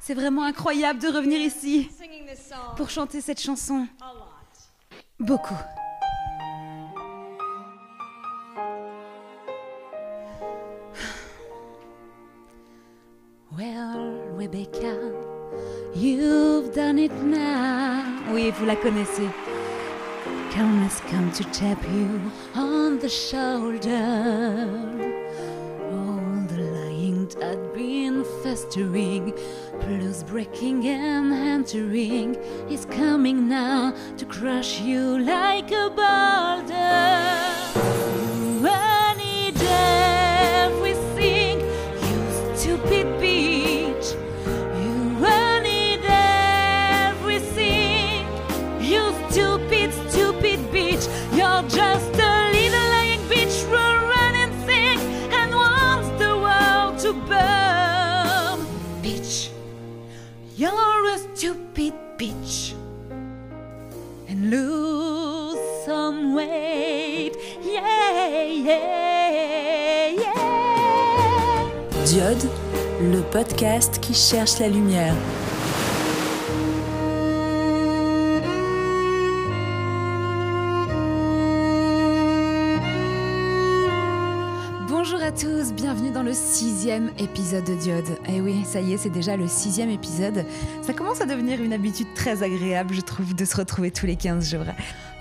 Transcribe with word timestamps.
C'est 0.00 0.14
vraiment 0.14 0.44
incroyable 0.44 1.00
de 1.00 1.08
revenir 1.08 1.40
ici 1.40 1.88
pour 2.76 2.90
chanter 2.90 3.20
cette 3.20 3.40
chanson. 3.40 3.86
Beaucoup. 5.18 5.54
Well, 13.56 14.20
Rebecca, 14.36 14.98
you've 15.94 16.74
done 16.74 16.98
it 16.98 17.12
now. 17.22 18.02
Oui, 18.32 18.50
vous 18.50 18.66
la 18.66 18.76
connaissez. 18.76 19.28
Come 20.50 20.82
has 20.82 21.00
come 21.10 21.30
to 21.32 21.44
tap 21.44 21.78
you 21.94 22.20
on 22.54 22.98
the 22.98 23.08
shoulder. 23.08 24.68
Been 28.54 28.70
festering, 28.70 29.32
plus 29.80 30.22
breaking 30.22 30.86
and 30.86 31.32
entering, 31.32 32.34
is 32.70 32.84
coming 32.86 33.48
now 33.48 33.94
to 34.16 34.24
crush 34.26 34.80
you 34.80 35.18
like 35.18 35.70
a 35.70 35.90
boulder. 35.90 37.53
Diode, 72.04 72.50
le 73.00 73.22
podcast 73.22 73.98
qui 73.98 74.12
cherche 74.12 74.58
la 74.58 74.68
lumière. 74.68 75.14
Sixième 86.84 87.12
épisode 87.18 87.64
de 87.64 87.76
Diode. 87.76 88.18
Eh 88.28 88.42
oui, 88.42 88.62
ça 88.66 88.78
y 88.78 88.92
est, 88.92 88.98
c'est 88.98 89.08
déjà 89.08 89.38
le 89.38 89.48
sixième 89.48 89.88
épisode. 89.88 90.44
Ça 90.82 90.92
commence 90.92 91.22
à 91.22 91.24
devenir 91.24 91.62
une 91.62 91.72
habitude 91.72 92.08
très 92.14 92.42
agréable, 92.42 92.92
je 92.92 93.00
trouve, 93.00 93.34
de 93.34 93.46
se 93.46 93.56
retrouver 93.56 93.90
tous 93.90 94.04
les 94.04 94.16
15 94.16 94.50
jours. 94.50 94.66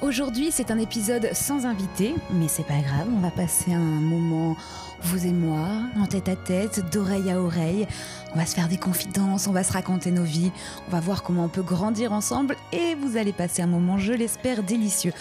Aujourd'hui, 0.02 0.50
c'est 0.52 0.72
un 0.72 0.78
épisode 0.78 1.30
sans 1.32 1.66
invité, 1.66 2.16
mais 2.34 2.50
c'est 2.50 2.68
pas 2.68 2.82
grave, 2.82 3.08
on 3.16 3.22
va 3.22 3.32
passer 3.32 3.72
un 3.72 3.80
moment, 3.80 4.58
vous 5.04 5.26
et 5.26 5.32
moi, 5.32 5.70
en 5.98 6.06
tête 6.06 6.28
à 6.28 6.36
tête, 6.36 6.84
d'oreille 6.92 7.32
à 7.32 7.40
oreille. 7.42 7.88
On 8.34 8.38
va 8.38 8.46
se 8.46 8.56
faire 8.56 8.68
des 8.68 8.76
confidences, 8.76 9.48
on 9.48 9.54
va 9.54 9.64
se 9.64 9.72
raconter 9.72 10.12
nos 10.12 10.24
vies, 10.24 10.52
on 10.90 10.92
va 10.92 11.00
voir 11.00 11.24
comment 11.24 11.46
on 11.46 11.50
peut 11.50 11.62
grandir 11.62 12.12
ensemble 12.12 12.58
et 12.74 12.96
vous 12.96 13.16
allez 13.16 13.32
passer 13.32 13.62
un 13.62 13.68
moment, 13.68 13.98
je 13.98 14.12
l'espère, 14.12 14.64
délicieux. 14.64 15.14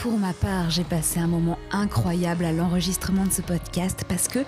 Pour 0.00 0.16
ma 0.16 0.32
part, 0.32 0.70
j'ai 0.70 0.82
passé 0.82 1.20
un 1.20 1.26
moment 1.26 1.58
incroyable 1.72 2.46
à 2.46 2.52
l'enregistrement 2.52 3.26
de 3.26 3.32
ce 3.32 3.42
podcast 3.42 4.06
parce 4.08 4.28
que 4.28 4.38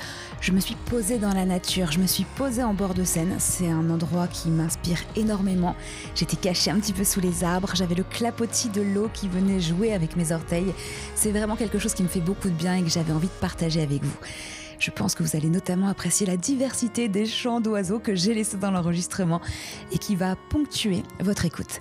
je 0.41 0.51
me 0.51 0.61
suis 0.61 0.77
posée 0.87 1.19
dans 1.19 1.35
la 1.35 1.45
nature, 1.45 1.93
je 1.93 1.99
me 1.99 2.07
suis 2.07 2.25
posée 2.25 2.63
en 2.63 2.73
bord 2.73 2.95
de 2.95 3.05
Seine. 3.05 3.37
C'est 3.39 3.69
un 3.69 3.91
endroit 3.91 4.29
qui 4.29 4.49
m'inspire 4.49 4.97
énormément. 5.15 5.77
J'étais 6.15 6.39
cachée 6.39 6.71
un 6.71 6.81
petit 6.81 6.95
peu 6.95 7.05
sous 7.05 7.21
les 7.21 7.45
arbres, 7.45 7.73
j'avais 7.75 7.95
le 7.95 8.03
clapotis 8.03 8.71
de 8.71 8.81
l'eau 8.81 9.11
qui 9.13 9.29
venait 9.29 9.61
jouer 9.61 9.93
avec 9.93 10.17
mes 10.17 10.33
orteils. 10.33 10.73
C'est 11.15 11.33
vraiment 11.33 11.57
quelque 11.57 11.79
chose 11.79 11.93
qui 11.93 12.03
me 12.03 12.09
fait 12.09 12.21
beaucoup 12.21 12.49
de 12.49 12.55
bien 12.55 12.77
et 12.77 12.83
que 12.83 12.89
j'avais 12.89 13.13
envie 13.13 13.29
de 13.29 13.41
partager 13.41 13.83
avec 13.83 14.03
vous. 14.03 14.17
Je 14.83 14.91
pense 14.91 15.15
que 15.15 15.23
vous 15.23 15.37
allez 15.37 15.49
notamment 15.49 15.87
apprécier 15.87 16.27
la 16.27 16.37
diversité 16.37 17.07
des 17.07 17.25
chants 17.25 17.61
d'oiseaux 17.61 18.01
que 18.01 18.17
j'ai 18.17 18.35
laissés 18.35 18.57
dans 18.57 18.73
l'enregistrement 18.73 19.41
et 19.93 19.99
qui 19.99 20.17
va 20.17 20.35
ponctuer 20.35 21.05
votre 21.21 21.45
écoute. 21.45 21.79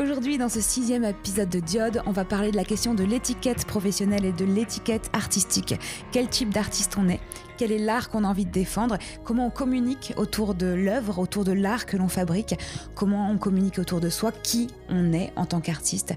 Aujourd'hui, 0.00 0.38
dans 0.38 0.48
ce 0.48 0.62
sixième 0.62 1.04
épisode 1.04 1.50
de 1.50 1.60
Diode, 1.60 2.02
on 2.06 2.12
va 2.12 2.24
parler 2.24 2.50
de 2.50 2.56
la 2.56 2.64
question 2.64 2.94
de 2.94 3.04
l'étiquette 3.04 3.66
professionnelle 3.66 4.24
et 4.24 4.32
de 4.32 4.46
l'étiquette 4.46 5.10
artistique. 5.12 5.74
Quel 6.12 6.30
type 6.30 6.48
d'artiste 6.48 6.96
on 6.96 7.10
est? 7.10 7.20
Quel 7.58 7.72
est 7.72 7.78
l'art 7.78 8.08
qu'on 8.08 8.24
a 8.24 8.28
envie 8.28 8.46
de 8.46 8.50
défendre? 8.50 8.96
Comment 9.22 9.48
on 9.48 9.50
communique 9.50 10.14
autour 10.16 10.54
de 10.54 10.64
l'œuvre, 10.64 11.18
autour 11.18 11.44
de 11.44 11.52
l'art 11.52 11.84
que 11.84 11.98
l'on 11.98 12.08
fabrique? 12.08 12.54
Comment 12.94 13.30
on 13.30 13.36
communique 13.36 13.78
autour 13.78 14.00
de 14.00 14.08
soi? 14.08 14.32
Qui 14.32 14.68
on 14.88 15.12
est 15.12 15.30
en 15.36 15.44
tant 15.44 15.60
qu'artiste? 15.60 16.14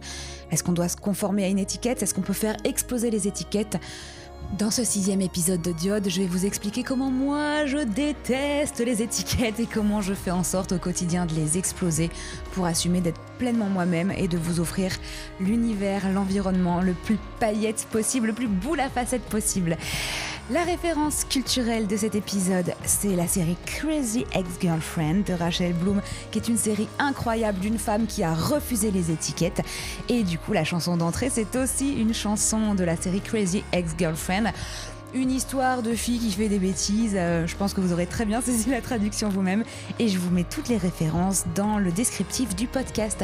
Est-ce 0.51 0.63
qu'on 0.63 0.71
doit 0.71 0.87
se 0.87 0.95
conformer 0.95 1.43
à 1.43 1.49
une 1.49 1.59
étiquette? 1.59 2.01
Est-ce 2.01 2.13
qu'on 2.13 2.21
peut 2.21 2.31
faire 2.31 2.55
exploser 2.63 3.11
les 3.11 3.27
étiquettes? 3.27 3.77
Dans 4.57 4.69
ce 4.69 4.83
sixième 4.83 5.21
épisode 5.21 5.61
de 5.61 5.71
Diode, 5.71 6.09
je 6.09 6.21
vais 6.21 6.27
vous 6.27 6.45
expliquer 6.45 6.83
comment 6.83 7.09
moi 7.09 7.65
je 7.65 7.77
déteste 7.77 8.79
les 8.79 9.01
étiquettes 9.01 9.59
et 9.59 9.65
comment 9.65 10.01
je 10.01 10.13
fais 10.13 10.31
en 10.31 10.43
sorte 10.43 10.73
au 10.73 10.77
quotidien 10.77 11.25
de 11.25 11.33
les 11.33 11.57
exploser 11.57 12.11
pour 12.51 12.65
assumer 12.65 13.01
d'être 13.01 13.19
pleinement 13.39 13.69
moi-même 13.69 14.11
et 14.11 14.27
de 14.27 14.37
vous 14.37 14.59
offrir 14.59 14.91
l'univers, 15.39 16.11
l'environnement 16.11 16.81
le 16.81 16.93
plus 16.93 17.17
paillette 17.39 17.87
possible, 17.91 18.27
le 18.27 18.33
plus 18.33 18.47
boule 18.47 18.79
à 18.79 18.89
facettes 18.89 19.23
possible. 19.23 19.77
La 20.51 20.65
référence 20.65 21.23
culturelle 21.23 21.87
de 21.87 21.95
cet 21.95 22.15
épisode, 22.15 22.73
c'est 22.83 23.15
la 23.15 23.27
série 23.27 23.55
Crazy 23.65 24.25
Ex-Girlfriend 24.33 25.23
de 25.25 25.31
Rachel 25.31 25.71
Bloom, 25.71 26.01
qui 26.31 26.39
est 26.39 26.49
une 26.49 26.57
série 26.57 26.89
incroyable 26.99 27.59
d'une 27.59 27.77
femme 27.77 28.07
qui 28.07 28.23
a 28.23 28.33
refusé 28.33 28.91
les 28.91 29.09
étiquettes. 29.09 29.61
Et 30.09 30.23
du 30.23 30.37
coup, 30.37 30.51
la 30.51 30.65
chanson 30.65 30.97
d'entrée, 30.97 31.29
c'est 31.29 31.55
aussi 31.55 31.93
une 31.93 32.13
chanson 32.13 32.75
de 32.75 32.83
la 32.83 32.97
série 32.97 33.21
Crazy 33.21 33.63
Ex-Girlfriend 33.71 34.51
une 35.13 35.31
histoire 35.31 35.83
de 35.83 35.93
fille 35.93 36.19
qui 36.19 36.31
fait 36.31 36.49
des 36.49 36.59
bêtises. 36.59 37.13
Euh, 37.15 37.45
je 37.45 37.55
pense 37.55 37.73
que 37.73 37.81
vous 37.81 37.93
aurez 37.93 38.05
très 38.05 38.25
bien 38.25 38.41
saisi 38.41 38.69
la 38.69 38.81
traduction 38.81 39.29
vous-même 39.29 39.63
et 39.99 40.07
je 40.07 40.17
vous 40.17 40.29
mets 40.29 40.43
toutes 40.43 40.69
les 40.69 40.77
références 40.77 41.45
dans 41.55 41.77
le 41.77 41.91
descriptif 41.91 42.55
du 42.55 42.67
podcast. 42.67 43.23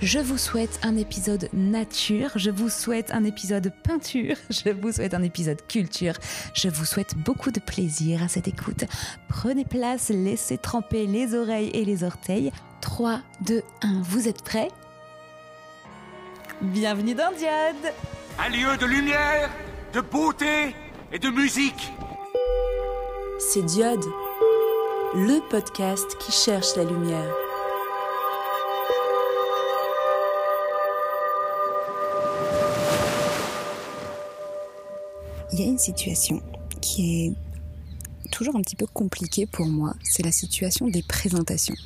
Je 0.00 0.18
vous 0.18 0.38
souhaite 0.38 0.78
un 0.82 0.96
épisode 0.96 1.48
nature, 1.52 2.30
je 2.36 2.50
vous 2.50 2.68
souhaite 2.68 3.10
un 3.12 3.24
épisode 3.24 3.72
peinture, 3.82 4.36
je 4.50 4.70
vous 4.70 4.92
souhaite 4.92 5.14
un 5.14 5.22
épisode 5.22 5.66
culture, 5.66 6.14
je 6.54 6.68
vous 6.68 6.84
souhaite 6.84 7.16
beaucoup 7.16 7.50
de 7.50 7.60
plaisir 7.60 8.22
à 8.22 8.28
cette 8.28 8.48
écoute. 8.48 8.84
Prenez 9.28 9.64
place, 9.64 10.10
laissez 10.10 10.58
tremper 10.58 11.06
les 11.06 11.34
oreilles 11.34 11.70
et 11.74 11.84
les 11.84 12.04
orteils. 12.04 12.52
3, 12.80 13.20
2, 13.46 13.62
1, 13.82 14.02
vous 14.02 14.28
êtes 14.28 14.42
prêts? 14.42 14.68
Bienvenue 16.60 17.14
dans 17.14 17.32
Diode 17.32 17.92
Un 18.38 18.48
lieu 18.50 18.76
de 18.76 18.86
lumière, 18.86 19.50
de 19.92 20.00
beauté 20.00 20.74
et 21.14 21.18
de 21.20 21.30
musique. 21.30 21.92
C'est 23.38 23.62
Diode, 23.62 24.04
le 25.14 25.48
podcast 25.48 26.16
qui 26.18 26.32
cherche 26.32 26.74
la 26.76 26.82
lumière. 26.82 27.32
Il 35.52 35.60
y 35.60 35.62
a 35.62 35.66
une 35.66 35.78
situation 35.78 36.42
qui 36.80 37.26
est 37.26 38.30
toujours 38.32 38.56
un 38.56 38.62
petit 38.62 38.74
peu 38.74 38.86
compliquée 38.88 39.46
pour 39.46 39.66
moi, 39.66 39.94
c'est 40.02 40.24
la 40.24 40.32
situation 40.32 40.88
des 40.88 41.04
présentations. 41.04 41.76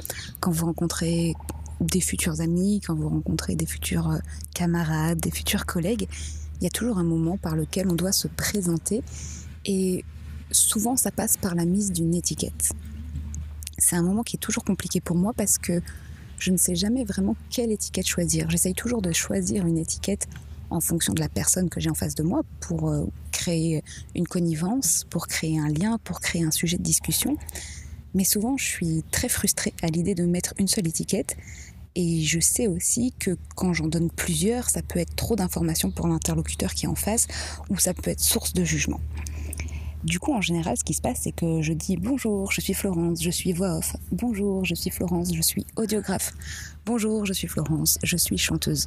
Quand 0.41 0.53
vous 0.53 0.65
rencontrez 0.65 1.34
des 1.83 2.00
futurs 2.00 2.41
amis, 2.41 2.81
quand 2.81 2.94
vous 2.94 3.11
rencontrez 3.11 3.56
des 3.56 3.67
futurs 3.67 4.11
euh, 4.11 4.19
camarades, 4.55 5.21
des 5.21 5.31
futurs 5.31 5.67
collègues, 5.67 6.09
il 6.61 6.65
y 6.65 6.67
a 6.67 6.71
toujours 6.71 6.99
un 6.99 7.05
moment 7.05 7.37
par 7.37 7.57
lequel 7.57 7.89
on 7.89 7.95
doit 7.95 8.13
se 8.13 8.29
présenter 8.29 9.03
et 9.65 10.05
souvent 10.51 10.97
ça 10.97 11.11
passe 11.11 11.37
par 11.37 11.55
la 11.55 11.65
mise 11.65 11.93
d'une 11.93 12.15
étiquette. 12.15 12.73
C'est 13.79 13.97
un 13.97 14.03
moment 14.03 14.23
qui 14.23 14.37
est 14.37 14.41
toujours 14.41 14.65
compliqué 14.65 15.00
pour 15.00 15.17
moi 15.17 15.32
parce 15.32 15.59
que 15.59 15.81
je 16.38 16.50
ne 16.50 16.56
sais 16.56 16.75
jamais 16.75 17.05
vraiment 17.05 17.37
quelle 17.50 17.71
étiquette 17.71 18.06
choisir. 18.06 18.50
J'essaye 18.50 18.75
toujours 18.75 19.03
de 19.03 19.12
choisir 19.12 19.67
une 19.67 19.79
étiquette 19.79 20.29
en 20.71 20.81
fonction 20.81 21.12
de 21.15 21.21
la 21.21 21.29
personne 21.29 21.69
que 21.69 21.81
j'ai 21.81 21.91
en 21.91 21.94
face 21.94 22.15
de 22.15 22.23
moi 22.23 22.43
pour 22.61 22.91
euh, 22.91 23.06
créer 23.32 23.82
une 24.15 24.27
connivence, 24.27 25.06
pour 25.09 25.27
créer 25.27 25.59
un 25.59 25.69
lien, 25.69 25.99
pour 26.05 26.21
créer 26.21 26.44
un 26.44 26.50
sujet 26.50 26.77
de 26.77 26.82
discussion. 26.82 27.37
Mais 28.15 28.25
souvent, 28.25 28.56
je 28.56 28.65
suis 28.65 29.05
très 29.11 29.29
frustrée 29.29 29.75
à 29.82 29.87
l'idée 29.87 30.15
de 30.15 30.25
mettre 30.25 30.55
une 30.59 30.69
seule 30.69 30.87
étiquette. 30.87 31.37
Et 32.00 32.23
je 32.23 32.39
sais 32.39 32.69
aussi 32.69 33.12
que 33.19 33.37
quand 33.56 33.75
j'en 33.75 33.89
donne 33.89 34.09
plusieurs, 34.09 34.71
ça 34.71 34.83
peut 34.83 35.00
être 35.00 35.17
trop 35.17 35.35
d'informations 35.35 35.91
pour 35.91 36.06
l'interlocuteur 36.06 36.73
qui 36.73 36.87
est 36.87 36.89
en 36.89 36.95
face, 36.95 37.27
ou 37.71 37.77
ça 37.77 37.93
peut 37.93 38.12
être 38.12 38.21
source 38.21 38.53
de 38.53 38.62
jugement. 38.62 39.00
Du 40.05 40.21
coup, 40.21 40.33
en 40.33 40.41
général, 40.41 40.77
ce 40.79 40.85
qui 40.85 40.95
se 40.95 41.00
passe, 41.00 41.23
c'est 41.23 41.33
que 41.33 41.61
je 41.61 41.73
dis 41.73 41.97
bonjour, 41.97 42.53
je 42.53 42.61
suis 42.61 42.73
Florence, 42.73 43.21
je 43.21 43.31
suis 43.31 43.53
voix 43.53 43.79
off. 43.79 43.97
Bonjour, 44.12 44.65
je 44.65 44.77
suis 44.77 44.91
Florence, 44.91 45.35
je 45.35 45.43
suis 45.43 45.67
audiographe. 45.75 46.35
Bonjour, 46.87 47.27
je 47.27 47.33
suis 47.33 47.49
Florence, 47.49 47.99
je 48.05 48.17
suis 48.17 48.39
chanteuse. 48.39 48.87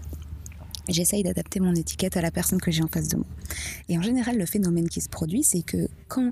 J'essaye 0.88 1.24
d'adapter 1.24 1.60
mon 1.60 1.76
étiquette 1.76 2.16
à 2.16 2.22
la 2.22 2.32
personne 2.32 2.62
que 2.62 2.72
j'ai 2.72 2.82
en 2.82 2.88
face 2.88 3.10
de 3.10 3.18
moi. 3.18 3.28
Et 3.90 3.98
en 3.98 4.02
général, 4.02 4.38
le 4.38 4.46
phénomène 4.46 4.88
qui 4.88 5.02
se 5.02 5.10
produit, 5.10 5.44
c'est 5.44 5.64
que 5.64 5.90
quand 6.08 6.32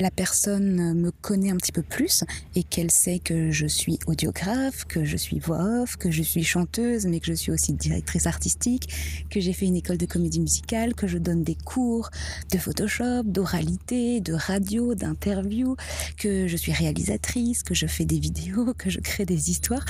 la 0.00 0.10
personne 0.10 0.94
me 0.94 1.10
connaît 1.10 1.50
un 1.50 1.56
petit 1.56 1.72
peu 1.72 1.82
plus 1.82 2.24
et 2.54 2.62
qu'elle 2.62 2.90
sait 2.90 3.18
que 3.18 3.50
je 3.50 3.66
suis 3.66 3.98
audiographe, 4.06 4.84
que 4.86 5.04
je 5.04 5.16
suis 5.16 5.38
voix 5.38 5.82
off, 5.82 5.96
que 5.96 6.10
je 6.10 6.22
suis 6.22 6.42
chanteuse, 6.42 7.06
mais 7.06 7.20
que 7.20 7.26
je 7.26 7.34
suis 7.34 7.52
aussi 7.52 7.74
directrice 7.74 8.26
artistique, 8.26 8.92
que 9.30 9.40
j'ai 9.40 9.52
fait 9.52 9.66
une 9.66 9.76
école 9.76 9.98
de 9.98 10.06
comédie 10.06 10.40
musicale, 10.40 10.94
que 10.94 11.06
je 11.06 11.18
donne 11.18 11.44
des 11.44 11.54
cours 11.54 12.10
de 12.50 12.58
Photoshop, 12.58 13.24
d'oralité, 13.24 14.20
de 14.20 14.32
radio, 14.32 14.94
d'interview, 14.94 15.76
que 16.16 16.48
je 16.48 16.56
suis 16.56 16.72
réalisatrice, 16.72 17.62
que 17.62 17.74
je 17.74 17.86
fais 17.86 18.06
des 18.06 18.18
vidéos, 18.18 18.72
que 18.78 18.88
je 18.90 19.00
crée 19.00 19.26
des 19.26 19.50
histoires. 19.50 19.84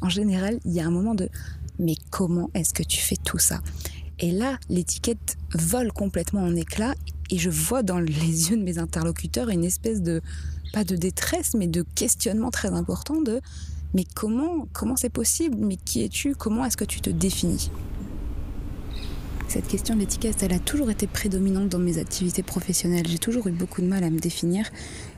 En 0.00 0.08
général, 0.08 0.60
il 0.64 0.72
y 0.72 0.80
a 0.80 0.86
un 0.86 0.90
moment 0.90 1.14
de 1.14 1.28
mais 1.78 1.96
comment 2.10 2.50
est-ce 2.54 2.72
que 2.72 2.82
tu 2.82 3.00
fais 3.00 3.16
tout 3.16 3.38
ça? 3.38 3.60
Et 4.18 4.30
là, 4.30 4.58
l'étiquette 4.70 5.36
vole 5.52 5.92
complètement 5.92 6.40
en 6.40 6.56
éclats 6.56 6.94
et 7.30 7.38
je 7.38 7.50
vois 7.50 7.82
dans 7.82 7.98
les 7.98 8.50
yeux 8.50 8.56
de 8.56 8.62
mes 8.62 8.78
interlocuteurs 8.78 9.48
une 9.48 9.64
espèce 9.64 10.02
de, 10.02 10.20
pas 10.72 10.84
de 10.84 10.96
détresse, 10.96 11.54
mais 11.54 11.66
de 11.66 11.84
questionnement 11.94 12.50
très 12.50 12.68
important 12.68 13.20
de 13.20 13.40
mais 13.94 14.04
comment 14.14 14.68
comment 14.72 14.96
c'est 14.96 15.10
possible? 15.10 15.56
Mais 15.58 15.76
qui 15.76 16.04
es-tu? 16.04 16.34
Comment 16.34 16.64
est-ce 16.64 16.76
que 16.76 16.84
tu 16.84 17.00
te 17.00 17.08
définis? 17.08 17.70
Cette 19.48 19.68
question 19.68 19.94
de 19.94 20.00
l'étiquette, 20.00 20.42
elle 20.42 20.52
a 20.52 20.58
toujours 20.58 20.90
été 20.90 21.06
prédominante 21.06 21.68
dans 21.68 21.78
mes 21.78 21.98
activités 21.98 22.42
professionnelles. 22.42 23.06
J'ai 23.06 23.18
toujours 23.18 23.46
eu 23.46 23.52
beaucoup 23.52 23.80
de 23.80 23.86
mal 23.86 24.02
à 24.02 24.10
me 24.10 24.18
définir 24.18 24.68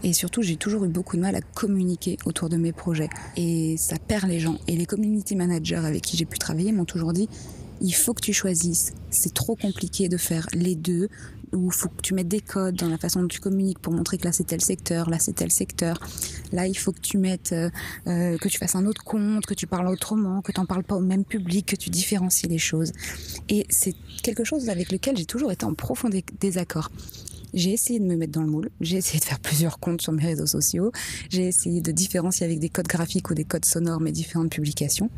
et 0.05 0.13
surtout 0.13 0.43
j'ai 0.43 0.57
toujours 0.57 0.85
eu 0.85 0.89
beaucoup 0.89 1.17
de 1.17 1.23
mal 1.23 1.35
à 1.35 1.41
communiquer 1.41 2.19
autour 2.27 2.51
de 2.51 2.57
mes 2.57 2.73
projets. 2.73 3.09
Et 3.37 3.77
ça 3.79 3.97
perd 3.99 4.29
les 4.29 4.39
gens. 4.39 4.59
Et 4.69 4.77
les 4.77 4.85
community 4.85 5.35
managers 5.35 5.77
avec 5.77 6.03
qui 6.03 6.17
j'ai 6.19 6.27
pu 6.27 6.39
travailler 6.39 6.73
m'ont 6.73 6.85
toujours 6.85 7.15
dit 7.15 7.29
il 7.81 7.95
faut 7.95 8.13
que 8.13 8.21
tu 8.21 8.33
choisisses. 8.33 8.93
C'est 9.11 9.33
trop 9.33 9.57
compliqué 9.57 10.09
de 10.09 10.17
faire 10.17 10.47
les 10.53 10.75
deux, 10.75 11.09
où 11.53 11.71
faut 11.71 11.89
que 11.89 12.01
tu 12.03 12.15
mettes 12.15 12.29
des 12.29 12.41
codes 12.41 12.77
dans 12.77 12.89
la 12.89 12.99
façon 12.99 13.23
dont 13.23 13.29
tu 13.29 13.41
communiques 13.41 13.79
pour 13.79 13.93
montrer 13.93 14.19
que 14.19 14.25
là 14.25 14.33
c'est 14.33 14.47
tel 14.47 14.61
secteur, 14.61 15.09
là 15.09 15.19
c'est 15.19 15.35
tel 15.35 15.51
secteur. 15.51 16.01
Là 16.53 16.67
il 16.67 16.77
faut 16.77 16.93
que 16.93 17.01
tu 17.01 17.19
mettes, 17.19 17.53
euh, 17.53 17.71
euh 18.07 18.37
que 18.39 18.49
tu 18.49 18.59
fasses 18.59 18.75
un 18.75 18.87
autre 18.87 19.05
compte, 19.05 19.47
que 19.47 19.55
tu 19.55 19.67
parles 19.67 19.89
autrement, 19.89 20.43
que 20.43 20.53
tu 20.53 20.61
n'en 20.61 20.67
parles 20.67 20.85
pas 20.85 20.97
au 20.97 21.01
même 21.01 21.25
public, 21.25 21.67
que 21.67 21.77
tu 21.77 21.91
différencies 21.91 22.49
les 22.49 22.59
choses. 22.59 22.93
Et 23.49 23.67
c'est 23.69 23.95
quelque 24.23 24.45
chose 24.45 24.69
avec 24.69 24.93
lequel 24.93 25.17
j'ai 25.17 25.27
toujours 25.27 25.53
été 25.53 25.65
en 25.65 25.75
profond 25.75 26.11
désaccord. 26.41 26.91
J'ai 27.55 27.73
essayé 27.73 27.99
de 27.99 28.05
me 28.05 28.17
mettre 28.17 28.33
dans 28.33 28.43
le 28.43 28.51
moule, 28.51 28.71
j'ai 28.81 28.99
essayé 28.99 29.21
de 29.21 29.25
faire 29.25 29.41
plusieurs 29.41 29.79
comptes 29.79 30.03
sur 30.03 30.13
mes 30.13 30.25
réseaux 30.25 30.47
sociaux, 30.47 30.93
j'ai 31.31 31.47
essayé 31.47 31.81
de 31.81 31.93
différencier 31.93 32.45
avec 32.45 32.59
des 32.59 32.69
codes 32.69 32.87
graphiques 32.87 33.31
ou 33.31 33.35
des 33.35 33.45
codes 33.45 33.65
sonores 33.65 34.01
mes 34.01 34.13
différentes 34.13 34.51
publications. 34.51 35.11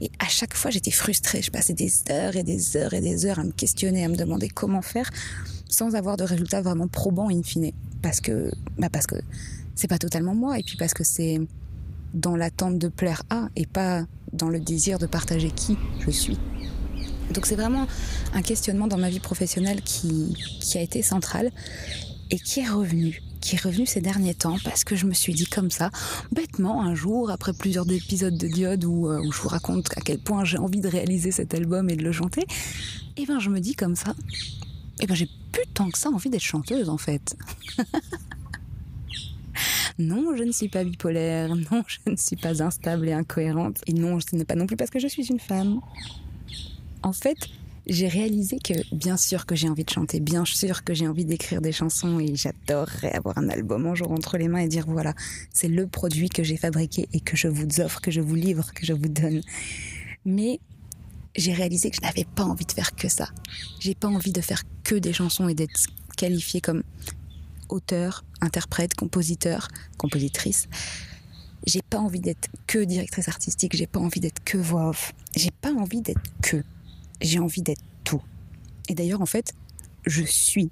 Et 0.00 0.10
à 0.18 0.28
chaque 0.28 0.54
fois, 0.54 0.70
j'étais 0.70 0.90
frustrée. 0.90 1.42
Je 1.42 1.50
passais 1.50 1.74
des 1.74 1.92
heures 2.10 2.36
et 2.36 2.42
des 2.42 2.76
heures 2.76 2.94
et 2.94 3.00
des 3.00 3.26
heures 3.26 3.38
à 3.38 3.44
me 3.44 3.52
questionner, 3.52 4.04
à 4.04 4.08
me 4.08 4.16
demander 4.16 4.48
comment 4.48 4.82
faire, 4.82 5.10
sans 5.68 5.94
avoir 5.94 6.16
de 6.16 6.24
résultats 6.24 6.62
vraiment 6.62 6.88
probants 6.88 7.30
in 7.30 7.42
fine. 7.42 7.72
Parce 8.02 8.20
que, 8.20 8.50
bah 8.78 8.88
parce 8.90 9.06
que 9.06 9.16
c'est 9.74 9.88
pas 9.88 9.98
totalement 9.98 10.34
moi, 10.34 10.58
et 10.58 10.62
puis 10.62 10.76
parce 10.76 10.94
que 10.94 11.04
c'est 11.04 11.40
dans 12.14 12.36
l'attente 12.36 12.78
de 12.78 12.88
plaire 12.88 13.22
à, 13.30 13.48
et 13.56 13.66
pas 13.66 14.04
dans 14.32 14.48
le 14.48 14.60
désir 14.60 14.98
de 14.98 15.06
partager 15.06 15.50
qui 15.50 15.76
je 16.00 16.10
suis. 16.10 16.38
Donc 17.32 17.46
c'est 17.46 17.56
vraiment 17.56 17.86
un 18.34 18.42
questionnement 18.42 18.86
dans 18.86 18.98
ma 18.98 19.10
vie 19.10 19.20
professionnelle 19.20 19.82
qui, 19.82 20.34
qui 20.60 20.78
a 20.78 20.80
été 20.80 21.02
central 21.02 21.50
et 22.30 22.38
qui 22.38 22.60
est 22.60 22.68
revenu 22.68 23.22
qui 23.46 23.54
est 23.54 23.62
revenu 23.62 23.86
ces 23.86 24.00
derniers 24.00 24.34
temps 24.34 24.56
parce 24.64 24.82
que 24.82 24.96
je 24.96 25.06
me 25.06 25.12
suis 25.12 25.32
dit 25.32 25.46
comme 25.46 25.70
ça, 25.70 25.90
bêtement, 26.32 26.82
un 26.82 26.96
jour, 26.96 27.30
après 27.30 27.52
plusieurs 27.52 27.88
épisodes 27.90 28.36
de 28.36 28.48
Diode 28.48 28.84
où, 28.84 29.06
euh, 29.08 29.22
je 29.30 29.40
vous 29.40 29.48
raconte 29.48 29.88
à 29.96 30.00
quel 30.00 30.18
point 30.18 30.44
j'ai 30.44 30.58
envie 30.58 30.80
de 30.80 30.88
réaliser 30.88 31.30
cet 31.30 31.54
album 31.54 31.88
et 31.88 31.94
de 31.94 32.02
le 32.02 32.10
chanter, 32.10 32.40
et 32.40 33.22
eh 33.22 33.26
ben 33.26 33.38
je 33.38 33.48
me 33.48 33.60
dis 33.60 33.76
comme 33.76 33.94
ça, 33.94 34.16
eh 35.00 35.06
ben 35.06 35.14
j'ai 35.14 35.28
plus 35.52 35.66
tant 35.74 35.90
que 35.90 35.98
ça 35.98 36.10
envie 36.10 36.30
d'être 36.30 36.40
chanteuse 36.40 36.88
en 36.88 36.98
fait. 36.98 37.36
non, 39.98 40.36
je 40.36 40.42
ne 40.42 40.52
suis 40.52 40.68
pas 40.68 40.84
bipolaire, 40.84 41.54
non, 41.54 41.82
je 41.86 42.10
ne 42.10 42.16
suis 42.16 42.36
pas 42.36 42.62
instable 42.62 43.08
et 43.08 43.12
incohérente, 43.12 43.80
et 43.86 43.92
non, 43.92 44.18
ce 44.20 44.36
n'est 44.36 44.44
pas 44.44 44.54
non 44.54 44.66
plus 44.66 44.76
parce 44.76 44.90
que 44.90 44.98
je 44.98 45.08
suis 45.08 45.26
une 45.26 45.40
femme 45.40 45.80
en 47.02 47.12
fait, 47.12 47.36
j'ai 47.86 48.08
réalisé 48.08 48.58
que 48.58 48.74
bien 48.92 49.16
sûr 49.16 49.46
que 49.46 49.54
j'ai 49.54 49.68
envie 49.68 49.84
de 49.84 49.90
chanter, 49.90 50.18
bien 50.18 50.44
sûr 50.44 50.82
que 50.82 50.92
j'ai 50.92 51.06
envie 51.06 51.24
d'écrire 51.24 51.60
des 51.60 51.70
chansons 51.70 52.18
et 52.18 52.34
j'adorerais 52.34 53.12
avoir 53.12 53.38
un 53.38 53.48
album 53.48 53.86
un 53.86 53.94
jour 53.94 54.10
entre 54.10 54.38
les 54.38 54.48
mains 54.48 54.58
et 54.58 54.68
dire 54.68 54.86
voilà, 54.88 55.14
c'est 55.52 55.68
le 55.68 55.86
produit 55.86 56.28
que 56.28 56.42
j'ai 56.42 56.56
fabriqué 56.56 57.08
et 57.12 57.20
que 57.20 57.36
je 57.36 57.46
vous 57.46 57.80
offre, 57.80 58.00
que 58.00 58.10
je 58.10 58.20
vous 58.20 58.34
livre, 58.34 58.72
que 58.74 58.84
je 58.84 58.92
vous 58.92 59.08
donne. 59.08 59.40
Mais 60.24 60.58
j'ai 61.36 61.52
réalisé 61.52 61.90
que 61.90 61.96
je 61.96 62.02
n'avais 62.02 62.24
pas 62.24 62.44
envie 62.44 62.64
de 62.64 62.72
faire 62.72 62.94
que 62.94 63.08
ça. 63.08 63.28
J'ai 63.80 63.94
pas 63.94 64.08
envie 64.08 64.32
de 64.32 64.40
faire 64.40 64.62
que 64.84 64.94
des 64.94 65.12
chansons 65.12 65.48
et 65.48 65.54
d'être 65.54 65.80
qualifiée 66.16 66.60
comme 66.60 66.82
auteur, 67.68 68.24
interprète, 68.40 68.94
compositeur, 68.94 69.68
compositrice. 69.98 70.68
J'ai 71.66 71.82
pas 71.82 71.98
envie 71.98 72.20
d'être 72.20 72.48
que 72.66 72.78
directrice 72.84 73.28
artistique, 73.28 73.74
j'ai 73.76 73.86
pas 73.86 74.00
envie 74.00 74.20
d'être 74.20 74.42
que 74.44 74.56
voix 74.56 74.88
off. 74.90 75.12
J'ai 75.34 75.50
pas 75.50 75.72
envie 75.72 76.00
d'être 76.00 76.20
que 76.42 76.62
j'ai 77.20 77.38
envie 77.38 77.62
d'être 77.62 77.82
tout. 78.04 78.22
Et 78.88 78.94
d'ailleurs, 78.94 79.20
en 79.20 79.26
fait, 79.26 79.52
je 80.06 80.22
suis 80.22 80.70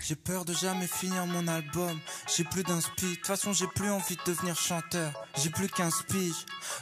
j'ai 0.00 0.14
peur 0.14 0.44
de 0.44 0.52
jamais 0.52 0.86
finir 0.86 1.26
mon 1.26 1.48
album. 1.48 1.98
J'ai 2.34 2.44
plus 2.44 2.62
d'inspi. 2.62 3.06
De 3.06 3.14
toute 3.14 3.26
façon, 3.26 3.52
j'ai 3.52 3.66
plus 3.66 3.90
envie 3.90 4.16
de 4.16 4.30
devenir 4.30 4.56
chanteur. 4.56 5.12
J'ai 5.42 5.50
plus 5.50 5.68
qu'un. 5.68 5.88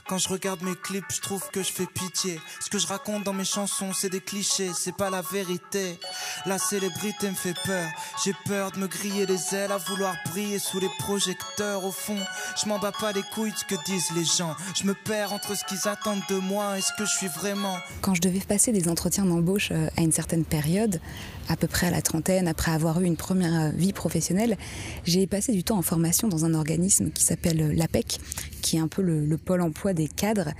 Quand 0.09 0.19
je 0.19 0.29
regarde 0.29 0.62
mes 0.62 0.75
clips, 0.75 1.05
je 1.12 1.21
trouve 1.21 1.49
que 1.50 1.62
je 1.62 1.73
fais 1.73 1.87
pitié. 1.87 2.41
Ce 2.61 2.71
que 2.71 2.79
je 2.79 2.87
raconte 2.87 3.25
dans 3.25 3.33
mes 3.33 3.44
chansons, 3.44 3.93
c'est 3.93 4.09
des 4.09 4.21
clichés. 4.21 4.71
C'est 4.75 4.97
pas 4.97 5.11
la 5.11 5.23
vérité. 5.23 5.99
La 6.47 6.59
célébrité 6.59 7.31
me 7.31 7.35
fait 7.35 7.56
peur. 7.65 7.89
J'ai 8.25 8.35
peur 8.47 8.73
de 8.73 8.79
me 8.79 8.87
griller 8.87 9.27
les 9.27 9.55
ailes 9.55 9.73
à 9.73 9.79
vouloir 9.79 10.15
briller 10.27 10.59
sous 10.59 10.81
les 10.81 10.91
projecteurs. 10.99 11.85
Au 11.85 11.93
fond, 11.93 12.19
je 12.61 12.69
m'en 12.69 12.79
bats 12.79 12.93
pas 12.93 13.12
les 13.12 13.23
couilles 13.23 13.53
de 13.53 13.56
ce 13.56 13.65
que 13.65 13.85
disent 13.85 14.11
les 14.15 14.25
gens. 14.25 14.55
Je 14.75 14.85
me 14.85 14.95
perds 14.95 15.33
entre 15.33 15.56
ce 15.56 15.65
qu'ils 15.65 15.88
attendent 15.88 16.23
de 16.29 16.37
moi 16.37 16.79
et 16.79 16.81
ce 16.81 16.93
que 16.99 17.05
je 17.05 17.12
suis 17.12 17.29
vraiment. 17.29 17.77
Quand 18.00 18.15
je 18.15 18.21
devais 18.21 18.41
passer 18.41 18.73
des 18.73 18.88
entretiens 18.88 19.25
d'embauche 19.25 19.71
euh, 19.71 19.88
à 19.97 20.03
une 20.03 20.12
certaine 20.12 20.45
période, 20.45 21.00
à 21.49 21.56
peu 21.56 21.67
près 21.67 21.89
à 21.89 21.91
la 21.91 22.03
trentaine, 22.03 22.49
après 22.49 22.73
avoir 22.73 23.00
eu 23.00 23.05
une 23.05 23.17
première 23.17 23.73
vie 23.73 23.93
professionnelle, 23.93 24.56
j'ai 25.05 25.27
passé 25.27 25.53
du 25.53 25.65
temps 25.65 25.79
en 25.79 25.83
formation 25.83 26.29
dans 26.29 26.44
un 26.44 26.55
organisme 26.55 27.11
qui 27.11 27.25
s'appelle 27.25 27.73
l'APEC, 27.77 28.19
qui 28.62 28.77
est 28.77 28.81
un 28.81 28.89
peu 28.89 29.03
le, 29.03 29.37
pôle 29.37 29.61
emploi 29.61 29.93
des 29.93 30.09
cadres, 30.09 30.50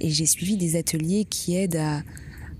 et 0.00 0.10
j'ai 0.10 0.26
suivi 0.26 0.56
des 0.56 0.76
ateliers 0.76 1.24
qui 1.24 1.56
aident 1.56 1.82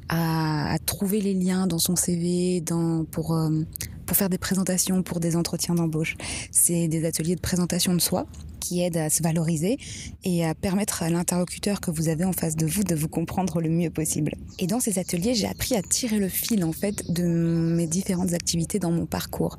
à, 0.08 0.76
trouver 0.84 1.20
les 1.20 1.34
liens 1.34 1.66
dans 1.66 1.78
son 1.78 1.96
CV, 1.96 2.60
dans, 2.60 3.04
pour, 3.04 3.34
euh, 3.34 3.62
pour 4.04 4.16
faire 4.16 4.28
des 4.28 4.38
présentations, 4.38 5.02
pour 5.02 5.20
des 5.20 5.36
entretiens 5.36 5.74
d'embauche. 5.74 6.16
C'est 6.50 6.86
des 6.86 7.06
ateliers 7.06 7.34
de 7.34 7.40
présentation 7.40 7.94
de 7.94 8.00
soi 8.00 8.26
qui 8.62 8.80
aident 8.80 8.96
à 8.96 9.10
se 9.10 9.22
valoriser 9.22 9.76
et 10.24 10.44
à 10.44 10.54
permettre 10.54 11.02
à 11.02 11.10
l'interlocuteur 11.10 11.80
que 11.80 11.90
vous 11.90 12.08
avez 12.08 12.24
en 12.24 12.32
face 12.32 12.54
de 12.54 12.64
vous 12.64 12.84
de 12.84 12.94
vous 12.94 13.08
comprendre 13.08 13.60
le 13.60 13.68
mieux 13.68 13.90
possible. 13.90 14.34
Et 14.58 14.66
dans 14.66 14.78
ces 14.78 14.98
ateliers, 14.98 15.34
j'ai 15.34 15.48
appris 15.48 15.74
à 15.74 15.82
tirer 15.82 16.18
le 16.18 16.28
fil 16.28 16.64
en 16.64 16.72
fait 16.72 17.10
de 17.10 17.24
mes 17.24 17.86
différentes 17.86 18.32
activités 18.32 18.78
dans 18.78 18.92
mon 18.92 19.06
parcours. 19.06 19.58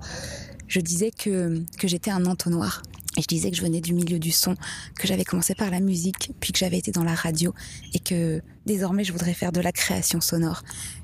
Je 0.68 0.80
disais 0.80 1.12
que, 1.12 1.62
que 1.78 1.88
j'étais 1.88 2.12
un 2.12 2.26
entonnoir. 2.26 2.82
Et 3.16 3.22
je 3.22 3.28
disais 3.28 3.52
que 3.52 3.58
je 3.58 3.62
venais 3.62 3.82
du 3.82 3.94
milieu 3.94 4.18
du 4.18 4.32
son, 4.32 4.56
que 4.96 5.08
j'avais 5.08 5.24
commencé 5.24 5.54
par 5.54 5.70
la 5.70 5.80
musique, 5.80 6.32
puis 6.40 6.52
que 6.52 6.58
j'avais 6.58 6.80
été 6.80 6.92
dans 6.92 7.04
la 7.04 7.14
radio, 7.14 7.54
et 7.94 8.00
que 8.00 8.42
désormais 8.66 9.04
je 9.04 9.12
voudrais 9.12 9.36
faire 9.36 9.52
de 9.52 9.62
la 9.62 9.72
création 9.72 10.20
sonore. 10.20 10.64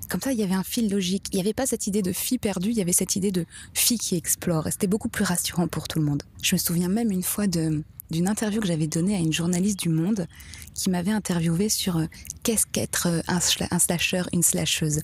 Comme 0.09 0.21
ça, 0.21 0.33
il 0.33 0.39
y 0.39 0.43
avait 0.43 0.55
un 0.55 0.63
fil 0.63 0.89
logique. 0.89 1.27
Il 1.31 1.35
n'y 1.35 1.41
avait 1.41 1.53
pas 1.53 1.67
cette 1.67 1.85
idée 1.85 2.01
de 2.01 2.11
fille 2.11 2.39
perdue, 2.39 2.69
il 2.69 2.77
y 2.77 2.81
avait 2.81 2.93
cette 2.93 3.15
idée 3.15 3.31
de 3.31 3.45
fille 3.73 3.99
qui 3.99 4.15
explore. 4.15 4.67
Et 4.67 4.71
c'était 4.71 4.87
beaucoup 4.87 5.09
plus 5.09 5.23
rassurant 5.23 5.67
pour 5.67 5.87
tout 5.87 5.99
le 5.99 6.05
monde. 6.05 6.23
Je 6.41 6.55
me 6.55 6.59
souviens 6.59 6.89
même 6.89 7.11
une 7.11 7.23
fois 7.23 7.45
de, 7.45 7.83
d'une 8.09 8.27
interview 8.27 8.59
que 8.59 8.67
j'avais 8.67 8.87
donnée 8.87 9.15
à 9.15 9.19
une 9.19 9.31
journaliste 9.33 9.79
du 9.79 9.89
Monde 9.89 10.27
qui 10.73 10.89
m'avait 10.89 11.11
interviewé 11.11 11.69
sur 11.69 11.97
euh, 11.97 12.05
qu'est-ce 12.43 12.65
qu'être 12.65 13.07
euh, 13.07 13.21
un, 13.27 13.39
un 13.71 13.79
slasher, 13.79 14.23
une 14.33 14.43
slasheuse. 14.43 15.01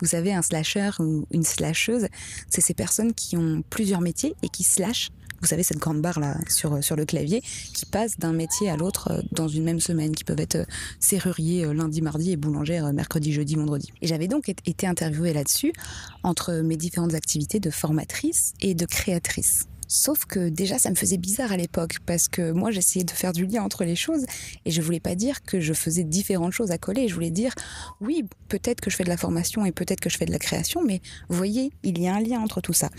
Vous 0.00 0.06
savez, 0.06 0.32
un 0.32 0.42
slasher 0.42 0.90
ou 0.98 1.26
une 1.30 1.44
slasheuse, 1.44 2.08
c'est 2.48 2.60
ces 2.60 2.74
personnes 2.74 3.14
qui 3.14 3.36
ont 3.36 3.62
plusieurs 3.70 4.00
métiers 4.00 4.34
et 4.42 4.48
qui 4.48 4.62
slashent 4.64 5.10
vous 5.40 5.46
savez, 5.46 5.62
cette 5.62 5.78
grande 5.78 6.00
barre 6.00 6.20
là 6.20 6.36
sur, 6.48 6.82
sur 6.82 6.96
le 6.96 7.04
clavier 7.04 7.42
qui 7.74 7.86
passe 7.86 8.18
d'un 8.18 8.32
métier 8.32 8.70
à 8.70 8.76
l'autre 8.76 9.10
euh, 9.10 9.22
dans 9.32 9.48
une 9.48 9.64
même 9.64 9.80
semaine, 9.80 10.14
qui 10.14 10.24
peuvent 10.24 10.40
être 10.40 10.56
euh, 10.56 10.64
serrurier 11.00 11.64
euh, 11.64 11.72
lundi, 11.72 12.02
mardi 12.02 12.32
et 12.32 12.36
boulangère 12.36 12.92
mercredi, 12.92 13.32
jeudi, 13.32 13.54
vendredi. 13.54 13.92
Et 14.02 14.06
j'avais 14.06 14.28
donc 14.28 14.48
été 14.48 14.86
interviewée 14.86 15.32
là-dessus 15.32 15.72
entre 16.22 16.52
mes 16.62 16.76
différentes 16.76 17.14
activités 17.14 17.60
de 17.60 17.70
formatrice 17.70 18.54
et 18.60 18.74
de 18.74 18.86
créatrice. 18.86 19.66
Sauf 19.88 20.26
que 20.26 20.50
déjà, 20.50 20.78
ça 20.78 20.90
me 20.90 20.94
faisait 20.94 21.16
bizarre 21.16 21.50
à 21.50 21.56
l'époque 21.56 21.96
parce 22.04 22.28
que 22.28 22.52
moi, 22.52 22.70
j'essayais 22.70 23.06
de 23.06 23.10
faire 23.10 23.32
du 23.32 23.46
lien 23.46 23.62
entre 23.62 23.84
les 23.84 23.96
choses 23.96 24.26
et 24.66 24.70
je 24.70 24.82
voulais 24.82 25.00
pas 25.00 25.14
dire 25.14 25.42
que 25.42 25.60
je 25.60 25.72
faisais 25.72 26.04
différentes 26.04 26.52
choses 26.52 26.70
à 26.70 26.78
coller. 26.78 27.08
Je 27.08 27.14
voulais 27.14 27.30
dire, 27.30 27.54
oui, 28.02 28.24
peut-être 28.48 28.82
que 28.82 28.90
je 28.90 28.96
fais 28.96 29.04
de 29.04 29.08
la 29.08 29.16
formation 29.16 29.64
et 29.64 29.72
peut-être 29.72 30.00
que 30.00 30.10
je 30.10 30.18
fais 30.18 30.26
de 30.26 30.30
la 30.30 30.38
création, 30.38 30.84
mais 30.84 31.00
voyez, 31.30 31.72
il 31.82 31.98
y 31.98 32.06
a 32.06 32.14
un 32.14 32.20
lien 32.20 32.38
entre 32.40 32.60
tout 32.60 32.74
ça. 32.74 32.90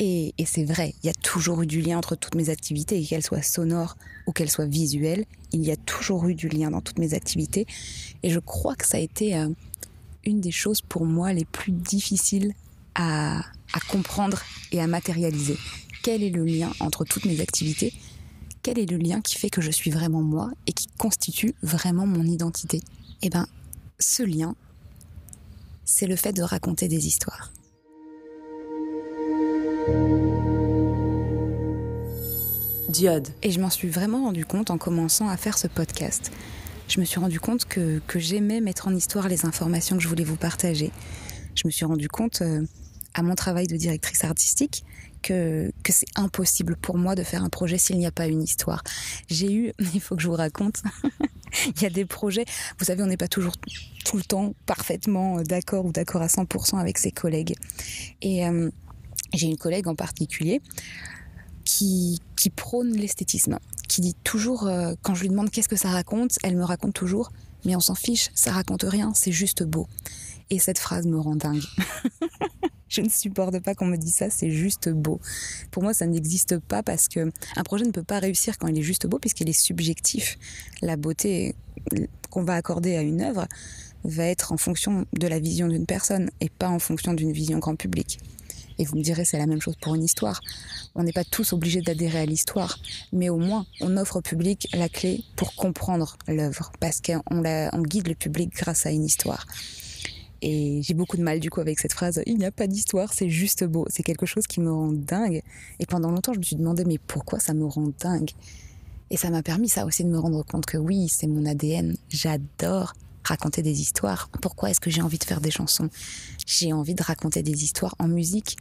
Et, 0.00 0.32
c'est 0.46 0.64
vrai, 0.64 0.94
il 1.02 1.06
y 1.06 1.10
a 1.10 1.14
toujours 1.14 1.62
eu 1.62 1.66
du 1.66 1.80
lien 1.80 1.98
entre 1.98 2.14
toutes 2.14 2.36
mes 2.36 2.50
activités, 2.50 3.02
qu'elles 3.02 3.24
soient 3.24 3.42
sonores 3.42 3.96
ou 4.26 4.32
qu'elles 4.32 4.50
soient 4.50 4.66
visuelles. 4.66 5.24
Il 5.52 5.64
y 5.64 5.72
a 5.72 5.76
toujours 5.76 6.28
eu 6.28 6.34
du 6.34 6.48
lien 6.48 6.70
dans 6.70 6.80
toutes 6.80 6.98
mes 6.98 7.14
activités. 7.14 7.66
Et 8.22 8.30
je 8.30 8.38
crois 8.38 8.76
que 8.76 8.86
ça 8.86 8.98
a 8.98 9.00
été 9.00 9.36
euh, 9.36 9.48
une 10.24 10.40
des 10.40 10.52
choses 10.52 10.82
pour 10.82 11.04
moi 11.04 11.32
les 11.32 11.44
plus 11.44 11.72
difficiles 11.72 12.54
à, 12.94 13.40
à 13.72 13.80
comprendre 13.88 14.40
et 14.70 14.80
à 14.80 14.86
matérialiser 14.86 15.56
quel 16.08 16.22
est 16.22 16.30
le 16.30 16.44
lien 16.44 16.72
entre 16.80 17.04
toutes 17.04 17.26
mes 17.26 17.40
activités? 17.42 17.92
Quel 18.62 18.78
est 18.78 18.90
le 18.90 18.96
lien 18.96 19.20
qui 19.20 19.36
fait 19.36 19.50
que 19.50 19.60
je 19.60 19.70
suis 19.70 19.90
vraiment 19.90 20.22
moi 20.22 20.50
et 20.66 20.72
qui 20.72 20.86
constitue 20.98 21.54
vraiment 21.62 22.06
mon 22.06 22.24
identité? 22.24 22.80
Eh 23.20 23.28
bien, 23.28 23.46
ce 23.98 24.22
lien, 24.22 24.56
c'est 25.84 26.06
le 26.06 26.16
fait 26.16 26.32
de 26.32 26.40
raconter 26.42 26.88
des 26.88 27.06
histoires. 27.06 27.52
Diode. 32.88 33.28
Et 33.42 33.50
je 33.50 33.60
m'en 33.60 33.70
suis 33.70 33.88
vraiment 33.88 34.24
rendu 34.24 34.44
compte 34.44 34.70
en 34.70 34.78
commençant 34.78 35.28
à 35.28 35.36
faire 35.36 35.58
ce 35.58 35.68
podcast. 35.68 36.32
Je 36.88 37.00
me 37.00 37.04
suis 37.04 37.20
rendu 37.20 37.38
compte 37.38 37.66
que, 37.66 38.00
que 38.06 38.18
j'aimais 38.18 38.60
mettre 38.60 38.88
en 38.88 38.94
histoire 38.94 39.28
les 39.28 39.44
informations 39.44 39.96
que 39.96 40.02
je 40.02 40.08
voulais 40.08 40.24
vous 40.24 40.36
partager. 40.36 40.90
Je 41.54 41.62
me 41.66 41.70
suis 41.70 41.84
rendu 41.84 42.08
compte 42.08 42.40
euh, 42.42 42.62
à 43.14 43.22
mon 43.22 43.34
travail 43.34 43.66
de 43.66 43.76
directrice 43.76 44.24
artistique 44.24 44.84
que, 45.22 45.70
que 45.82 45.92
c'est 45.92 46.06
impossible 46.16 46.76
pour 46.76 46.96
moi 46.96 47.14
de 47.14 47.22
faire 47.22 47.44
un 47.44 47.48
projet 47.48 47.78
s'il 47.78 47.98
n'y 47.98 48.06
a 48.06 48.10
pas 48.10 48.26
une 48.26 48.42
histoire. 48.42 48.82
J'ai 49.28 49.52
eu, 49.52 49.72
il 49.94 50.00
faut 50.00 50.16
que 50.16 50.22
je 50.22 50.28
vous 50.28 50.34
raconte, 50.34 50.82
il 51.66 51.82
y 51.82 51.86
a 51.86 51.90
des 51.90 52.04
projets, 52.04 52.44
vous 52.78 52.84
savez, 52.84 53.02
on 53.02 53.06
n'est 53.06 53.16
pas 53.16 53.28
toujours 53.28 53.54
tout 54.04 54.16
le 54.16 54.24
temps 54.24 54.54
parfaitement 54.66 55.42
d'accord 55.42 55.84
ou 55.84 55.92
d'accord 55.92 56.22
à 56.22 56.28
100% 56.28 56.78
avec 56.78 56.98
ses 56.98 57.10
collègues. 57.10 57.54
Et 58.22 58.46
euh, 58.46 58.70
j'ai 59.32 59.46
une 59.46 59.56
collègue 59.56 59.88
en 59.88 59.94
particulier 59.94 60.60
qui, 61.64 62.20
prône 62.56 62.92
l'esthétisme, 62.92 63.58
qui 63.88 64.00
dit 64.00 64.14
toujours, 64.24 64.66
euh, 64.66 64.94
quand 65.02 65.14
je 65.14 65.22
lui 65.22 65.28
demande 65.28 65.50
qu'est-ce 65.50 65.68
que 65.68 65.76
ça 65.76 65.90
raconte, 65.90 66.38
elle 66.42 66.56
me 66.56 66.64
raconte 66.64 66.94
toujours, 66.94 67.30
mais 67.64 67.76
on 67.76 67.80
s'en 67.80 67.94
fiche, 67.94 68.30
ça 68.34 68.52
raconte 68.52 68.84
rien, 68.84 69.12
c'est 69.14 69.32
juste 69.32 69.62
beau. 69.62 69.86
Et 70.50 70.58
cette 70.58 70.78
phrase 70.78 71.06
me 71.06 71.18
rend 71.18 71.36
dingue. 71.36 71.62
je 72.88 73.02
ne 73.02 73.08
supporte 73.08 73.58
pas 73.60 73.74
qu'on 73.74 73.86
me 73.86 73.96
dise 73.96 74.14
ça, 74.14 74.30
c'est 74.30 74.50
juste 74.50 74.88
beau. 74.88 75.20
Pour 75.70 75.82
moi, 75.82 75.92
ça 75.92 76.06
n'existe 76.06 76.58
pas 76.58 76.82
parce 76.82 77.08
que 77.08 77.30
un 77.54 77.62
projet 77.62 77.84
ne 77.84 77.90
peut 77.90 78.02
pas 78.02 78.18
réussir 78.18 78.56
quand 78.56 78.66
il 78.66 78.78
est 78.78 78.82
juste 78.82 79.06
beau 79.06 79.18
puisqu'il 79.18 79.48
est 79.48 79.60
subjectif. 79.60 80.38
La 80.80 80.96
beauté 80.96 81.54
qu'on 82.30 82.44
va 82.44 82.54
accorder 82.54 82.96
à 82.96 83.02
une 83.02 83.20
œuvre 83.20 83.46
va 84.04 84.24
être 84.24 84.52
en 84.52 84.56
fonction 84.56 85.04
de 85.12 85.26
la 85.26 85.38
vision 85.38 85.68
d'une 85.68 85.86
personne 85.86 86.30
et 86.40 86.48
pas 86.48 86.68
en 86.68 86.78
fonction 86.78 87.12
d'une 87.12 87.32
vision 87.32 87.58
grand 87.58 87.76
public. 87.76 88.20
Et 88.78 88.84
vous 88.84 88.96
me 88.96 89.02
direz, 89.02 89.24
c'est 89.24 89.38
la 89.38 89.46
même 89.46 89.60
chose 89.60 89.76
pour 89.80 89.94
une 89.94 90.04
histoire. 90.04 90.40
On 90.94 91.02
n'est 91.02 91.12
pas 91.12 91.24
tous 91.24 91.52
obligés 91.52 91.80
d'adhérer 91.80 92.20
à 92.20 92.26
l'histoire, 92.26 92.78
mais 93.12 93.28
au 93.28 93.36
moins, 93.36 93.66
on 93.80 93.96
offre 93.96 94.16
au 94.16 94.20
public 94.20 94.68
la 94.72 94.88
clé 94.88 95.24
pour 95.36 95.54
comprendre 95.54 96.16
l'œuvre, 96.28 96.70
parce 96.80 97.00
qu'on 97.00 97.22
on 97.30 97.82
guide 97.82 98.08
le 98.08 98.14
public 98.14 98.50
grâce 98.54 98.86
à 98.86 98.90
une 98.90 99.04
histoire. 99.04 99.46
Et 100.40 100.80
j'ai 100.82 100.94
beaucoup 100.94 101.16
de 101.16 101.22
mal 101.22 101.40
du 101.40 101.50
coup 101.50 101.60
avec 101.60 101.80
cette 101.80 101.92
phrase 101.92 102.22
il 102.26 102.38
n'y 102.38 102.44
a 102.44 102.52
pas 102.52 102.68
d'histoire, 102.68 103.12
c'est 103.12 103.28
juste 103.28 103.64
beau. 103.64 103.86
C'est 103.90 104.04
quelque 104.04 104.26
chose 104.26 104.46
qui 104.46 104.60
me 104.60 104.72
rend 104.72 104.92
dingue. 104.92 105.42
Et 105.80 105.86
pendant 105.86 106.10
longtemps, 106.10 106.32
je 106.32 106.38
me 106.38 106.44
suis 106.44 106.56
demandé 106.56 106.84
mais 106.84 106.98
pourquoi 106.98 107.40
ça 107.40 107.54
me 107.54 107.66
rend 107.66 107.90
dingue? 107.98 108.30
Et 109.10 109.16
ça 109.16 109.30
m'a 109.30 109.42
permis 109.42 109.68
ça 109.68 109.84
aussi 109.86 110.04
de 110.04 110.10
me 110.10 110.18
rendre 110.18 110.44
compte 110.44 110.66
que 110.66 110.76
oui, 110.76 111.08
c'est 111.08 111.26
mon 111.26 111.44
ADN. 111.46 111.96
J'adore 112.08 112.92
raconter 113.24 113.62
des 113.62 113.80
histoires. 113.80 114.28
Pourquoi 114.40 114.70
est-ce 114.70 114.80
que 114.80 114.90
j'ai 114.90 115.02
envie 115.02 115.18
de 115.18 115.24
faire 115.24 115.40
des 115.40 115.50
chansons? 115.50 115.88
J'ai 116.46 116.72
envie 116.72 116.94
de 116.94 117.02
raconter 117.02 117.42
des 117.42 117.64
histoires 117.64 117.94
en 117.98 118.06
musique. 118.06 118.56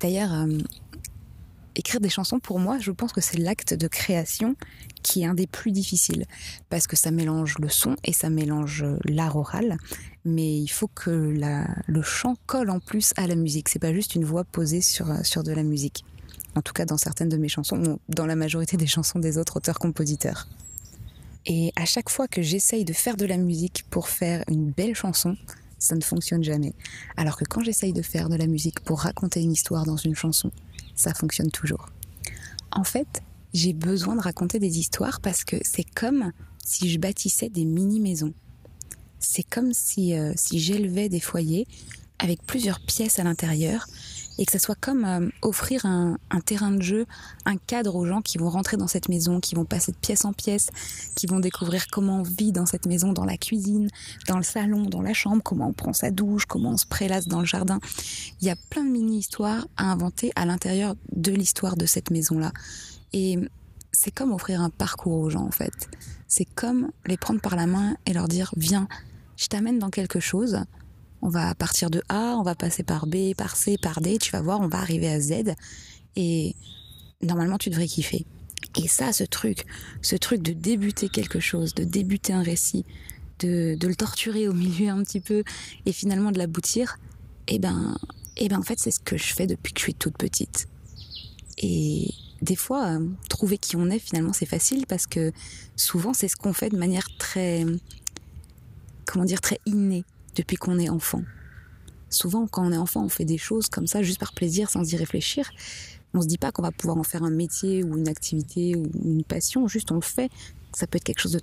D'ailleurs, 0.00 0.32
euh, 0.32 0.58
écrire 1.74 2.00
des 2.00 2.08
chansons, 2.08 2.40
pour 2.40 2.58
moi, 2.58 2.78
je 2.78 2.90
pense 2.90 3.12
que 3.12 3.20
c'est 3.20 3.38
l'acte 3.38 3.74
de 3.74 3.88
création 3.88 4.56
qui 5.02 5.22
est 5.22 5.26
un 5.26 5.34
des 5.34 5.46
plus 5.46 5.70
difficiles 5.70 6.24
parce 6.68 6.86
que 6.86 6.96
ça 6.96 7.10
mélange 7.10 7.58
le 7.58 7.68
son 7.68 7.96
et 8.04 8.12
ça 8.12 8.30
mélange 8.30 8.84
l'art 9.04 9.36
oral, 9.36 9.78
mais 10.24 10.58
il 10.58 10.68
faut 10.68 10.88
que 10.88 11.34
le 11.86 12.02
chant 12.02 12.36
colle 12.46 12.70
en 12.70 12.80
plus 12.80 13.12
à 13.16 13.26
la 13.26 13.34
musique. 13.34 13.68
C'est 13.68 13.78
pas 13.78 13.94
juste 13.94 14.14
une 14.14 14.24
voix 14.24 14.44
posée 14.44 14.80
sur, 14.80 15.24
sur 15.24 15.42
de 15.42 15.52
la 15.52 15.62
musique. 15.62 16.04
En 16.54 16.62
tout 16.62 16.72
cas, 16.72 16.84
dans 16.84 16.98
certaines 16.98 17.28
de 17.28 17.36
mes 17.36 17.48
chansons, 17.48 17.98
dans 18.08 18.26
la 18.26 18.34
majorité 18.34 18.76
des 18.76 18.86
chansons 18.86 19.18
des 19.20 19.38
autres 19.38 19.58
auteurs-compositeurs. 19.58 20.48
Et 21.46 21.72
à 21.76 21.84
chaque 21.84 22.10
fois 22.10 22.28
que 22.28 22.42
j'essaye 22.42 22.84
de 22.84 22.92
faire 22.92 23.16
de 23.16 23.24
la 23.24 23.36
musique 23.36 23.84
pour 23.90 24.08
faire 24.08 24.44
une 24.48 24.70
belle 24.70 24.94
chanson, 24.94 25.36
ça 25.78 25.94
ne 25.94 26.00
fonctionne 26.00 26.42
jamais. 26.42 26.74
Alors 27.16 27.36
que 27.36 27.44
quand 27.44 27.62
j'essaye 27.62 27.92
de 27.92 28.02
faire 28.02 28.28
de 28.28 28.36
la 28.36 28.46
musique 28.46 28.80
pour 28.80 29.00
raconter 29.00 29.40
une 29.40 29.52
histoire 29.52 29.84
dans 29.84 29.96
une 29.96 30.14
chanson, 30.14 30.50
ça 30.94 31.14
fonctionne 31.14 31.50
toujours. 31.50 31.88
En 32.72 32.84
fait, 32.84 33.22
j'ai 33.54 33.72
besoin 33.72 34.16
de 34.16 34.20
raconter 34.20 34.58
des 34.58 34.78
histoires 34.78 35.20
parce 35.20 35.44
que 35.44 35.56
c'est 35.62 35.88
comme 35.94 36.32
si 36.64 36.90
je 36.90 36.98
bâtissais 36.98 37.48
des 37.48 37.64
mini-maisons. 37.64 38.34
C'est 39.20 39.42
comme 39.42 39.72
si, 39.72 40.14
euh, 40.14 40.32
si 40.36 40.58
j'élevais 40.58 41.08
des 41.08 41.20
foyers 41.20 41.66
avec 42.18 42.42
plusieurs 42.42 42.80
pièces 42.80 43.18
à 43.18 43.24
l'intérieur 43.24 43.86
et 44.38 44.46
que 44.46 44.52
ça 44.52 44.58
soit 44.58 44.76
comme 44.80 45.04
euh, 45.04 45.28
offrir 45.42 45.84
un, 45.84 46.16
un, 46.30 46.40
terrain 46.40 46.70
de 46.70 46.80
jeu, 46.80 47.06
un 47.44 47.56
cadre 47.56 47.96
aux 47.96 48.06
gens 48.06 48.22
qui 48.22 48.38
vont 48.38 48.48
rentrer 48.48 48.76
dans 48.76 48.86
cette 48.86 49.08
maison, 49.08 49.40
qui 49.40 49.54
vont 49.54 49.64
passer 49.64 49.92
de 49.92 49.96
pièce 49.96 50.24
en 50.24 50.32
pièce, 50.32 50.68
qui 51.16 51.26
vont 51.26 51.40
découvrir 51.40 51.88
comment 51.88 52.20
on 52.20 52.22
vit 52.22 52.52
dans 52.52 52.66
cette 52.66 52.86
maison, 52.86 53.12
dans 53.12 53.24
la 53.24 53.36
cuisine, 53.36 53.88
dans 54.28 54.36
le 54.36 54.44
salon, 54.44 54.82
dans 54.82 55.02
la 55.02 55.12
chambre, 55.12 55.42
comment 55.42 55.68
on 55.68 55.72
prend 55.72 55.92
sa 55.92 56.10
douche, 56.10 56.46
comment 56.46 56.70
on 56.70 56.76
se 56.76 56.86
prélasse 56.86 57.26
dans 57.26 57.40
le 57.40 57.46
jardin. 57.46 57.80
Il 58.40 58.46
y 58.46 58.50
a 58.50 58.56
plein 58.70 58.84
de 58.84 58.90
mini-histoires 58.90 59.66
à 59.76 59.90
inventer 59.90 60.32
à 60.36 60.46
l'intérieur 60.46 60.94
de 61.12 61.32
l'histoire 61.32 61.76
de 61.76 61.86
cette 61.86 62.10
maison-là. 62.10 62.52
Et 63.12 63.38
c'est 63.92 64.12
comme 64.12 64.32
offrir 64.32 64.60
un 64.60 64.70
parcours 64.70 65.18
aux 65.18 65.30
gens 65.30 65.44
en 65.44 65.50
fait. 65.50 65.88
C'est 66.28 66.44
comme 66.44 66.90
les 67.06 67.16
prendre 67.16 67.40
par 67.40 67.56
la 67.56 67.66
main 67.66 67.96
et 68.06 68.12
leur 68.12 68.28
dire 68.28 68.52
viens, 68.56 68.86
je 69.36 69.46
t'amène 69.46 69.78
dans 69.78 69.90
quelque 69.90 70.20
chose 70.20 70.62
on 71.22 71.28
va 71.28 71.54
partir 71.54 71.90
de 71.90 72.02
A, 72.08 72.36
on 72.36 72.42
va 72.42 72.54
passer 72.54 72.82
par 72.82 73.06
B, 73.06 73.34
par 73.36 73.56
C, 73.56 73.76
par 73.80 74.00
D, 74.00 74.18
tu 74.18 74.30
vas 74.30 74.40
voir, 74.40 74.60
on 74.60 74.68
va 74.68 74.78
arriver 74.78 75.08
à 75.08 75.20
Z. 75.20 75.54
Et 76.16 76.54
normalement, 77.22 77.58
tu 77.58 77.70
devrais 77.70 77.86
kiffer. 77.86 78.24
Et 78.76 78.88
ça, 78.88 79.12
ce 79.12 79.24
truc, 79.24 79.64
ce 80.02 80.16
truc 80.16 80.42
de 80.42 80.52
débuter 80.52 81.08
quelque 81.08 81.40
chose, 81.40 81.74
de 81.74 81.84
débuter 81.84 82.32
un 82.32 82.42
récit, 82.42 82.84
de, 83.40 83.76
le 83.80 83.94
torturer 83.94 84.48
au 84.48 84.52
milieu 84.52 84.88
un 84.88 85.02
petit 85.02 85.20
peu 85.20 85.42
et 85.86 85.92
finalement 85.92 86.32
de 86.32 86.38
l'aboutir, 86.38 86.98
eh 87.48 87.58
ben, 87.58 87.96
eh 88.36 88.48
ben, 88.48 88.58
en 88.58 88.62
fait, 88.62 88.78
c'est 88.78 88.90
ce 88.90 89.00
que 89.00 89.16
je 89.16 89.34
fais 89.34 89.46
depuis 89.46 89.72
que 89.72 89.80
je 89.80 89.84
suis 89.84 89.94
toute 89.94 90.16
petite. 90.16 90.68
Et 91.56 92.12
des 92.42 92.56
fois, 92.56 92.86
euh, 92.86 93.08
trouver 93.28 93.58
qui 93.58 93.74
on 93.74 93.90
est, 93.90 93.98
finalement, 93.98 94.32
c'est 94.32 94.46
facile 94.46 94.86
parce 94.86 95.06
que 95.06 95.32
souvent, 95.74 96.12
c'est 96.12 96.28
ce 96.28 96.36
qu'on 96.36 96.52
fait 96.52 96.68
de 96.68 96.76
manière 96.76 97.08
très, 97.18 97.64
comment 99.06 99.24
dire, 99.24 99.40
très 99.40 99.60
innée 99.66 100.04
depuis 100.36 100.56
qu'on 100.56 100.78
est 100.78 100.88
enfant. 100.88 101.22
Souvent, 102.10 102.46
quand 102.46 102.66
on 102.66 102.72
est 102.72 102.78
enfant, 102.78 103.04
on 103.04 103.08
fait 103.08 103.24
des 103.24 103.38
choses 103.38 103.68
comme 103.68 103.86
ça 103.86 104.02
juste 104.02 104.18
par 104.18 104.32
plaisir, 104.32 104.70
sans 104.70 104.92
y 104.92 104.96
réfléchir. 104.96 105.50
On 106.14 106.22
se 106.22 106.26
dit 106.26 106.38
pas 106.38 106.52
qu'on 106.52 106.62
va 106.62 106.72
pouvoir 106.72 106.96
en 106.96 107.02
faire 107.02 107.22
un 107.22 107.30
métier 107.30 107.84
ou 107.84 107.96
une 107.96 108.08
activité 108.08 108.76
ou 108.76 108.86
une 109.04 109.24
passion, 109.24 109.68
juste 109.68 109.92
on 109.92 109.96
le 109.96 110.00
fait. 110.00 110.30
Ça 110.72 110.86
peut 110.86 110.96
être 110.96 111.04
quelque 111.04 111.20
chose 111.20 111.32
de, 111.32 111.40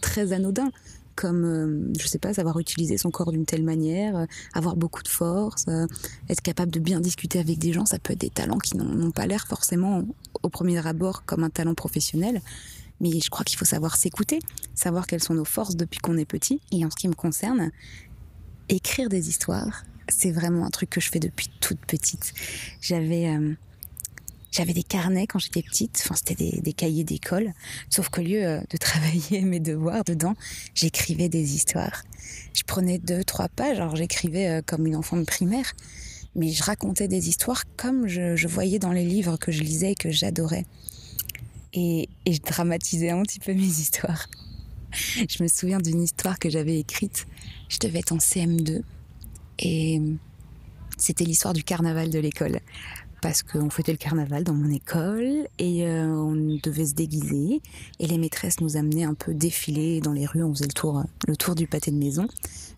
très 0.00 0.32
anodin, 0.32 0.70
comme, 1.14 1.44
euh, 1.44 1.92
je 1.98 2.06
sais 2.06 2.18
pas, 2.18 2.32
savoir 2.32 2.58
utiliser 2.58 2.96
son 2.96 3.10
corps 3.10 3.32
d'une 3.32 3.44
telle 3.44 3.64
manière, 3.64 4.16
euh, 4.16 4.26
avoir 4.54 4.76
beaucoup 4.76 5.02
de 5.02 5.08
force, 5.08 5.66
euh, 5.68 5.86
être 6.30 6.40
capable 6.40 6.70
de 6.70 6.80
bien 6.80 7.00
discuter 7.00 7.38
avec 7.38 7.58
des 7.58 7.72
gens, 7.72 7.84
ça 7.84 7.98
peut 7.98 8.14
être 8.14 8.20
des 8.20 8.30
talents 8.30 8.58
qui 8.58 8.76
n'ont 8.76 9.10
pas 9.10 9.26
l'air 9.26 9.46
forcément 9.46 10.04
au 10.42 10.48
premier 10.48 10.86
abord 10.86 11.24
comme 11.26 11.44
un 11.44 11.50
talent 11.50 11.74
professionnel. 11.74 12.40
Mais 13.00 13.20
je 13.20 13.30
crois 13.30 13.44
qu'il 13.44 13.58
faut 13.58 13.64
savoir 13.64 13.96
s'écouter, 13.96 14.40
savoir 14.74 15.06
quelles 15.06 15.22
sont 15.22 15.34
nos 15.34 15.44
forces 15.44 15.76
depuis 15.76 16.00
qu'on 16.00 16.16
est 16.16 16.24
petit. 16.24 16.60
Et 16.72 16.84
en 16.84 16.90
ce 16.90 16.96
qui 16.96 17.08
me 17.08 17.14
concerne, 17.14 17.70
écrire 18.68 19.08
des 19.08 19.28
histoires, 19.28 19.84
c'est 20.08 20.30
vraiment 20.30 20.64
un 20.64 20.70
truc 20.70 20.90
que 20.90 21.00
je 21.00 21.10
fais 21.10 21.20
depuis 21.20 21.48
toute 21.60 21.80
petite. 21.80 22.32
J'avais 22.80 23.28
euh, 23.28 23.54
j'avais 24.50 24.72
des 24.72 24.82
carnets 24.82 25.26
quand 25.26 25.38
j'étais 25.38 25.62
petite, 25.62 26.02
enfin 26.02 26.14
c'était 26.14 26.60
des, 26.60 26.72
cahiers 26.72 27.04
d'école, 27.04 27.52
sauf 27.90 28.08
qu'au 28.08 28.22
lieu 28.22 28.44
euh, 28.44 28.60
de 28.70 28.76
travailler 28.78 29.42
mes 29.42 29.60
devoirs 29.60 30.04
dedans, 30.04 30.34
j'écrivais 30.74 31.28
des 31.28 31.54
histoires. 31.54 32.02
Je 32.54 32.62
prenais 32.64 32.98
deux, 32.98 33.24
trois 33.24 33.48
pages, 33.48 33.78
alors 33.78 33.96
j'écrivais 33.96 34.48
euh, 34.48 34.62
comme 34.64 34.86
une 34.86 34.96
enfant 34.96 35.16
de 35.16 35.24
primaire, 35.24 35.74
mais 36.34 36.50
je 36.50 36.62
racontais 36.62 37.08
des 37.08 37.28
histoires 37.28 37.64
comme 37.76 38.08
je, 38.08 38.36
je 38.36 38.48
voyais 38.48 38.78
dans 38.78 38.92
les 38.92 39.04
livres 39.04 39.36
que 39.36 39.52
je 39.52 39.62
lisais 39.62 39.92
et 39.92 39.96
que 39.96 40.10
j'adorais. 40.10 40.64
Et, 41.74 42.08
et 42.24 42.32
je 42.32 42.40
dramatisais 42.40 43.10
un 43.10 43.22
petit 43.22 43.40
peu 43.40 43.52
mes 43.52 43.60
histoires. 43.80 44.28
Je 44.92 45.42
me 45.42 45.48
souviens 45.48 45.78
d'une 45.78 46.02
histoire 46.02 46.38
que 46.38 46.48
j'avais 46.48 46.78
écrite. 46.78 47.26
Je 47.68 47.78
devais 47.78 48.00
être 48.00 48.12
en 48.12 48.18
CM2 48.18 48.82
et 49.60 50.00
c'était 50.96 51.24
l'histoire 51.24 51.54
du 51.54 51.64
carnaval 51.64 52.10
de 52.10 52.18
l'école 52.18 52.60
parce 53.20 53.42
qu'on 53.42 53.70
fêtait 53.70 53.92
le 53.92 53.98
carnaval 53.98 54.44
dans 54.44 54.54
mon 54.54 54.70
école 54.70 55.48
et 55.58 55.86
euh, 55.86 56.06
on 56.06 56.58
devait 56.62 56.86
se 56.86 56.94
déguiser 56.94 57.60
et 57.98 58.06
les 58.06 58.18
maîtresses 58.18 58.60
nous 58.60 58.76
amenaient 58.76 59.04
un 59.04 59.14
peu 59.14 59.34
défiler 59.34 60.00
dans 60.00 60.12
les 60.12 60.26
rues, 60.26 60.42
on 60.42 60.54
faisait 60.54 60.66
le 60.66 60.72
tour 60.72 61.02
le 61.26 61.36
tour 61.36 61.54
du 61.54 61.66
pâté 61.66 61.90
de 61.90 61.96
maison. 61.96 62.26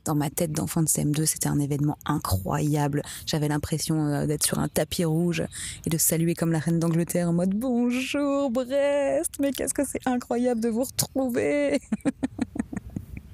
Dans 0.04 0.14
ma 0.14 0.30
tête 0.30 0.52
d'enfant 0.52 0.82
de 0.82 0.88
CM2, 0.88 1.26
c'était 1.26 1.48
un 1.48 1.58
événement 1.58 1.98
incroyable. 2.06 3.02
J'avais 3.26 3.48
l'impression 3.48 4.06
euh, 4.06 4.26
d'être 4.26 4.44
sur 4.44 4.58
un 4.58 4.68
tapis 4.68 5.04
rouge 5.04 5.42
et 5.84 5.90
de 5.90 5.98
saluer 5.98 6.34
comme 6.34 6.52
la 6.52 6.58
reine 6.58 6.78
d'Angleterre 6.78 7.28
en 7.28 7.34
mode 7.34 7.50
bonjour 7.50 8.50
Brest, 8.50 9.34
mais 9.40 9.52
qu'est-ce 9.52 9.74
que 9.74 9.86
c'est 9.86 10.06
incroyable 10.06 10.60
de 10.60 10.68
vous 10.68 10.84
retrouver? 10.84 11.80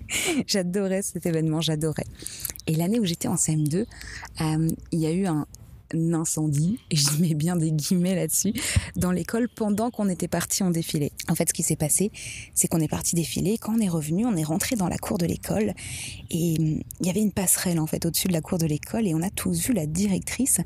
j'adorais 0.47 1.03
cet 1.03 1.27
événement, 1.27 1.61
j'adorais. 1.61 2.07
Et 2.67 2.75
l'année 2.75 3.01
où 3.01 3.05
j'étais 3.05 3.29
en 3.29 3.37
CM2, 3.37 3.87
euh, 4.41 4.69
il 4.93 5.01
y 5.01 5.07
a 5.07 5.13
eu 5.13 5.27
un, 5.27 5.47
incendie, 6.13 6.81
et 6.91 6.97
je 6.97 7.23
mets 7.23 7.35
bien 7.35 7.55
des 7.55 7.71
guillemets 7.71 8.17
là-dessus, 8.17 8.53
dans 8.97 9.13
l'école 9.13 9.49
pendant 9.49 9.93
qu'on 9.93 10.09
était 10.09 10.27
parti 10.27 10.65
en 10.65 10.71
défilé. 10.71 11.13
En 11.29 11.37
fait, 11.37 11.49
ce 11.49 11.55
qui 11.55 11.63
s'est 11.63 11.77
passé, 11.77 12.11
c'est 12.55 12.67
qu'on 12.67 12.81
est 12.81 12.89
parti 12.89 13.15
défiler, 13.15 13.57
quand 13.57 13.77
on 13.77 13.81
est 13.81 13.89
revenu, 13.89 14.27
on 14.27 14.37
est 14.37 14.43
rentré 14.43 14.75
dans 14.75 14.89
la 14.89 14.99
cour 14.99 15.17
de 15.17 15.27
l'école, 15.27 15.75
et 16.31 16.57
hum, 16.59 16.83
il 17.01 17.07
y 17.07 17.09
avait 17.09 17.21
une 17.21 17.31
passerelle 17.31 17.79
en 17.79 17.87
fait 17.87 18.05
au-dessus 18.05 18.27
de 18.27 18.33
la 18.33 18.41
cour 18.41 18.59
de 18.59 18.67
l'école, 18.67 19.07
et 19.07 19.15
on 19.15 19.23
a 19.23 19.31
tous 19.31 19.69
vu 19.69 19.73
la 19.75 19.87
directrice 19.87 20.61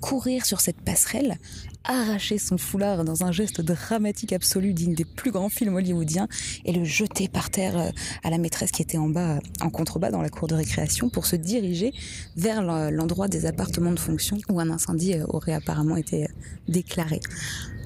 courir 0.00 0.44
sur 0.44 0.60
cette 0.60 0.80
passerelle, 0.80 1.38
arracher 1.84 2.38
son 2.38 2.58
foulard 2.58 3.04
dans 3.04 3.24
un 3.24 3.32
geste 3.32 3.60
dramatique 3.60 4.32
absolu 4.32 4.72
digne 4.72 4.94
des 4.94 5.04
plus 5.04 5.30
grands 5.30 5.48
films 5.48 5.74
hollywoodiens, 5.74 6.28
et 6.64 6.72
le 6.72 6.84
jeter 6.84 7.28
par 7.28 7.50
terre 7.50 7.78
euh, 7.78 7.90
à 8.22 8.30
la 8.30 8.38
maîtresse 8.38 8.70
qui 8.70 8.82
était 8.82 8.98
en 8.98 9.08
bas, 9.08 9.38
en 9.60 9.70
contrebas 9.70 10.10
dans 10.10 10.22
la 10.22 10.30
cour 10.30 10.48
de 10.48 10.54
récréation, 10.54 11.08
pour 11.08 11.26
se 11.26 11.36
diriger 11.36 11.92
vers 12.36 12.62
l'endroit 12.62 13.28
des 13.28 13.46
appartements 13.46 13.92
de 13.92 13.98
fonction 13.98 14.38
où 14.48 14.60
un 14.60 14.70
incendie 14.70 15.14
euh, 15.14 15.24
aurait 15.28 15.54
apparemment 15.54 15.96
été 15.96 16.24
euh, 16.24 16.28
déclaré. 16.68 17.20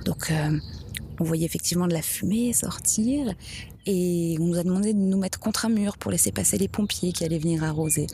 Donc 0.04 0.32
on 1.20 1.24
voyait 1.24 1.44
effectivement 1.44 1.86
de 1.86 1.92
la 1.92 2.00
fumée 2.00 2.52
sortir 2.54 3.34
et 3.84 4.36
on 4.40 4.44
nous 4.44 4.58
a 4.58 4.62
demandé 4.62 4.94
de 4.94 4.98
nous 4.98 5.18
mettre 5.18 5.38
contre 5.38 5.66
un 5.66 5.68
mur 5.68 5.98
pour 5.98 6.10
laisser 6.10 6.32
passer 6.32 6.56
les 6.56 6.68
pompiers 6.68 7.12
qui 7.12 7.24
allaient 7.24 7.38
venir 7.38 7.64
arroser. 7.64 8.06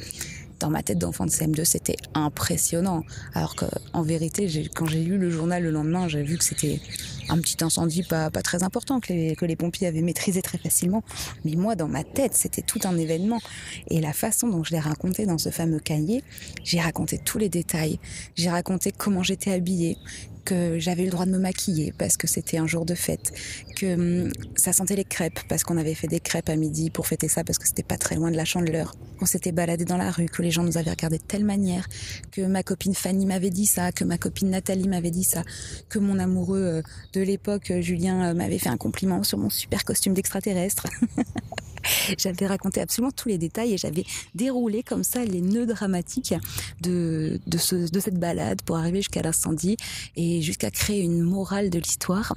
Dans 0.61 0.71
ma 0.71 0.83
tête 0.83 0.99
d'enfant 0.99 1.27
de 1.27 1.31
CM2, 1.31 1.65
c'était 1.65 1.97
impressionnant. 2.15 3.05
Alors 3.35 3.55
que, 3.57 3.67
en 3.93 4.03
vérité, 4.03 4.71
quand 4.75 4.87
j'ai 4.87 5.03
lu 5.03 5.19
le 5.19 5.31
journal 5.31 5.63
le 5.63 5.71
lendemain, 5.71 6.09
j'ai 6.09 6.23
vu 6.23 6.39
que 6.39 6.45
c'était 6.45 6.81
un 7.29 7.39
petit 7.39 7.63
incendie 7.63 8.03
pas, 8.03 8.31
pas 8.31 8.43
très 8.43 8.63
important 8.63 9.01
que 9.01 9.13
les, 9.13 9.37
que 9.37 9.45
les 9.45 9.57
pompiers 9.57 9.87
avaient 9.87 10.03
maîtrisé 10.03 10.43
très 10.43 10.59
facilement. 10.59 11.03
Mais 11.45 11.57
moi, 11.57 11.75
dans 11.75 11.89
ma 11.89 12.05
tête, 12.05 12.35
c'était 12.35 12.63
tout 12.63 12.81
un 12.85 12.97
événement. 12.97 13.41
Et 13.89 14.01
la 14.01 14.13
façon 14.13 14.49
dont 14.49 14.65
je 14.65 14.73
l'ai 14.73 14.81
raconté 14.81 15.27
dans 15.27 15.39
ce 15.39 15.51
fameux 15.51 15.81
cahier, 15.81 16.23
j'ai 16.63 16.81
raconté 16.81 17.19
tous 17.19 17.39
les 17.39 17.49
détails. 17.49 17.99
J'ai 18.35 18.51
raconté 18.51 18.93
comment 18.93 19.23
j'étais 19.23 19.53
habillée, 19.53 19.97
que 20.45 20.79
j'avais 20.79 21.03
eu 21.03 21.07
le 21.07 21.11
droit 21.11 21.27
de 21.27 21.31
me 21.31 21.39
maquiller 21.39 21.93
parce 21.97 22.17
que 22.17 22.27
c'était 22.27 22.59
un 22.59 22.67
jour 22.67 22.85
de 22.85 22.95
fête, 22.95 23.33
que 23.77 24.27
hum, 24.27 24.33
ça 24.57 24.73
sentait 24.73 24.97
les 24.97 25.05
crêpes 25.05 25.41
parce 25.49 25.65
qu'on 25.65 25.77
avait 25.77 25.95
fait 25.95 26.07
des 26.07 26.21
crêpes 26.21 26.49
à 26.49 26.57
midi 26.57 26.91
pour 26.91 27.07
fêter 27.07 27.29
ça 27.29 27.45
parce 27.45 27.59
que 27.59 27.67
c'était 27.67 27.83
pas 27.83 27.97
très 27.97 28.17
loin 28.17 28.31
de 28.31 28.37
la 28.37 28.45
chandeleur, 28.45 28.95
qu'on 29.19 29.27
s'était 29.27 29.53
baladé 29.53 29.85
dans 29.85 29.97
la 29.97 30.11
rue, 30.11 30.27
que 30.27 30.43
les 30.43 30.51
gens 30.51 30.63
nous 30.63 30.79
avaient 30.79 30.91
regardé 30.91 31.19
de 31.19 31.23
telle 31.23 31.45
manière, 31.45 31.89
que 32.31 32.43
ma 32.43 32.63
copine 32.63 32.95
Fanny 32.95 33.27
m'avait 33.27 33.51
dit 33.51 33.67
ça, 33.67 33.93
que 33.93 34.05
ma 34.05 34.19
copine 34.19 34.51
Nathalie 34.51 34.89
m'avait 34.89 35.11
dit 35.11 35.25
ça, 35.25 35.43
que 35.89 35.99
mon 35.99 36.19
amoureux 36.19 36.61
euh, 36.63 36.83
de 37.15 37.23
l'époque 37.23 37.73
Julien 37.81 38.31
euh, 38.31 38.35
m'avait 38.35 38.59
fait 38.59 38.69
un 38.69 38.77
compliment 38.77 39.23
sur 39.23 39.39
mon 39.39 39.51
super 39.51 39.85
costume 39.85 40.15
d'extraterrestre. 40.15 40.87
j'avais 42.19 42.47
raconté 42.47 42.81
absolument 42.81 43.13
tous 43.13 43.29
les 43.29 43.39
détails 43.39 43.75
et 43.75 43.79
j'avais 43.79 44.05
déroulé 44.35 44.83
comme 44.83 45.05
ça 45.05 45.25
les 45.25 45.41
nœuds 45.41 45.67
dramatiques 45.67 46.35
de, 46.81 47.41
de, 47.47 47.59
ce, 47.59 47.91
de 47.91 48.01
cette 48.01 48.19
balade 48.19 48.63
pour 48.63 48.77
arriver 48.77 48.99
jusqu'à 48.99 49.23
l'incendie 49.23 49.77
et 50.17 50.43
jusqu'à 50.43 50.71
créer 50.71 51.01
une 51.03 51.23
morale 51.23 51.71
de 51.71 51.79
l'histoire 51.79 52.35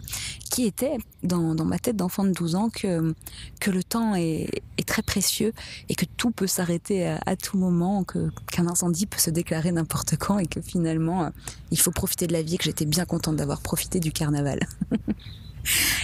qui 0.49 0.65
était 0.65 0.97
dans, 1.23 1.55
dans 1.55 1.65
ma 1.65 1.79
tête 1.79 1.95
d'enfant 1.95 2.23
de 2.23 2.31
12 2.31 2.55
ans 2.55 2.69
que, 2.69 3.13
que 3.59 3.71
le 3.71 3.83
temps 3.83 4.15
est, 4.15 4.49
est 4.77 4.87
très 4.87 5.01
précieux 5.01 5.53
et 5.89 5.95
que 5.95 6.05
tout 6.05 6.31
peut 6.31 6.47
s'arrêter 6.47 7.07
à, 7.07 7.19
à, 7.25 7.35
tout 7.35 7.57
moment, 7.57 8.03
que, 8.03 8.29
qu'un 8.51 8.67
incendie 8.67 9.05
peut 9.05 9.19
se 9.19 9.29
déclarer 9.29 9.71
n'importe 9.71 10.15
quand 10.17 10.39
et 10.39 10.47
que 10.47 10.61
finalement 10.61 11.31
il 11.71 11.79
faut 11.79 11.91
profiter 11.91 12.27
de 12.27 12.33
la 12.33 12.41
vie 12.41 12.55
et 12.55 12.57
que 12.57 12.63
j'étais 12.63 12.85
bien 12.85 13.05
contente 13.05 13.35
d'avoir 13.35 13.61
profité 13.61 13.99
du 13.99 14.11
carnaval. 14.11 14.59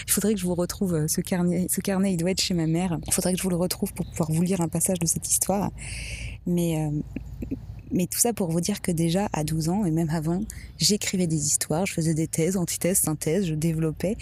Il 0.08 0.12
faudrait 0.12 0.34
que 0.34 0.40
je 0.40 0.46
vous 0.46 0.56
retrouve 0.56 0.96
euh, 0.96 1.08
ce 1.08 1.22
carnet. 1.22 1.68
Ce 1.70 1.82
carnet, 1.82 2.14
il 2.14 2.18
doit 2.18 2.32
être 2.32 2.42
chez 2.42 2.54
ma 2.54 2.68
mère. 2.68 2.98
Il 3.08 3.14
faudrait 3.14 3.34
que 3.34 3.38
je 3.38 3.44
vous 3.44 3.50
le 3.50 3.56
retrouve 3.56 3.94
pour 3.94 4.06
pouvoir 4.06 4.32
vous 4.32 4.42
lire 4.42 4.62
un 4.62 4.68
passage 4.68 5.00
de 5.00 5.06
cette 5.06 5.30
histoire. 5.30 5.72
Mais, 6.46 6.78
euh, 6.78 6.90
mais 7.92 8.08
tout 8.08 8.20
ça 8.20 8.34
pour 8.34 8.50
vous 8.52 8.62
dire 8.62 8.82
que 8.82 8.92
déjà, 8.92 9.30
à 9.34 9.44
12 9.44 9.70
ans, 9.70 9.86
et 9.86 9.92
même 9.92 10.10
avant, 10.10 10.44
j'écrivais 10.78 11.28
des 11.28 11.46
histoires, 11.46 11.86
je 11.86 11.94
faisais 11.94 12.14
des 12.14 12.28
thèses, 12.28 12.58
antithèses, 12.58 13.00
synthèses, 13.00 13.48
je 13.48 13.54
développais. 13.54 14.18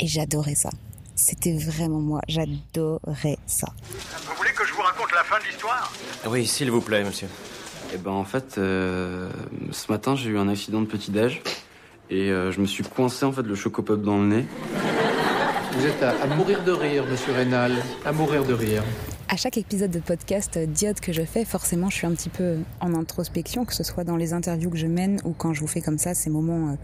Et 0.00 0.06
j'adorais 0.06 0.54
ça. 0.54 0.70
C'était 1.16 1.56
vraiment 1.56 2.00
moi. 2.00 2.20
J'adorais 2.28 3.38
ça. 3.46 3.66
Vous 4.28 4.36
voulez 4.36 4.52
que 4.52 4.64
je 4.64 4.72
vous 4.72 4.82
raconte 4.82 5.10
la 5.12 5.24
fin 5.24 5.38
de 5.40 5.44
l'histoire? 5.44 5.92
Oui, 6.28 6.46
s'il 6.46 6.70
vous 6.70 6.80
plaît, 6.80 7.02
monsieur. 7.02 7.28
Eh 7.92 7.96
ben, 7.96 8.12
en 8.12 8.24
fait, 8.24 8.58
euh, 8.58 9.30
ce 9.72 9.90
matin, 9.90 10.14
j'ai 10.14 10.30
eu 10.30 10.38
un 10.38 10.48
accident 10.48 10.80
de 10.80 10.86
petit-déj 10.86 11.42
et 12.10 12.30
euh, 12.30 12.52
je 12.52 12.60
me 12.60 12.66
suis 12.66 12.84
coincé 12.84 13.24
en 13.24 13.32
fait 13.32 13.42
le 13.42 13.54
chocopop 13.54 14.02
dans 14.02 14.18
le 14.18 14.26
nez. 14.26 14.46
Vous 15.72 15.86
êtes 15.86 16.02
à, 16.02 16.10
à 16.22 16.26
mourir 16.26 16.64
de 16.64 16.72
rire, 16.72 17.04
monsieur 17.08 17.32
Rénal, 17.32 17.72
à 18.04 18.12
mourir 18.12 18.44
de 18.44 18.54
rire. 18.54 18.82
À 19.30 19.36
chaque 19.36 19.58
épisode 19.58 19.90
de 19.90 19.98
podcast 19.98 20.58
Diode 20.58 21.00
que 21.00 21.12
je 21.12 21.22
fais, 21.22 21.44
forcément, 21.44 21.90
je 21.90 21.96
suis 21.96 22.06
un 22.06 22.12
petit 22.12 22.30
peu 22.30 22.56
en 22.80 22.94
introspection, 22.94 23.66
que 23.66 23.74
ce 23.74 23.84
soit 23.84 24.04
dans 24.04 24.16
les 24.16 24.32
interviews 24.32 24.70
que 24.70 24.78
je 24.78 24.86
mène 24.86 25.20
ou 25.24 25.32
quand 25.32 25.52
je 25.52 25.60
vous 25.60 25.66
fais 25.66 25.82
comme 25.82 25.98
ça 25.98 26.14
ces 26.14 26.30
moments 26.30 26.70
euh, 26.70 26.76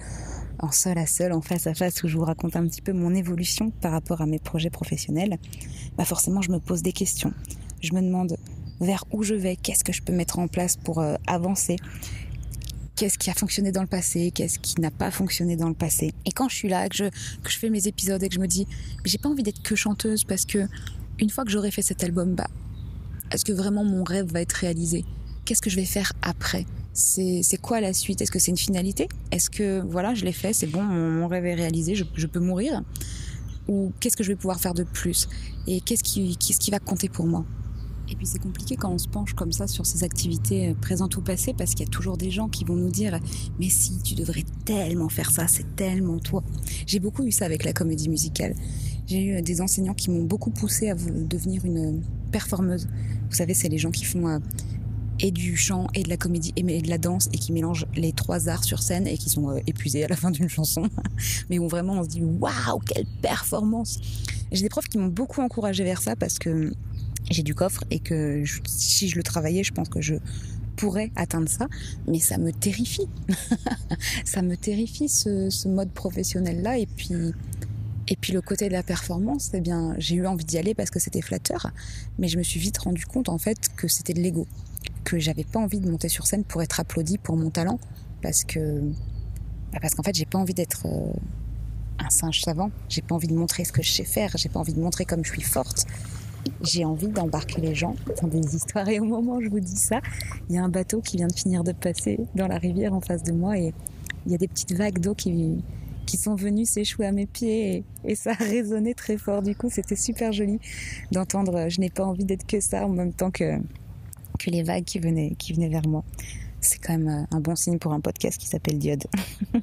en 0.58 0.70
seul 0.70 0.98
à 0.98 1.06
seul, 1.06 1.32
en 1.32 1.40
face 1.40 1.66
à 1.66 1.72
face, 1.72 2.02
où 2.02 2.08
je 2.08 2.16
vous 2.18 2.24
raconte 2.24 2.54
un 2.54 2.66
petit 2.66 2.82
peu 2.82 2.92
mon 2.92 3.14
évolution 3.14 3.70
par 3.70 3.92
rapport 3.92 4.20
à 4.20 4.26
mes 4.26 4.38
projets 4.38 4.68
professionnels. 4.68 5.38
Bah 5.96 6.04
forcément, 6.04 6.42
je 6.42 6.52
me 6.52 6.58
pose 6.58 6.82
des 6.82 6.92
questions. 6.92 7.32
Je 7.80 7.94
me 7.94 8.02
demande 8.02 8.36
vers 8.80 9.04
où 9.10 9.22
je 9.22 9.34
vais, 9.34 9.56
qu'est-ce 9.56 9.82
que 9.82 9.94
je 9.94 10.02
peux 10.02 10.12
mettre 10.12 10.38
en 10.38 10.46
place 10.46 10.76
pour 10.76 11.00
euh, 11.00 11.14
avancer 11.26 11.76
qu'est-ce 12.96 13.18
qui 13.18 13.30
a 13.30 13.34
fonctionné 13.34 13.72
dans 13.72 13.80
le 13.80 13.86
passé, 13.86 14.30
qu'est-ce 14.30 14.58
qui 14.58 14.80
n'a 14.80 14.90
pas 14.90 15.10
fonctionné 15.10 15.56
dans 15.56 15.68
le 15.68 15.74
passé. 15.74 16.12
Et 16.26 16.30
quand 16.30 16.48
je 16.48 16.56
suis 16.56 16.68
là, 16.68 16.88
que 16.88 16.96
je, 16.96 17.04
que 17.42 17.50
fais 17.50 17.70
mes 17.70 17.86
épisodes 17.88 18.22
et 18.22 18.28
que 18.28 18.34
je 18.34 18.40
me 18.40 18.46
dis, 18.46 18.66
j'ai 19.04 19.18
pas 19.18 19.28
envie 19.28 19.42
d'être 19.42 19.62
que 19.62 19.74
chanteuse 19.74 20.24
parce 20.24 20.44
que 20.44 20.66
une 21.18 21.30
fois 21.30 21.44
que 21.44 21.50
j'aurai 21.50 21.70
fait 21.70 21.82
cet 21.82 22.02
album, 22.04 22.34
bah, 22.34 22.48
est-ce 23.30 23.44
que 23.44 23.52
vraiment 23.52 23.84
mon 23.84 24.04
rêve 24.04 24.26
va 24.26 24.40
être 24.40 24.52
réalisé? 24.52 25.04
Qu'est-ce 25.44 25.62
que 25.62 25.70
je 25.70 25.76
vais 25.76 25.84
faire 25.84 26.12
après? 26.22 26.66
C'est, 26.92 27.42
quoi 27.60 27.80
la 27.80 27.92
suite? 27.92 28.22
Est-ce 28.22 28.30
que 28.30 28.38
c'est 28.38 28.52
une 28.52 28.56
finalité? 28.56 29.08
Est-ce 29.32 29.50
que 29.50 29.80
voilà, 29.80 30.14
je 30.14 30.24
l'ai 30.24 30.32
fait, 30.32 30.52
c'est 30.52 30.68
bon, 30.68 30.82
mon, 30.82 31.26
rêve 31.26 31.44
est 31.46 31.54
réalisé, 31.54 31.94
je, 31.94 32.26
peux 32.26 32.40
mourir? 32.40 32.82
Ou 33.66 33.92
qu'est-ce 33.98 34.16
que 34.16 34.22
je 34.22 34.28
vais 34.28 34.36
pouvoir 34.36 34.60
faire 34.60 34.74
de 34.74 34.84
plus? 34.84 35.28
Et 35.66 35.80
qu'est-ce 35.80 36.02
qui 36.02 36.70
va 36.70 36.78
compter 36.78 37.08
pour 37.08 37.26
moi? 37.26 37.44
Et 38.14 38.16
puis 38.16 38.28
c'est 38.28 38.38
compliqué 38.38 38.76
quand 38.76 38.92
on 38.92 38.98
se 38.98 39.08
penche 39.08 39.34
comme 39.34 39.50
ça 39.50 39.66
sur 39.66 39.86
ses 39.86 40.04
activités 40.04 40.68
euh, 40.68 40.74
présentes 40.74 41.16
ou 41.16 41.20
passées 41.20 41.52
parce 41.52 41.74
qu'il 41.74 41.84
y 41.84 41.88
a 41.88 41.90
toujours 41.90 42.16
des 42.16 42.30
gens 42.30 42.48
qui 42.48 42.64
vont 42.64 42.76
nous 42.76 42.90
dire 42.90 43.18
mais 43.58 43.68
si 43.68 44.00
tu 44.02 44.14
devrais 44.14 44.44
tellement 44.64 45.08
faire 45.08 45.32
ça, 45.32 45.48
c'est 45.48 45.74
tellement 45.74 46.20
toi. 46.20 46.44
J'ai 46.86 47.00
beaucoup 47.00 47.24
eu 47.24 47.32
ça 47.32 47.44
avec 47.44 47.64
la 47.64 47.72
comédie 47.72 48.08
musicale. 48.08 48.54
J'ai 49.08 49.24
eu 49.24 49.42
des 49.42 49.60
enseignants 49.60 49.94
qui 49.94 50.12
m'ont 50.12 50.22
beaucoup 50.22 50.50
poussé 50.50 50.90
à 50.90 50.94
devenir 50.94 51.64
une 51.64 52.04
performeuse. 52.30 52.86
Vous 53.30 53.34
savez, 53.34 53.52
c'est 53.52 53.68
les 53.68 53.78
gens 53.78 53.90
qui 53.90 54.04
font 54.04 54.28
euh, 54.28 54.38
et 55.18 55.32
du 55.32 55.56
chant 55.56 55.88
et 55.94 56.04
de 56.04 56.08
la 56.08 56.16
comédie 56.16 56.52
et 56.54 56.62
de 56.62 56.88
la 56.88 56.98
danse 56.98 57.28
et 57.32 57.38
qui 57.38 57.52
mélangent 57.52 57.86
les 57.96 58.12
trois 58.12 58.48
arts 58.48 58.62
sur 58.62 58.80
scène 58.80 59.08
et 59.08 59.18
qui 59.18 59.28
sont 59.28 59.50
euh, 59.50 59.58
épuisés 59.66 60.04
à 60.04 60.08
la 60.08 60.16
fin 60.16 60.30
d'une 60.30 60.48
chanson, 60.48 60.88
mais 61.50 61.58
où 61.58 61.66
vraiment 61.68 61.94
on 61.94 62.04
se 62.04 62.08
dit 62.10 62.22
waouh 62.22 62.78
quelle 62.86 63.06
performance. 63.22 63.98
J'ai 64.52 64.62
des 64.62 64.68
profs 64.68 64.86
qui 64.86 64.98
m'ont 64.98 65.08
beaucoup 65.08 65.40
encouragé 65.40 65.82
vers 65.82 66.00
ça 66.00 66.14
parce 66.14 66.38
que 66.38 66.72
j'ai 67.30 67.42
du 67.42 67.54
coffre 67.54 67.84
et 67.90 68.00
que 68.00 68.44
si 68.66 69.08
je 69.08 69.16
le 69.16 69.22
travaillais, 69.22 69.64
je 69.64 69.72
pense 69.72 69.88
que 69.88 70.00
je 70.00 70.14
pourrais 70.76 71.10
atteindre 71.16 71.48
ça, 71.48 71.68
mais 72.08 72.18
ça 72.18 72.36
me 72.38 72.52
terrifie. 72.52 73.08
ça 74.24 74.42
me 74.42 74.56
terrifie 74.56 75.08
ce, 75.08 75.50
ce 75.50 75.68
mode 75.68 75.90
professionnel 75.90 76.62
là 76.62 76.78
et 76.78 76.86
puis 76.86 77.32
et 78.08 78.16
puis 78.16 78.32
le 78.32 78.42
côté 78.42 78.68
de 78.68 78.72
la 78.72 78.82
performance, 78.82 79.50
eh 79.54 79.60
bien, 79.60 79.94
j'ai 79.98 80.16
eu 80.16 80.26
envie 80.26 80.44
d'y 80.44 80.58
aller 80.58 80.74
parce 80.74 80.90
que 80.90 81.00
c'était 81.00 81.22
flatteur, 81.22 81.70
mais 82.18 82.28
je 82.28 82.36
me 82.36 82.42
suis 82.42 82.60
vite 82.60 82.76
rendu 82.78 83.06
compte 83.06 83.28
en 83.28 83.38
fait 83.38 83.70
que 83.76 83.88
c'était 83.88 84.12
de 84.12 84.20
l'ego, 84.20 84.46
que 85.04 85.18
j'avais 85.18 85.44
pas 85.44 85.58
envie 85.58 85.80
de 85.80 85.90
monter 85.90 86.08
sur 86.08 86.26
scène 86.26 86.44
pour 86.44 86.62
être 86.62 86.80
applaudi 86.80 87.16
pour 87.16 87.36
mon 87.36 87.50
talent, 87.50 87.78
parce 88.20 88.44
que 88.44 88.80
bah 89.72 89.78
parce 89.80 89.94
qu'en 89.94 90.02
fait 90.02 90.14
j'ai 90.14 90.26
pas 90.26 90.38
envie 90.38 90.54
d'être 90.54 90.86
euh, 90.86 91.12
un 91.98 92.10
singe 92.10 92.42
savant, 92.42 92.70
j'ai 92.90 93.00
pas 93.00 93.14
envie 93.14 93.28
de 93.28 93.34
montrer 93.34 93.64
ce 93.64 93.72
que 93.72 93.82
je 93.82 93.90
sais 93.90 94.04
faire, 94.04 94.36
j'ai 94.36 94.50
pas 94.50 94.60
envie 94.60 94.74
de 94.74 94.80
montrer 94.80 95.06
comme 95.06 95.24
je 95.24 95.30
suis 95.30 95.42
forte, 95.42 95.86
j'ai 96.64 96.84
envie 96.84 97.08
d'embarquer 97.08 97.60
les 97.60 97.74
gens 97.74 97.96
dans 98.20 98.28
des 98.28 98.56
histoires. 98.56 98.88
Et 98.88 99.00
au 99.00 99.04
moment 99.04 99.36
où 99.36 99.42
je 99.42 99.48
vous 99.48 99.60
dis 99.60 99.76
ça, 99.76 100.00
il 100.48 100.56
y 100.56 100.58
a 100.58 100.64
un 100.64 100.68
bateau 100.68 101.00
qui 101.00 101.16
vient 101.16 101.28
de 101.28 101.34
finir 101.34 101.64
de 101.64 101.72
passer 101.72 102.20
dans 102.34 102.48
la 102.48 102.58
rivière 102.58 102.94
en 102.94 103.00
face 103.00 103.22
de 103.22 103.32
moi 103.32 103.58
et 103.58 103.72
il 104.26 104.32
y 104.32 104.34
a 104.34 104.38
des 104.38 104.48
petites 104.48 104.72
vagues 104.72 104.98
d'eau 104.98 105.14
qui, 105.14 105.62
qui 106.06 106.16
sont 106.16 106.34
venues 106.34 106.64
s'échouer 106.64 107.06
à 107.06 107.12
mes 107.12 107.26
pieds 107.26 107.84
et, 108.04 108.14
ça 108.14 108.30
a 108.30 108.44
résonné 108.44 108.94
très 108.94 109.18
fort. 109.18 109.42
Du 109.42 109.54
coup, 109.54 109.68
c'était 109.70 109.96
super 109.96 110.32
joli 110.32 110.58
d'entendre 111.12 111.68
je 111.68 111.80
n'ai 111.80 111.90
pas 111.90 112.04
envie 112.04 112.24
d'être 112.24 112.46
que 112.46 112.60
ça 112.60 112.86
en 112.86 112.90
même 112.90 113.12
temps 113.12 113.30
que, 113.30 113.58
que 114.38 114.50
les 114.50 114.62
vagues 114.62 114.84
qui 114.84 114.98
venaient, 114.98 115.34
qui 115.38 115.52
venaient 115.52 115.68
vers 115.68 115.86
moi. 115.86 116.04
C'est 116.60 116.78
quand 116.78 116.96
même 116.96 117.26
un 117.30 117.40
bon 117.40 117.56
signe 117.56 117.78
pour 117.78 117.92
un 117.92 118.00
podcast 118.00 118.40
qui 118.40 118.46
s'appelle 118.46 118.78
Diode. 118.78 119.04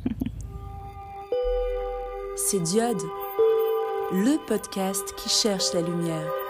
C'est 2.50 2.62
Diode, 2.62 3.02
le 4.12 4.38
podcast 4.48 5.04
qui 5.18 5.30
cherche 5.30 5.74
la 5.74 5.82
lumière. 5.82 6.41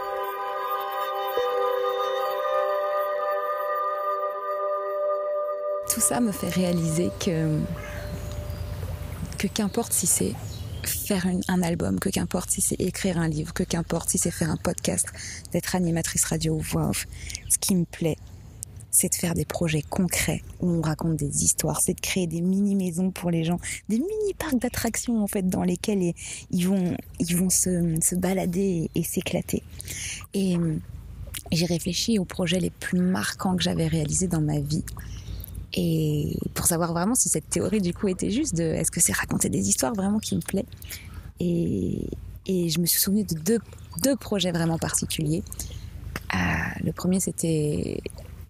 Ça 6.02 6.20
me 6.20 6.32
fait 6.32 6.50
réaliser 6.50 7.10
que 7.20 7.60
que 9.38 9.48
qu'importe 9.48 9.94
si 9.94 10.08
c'est 10.08 10.34
faire 10.84 11.26
un 11.48 11.62
album, 11.62 12.00
que 12.00 12.10
qu'importe 12.10 12.50
si 12.50 12.62
c'est 12.62 12.80
écrire 12.80 13.18
un 13.18 13.28
livre, 13.28 13.54
que 13.54 13.64
qu'importe 13.64 14.10
si 14.10 14.18
c'est 14.18 14.32
faire 14.32 14.50
un 14.50 14.58
podcast, 14.58 15.08
d'être 15.52 15.76
animatrice 15.76 16.26
radio 16.26 16.56
ou 16.56 16.60
voix 16.60 16.90
off, 16.90 17.08
ce 17.50 17.58
qui 17.58 17.76
me 17.76 17.86
plaît 17.86 18.18
c'est 18.92 19.10
de 19.10 19.16
faire 19.16 19.34
des 19.34 19.46
projets 19.46 19.82
concrets 19.82 20.44
où 20.60 20.70
on 20.70 20.82
raconte 20.82 21.16
des 21.16 21.44
histoires, 21.44 21.80
c'est 21.82 21.94
de 21.94 22.02
créer 22.02 22.28
des 22.28 22.42
mini 22.42 22.76
maisons 22.76 23.10
pour 23.10 23.32
les 23.32 23.46
gens, 23.46 23.60
des 23.88 24.00
mini 24.00 24.34
parcs 24.38 24.60
d'attractions 24.60 25.24
en 25.24 25.28
fait 25.28 25.48
dans 25.48 25.64
lesquels 25.64 26.14
ils 26.52 26.68
vont 26.68 26.96
ils 27.20 27.38
vont 27.38 27.50
se, 27.50 27.98
se 28.02 28.16
balader 28.16 28.90
et, 28.94 29.04
s'éclater. 29.04 29.64
Et 30.34 30.58
j'ai 31.52 31.66
réfléchi 31.66 32.20
aux 32.20 32.26
projets 32.26 32.60
les 32.60 32.70
plus 32.70 33.00
marquants 33.00 33.56
que 33.56 33.64
j'avais 33.64 33.88
réalisés 33.88 34.28
dans 34.28 34.42
ma 34.42 34.60
vie. 34.60 34.84
Et 35.73 36.38
pour 36.53 36.65
savoir 36.65 36.91
vraiment 36.91 37.15
si 37.15 37.29
cette 37.29 37.49
théorie 37.49 37.81
du 37.81 37.93
coup 37.93 38.07
était 38.07 38.29
juste, 38.29 38.55
de 38.55 38.63
est-ce 38.63 38.91
que 38.91 38.99
c'est 38.99 39.13
raconter 39.13 39.49
des 39.49 39.69
histoires 39.69 39.93
vraiment 39.93 40.19
qui 40.19 40.36
me 40.36 40.41
plaît? 40.41 40.65
Et, 41.39 42.07
je 42.47 42.79
me 42.79 42.86
suis 42.86 42.99
souvenu 42.99 43.23
de 43.23 43.36
deux, 43.36 43.60
deux 44.03 44.15
projets 44.17 44.51
vraiment 44.51 44.77
particuliers. 44.77 45.43
Euh, 46.34 46.38
le 46.84 46.91
premier, 46.91 47.19
c'était 47.21 48.01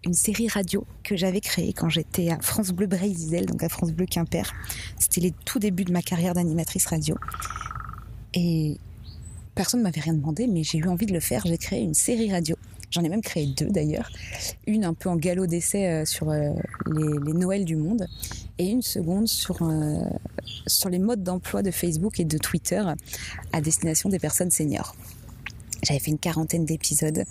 une 0.04 0.14
série 0.14 0.48
radio 0.48 0.84
que 1.04 1.16
j'avais 1.16 1.40
créée 1.40 1.72
quand 1.72 1.88
j'étais 1.88 2.30
à 2.30 2.40
France 2.40 2.70
Bleu 2.70 2.86
Brésil, 2.86 3.46
donc 3.46 3.62
à 3.62 3.68
France 3.68 3.92
Bleu 3.92 4.06
Quimper. 4.06 4.52
C'était 4.98 5.20
les 5.20 5.32
tout 5.44 5.60
débuts 5.60 5.84
de 5.84 5.92
ma 5.92 6.02
carrière 6.02 6.34
d'animatrice 6.34 6.86
radio. 6.86 7.16
Et 8.34 8.78
personne 9.54 9.80
ne 9.80 9.84
m'avait 9.84 10.00
rien 10.00 10.14
demandé, 10.14 10.46
mais 10.46 10.64
j'ai 10.64 10.78
eu 10.78 10.88
envie 10.88 11.06
de 11.06 11.12
le 11.12 11.20
faire. 11.20 11.42
J'ai 11.46 11.58
créé 11.58 11.82
une 11.82 11.94
série 11.94 12.32
radio. 12.32 12.56
J'en 12.92 13.02
ai 13.02 13.08
même 13.08 13.22
créé 13.22 13.46
deux 13.46 13.70
d'ailleurs. 13.70 14.10
Une 14.66 14.84
un 14.84 14.92
peu 14.92 15.08
en 15.08 15.16
galop 15.16 15.46
d'essai 15.46 15.86
euh, 15.86 16.04
sur 16.04 16.30
euh, 16.30 16.50
les, 16.86 17.18
les, 17.24 17.32
Noëls 17.32 17.64
du 17.64 17.74
monde 17.74 18.06
et 18.58 18.66
une 18.66 18.82
seconde 18.82 19.28
sur, 19.28 19.62
euh, 19.62 19.96
sur 20.66 20.90
les 20.90 20.98
modes 20.98 21.22
d'emploi 21.22 21.62
de 21.62 21.70
Facebook 21.70 22.20
et 22.20 22.24
de 22.24 22.36
Twitter 22.36 22.82
à 23.52 23.60
destination 23.62 24.10
des 24.10 24.18
personnes 24.18 24.50
seniors. 24.50 24.94
J'avais 25.82 26.00
fait 26.00 26.10
une 26.10 26.18
quarantaine 26.18 26.66
d'épisodes 26.66 27.24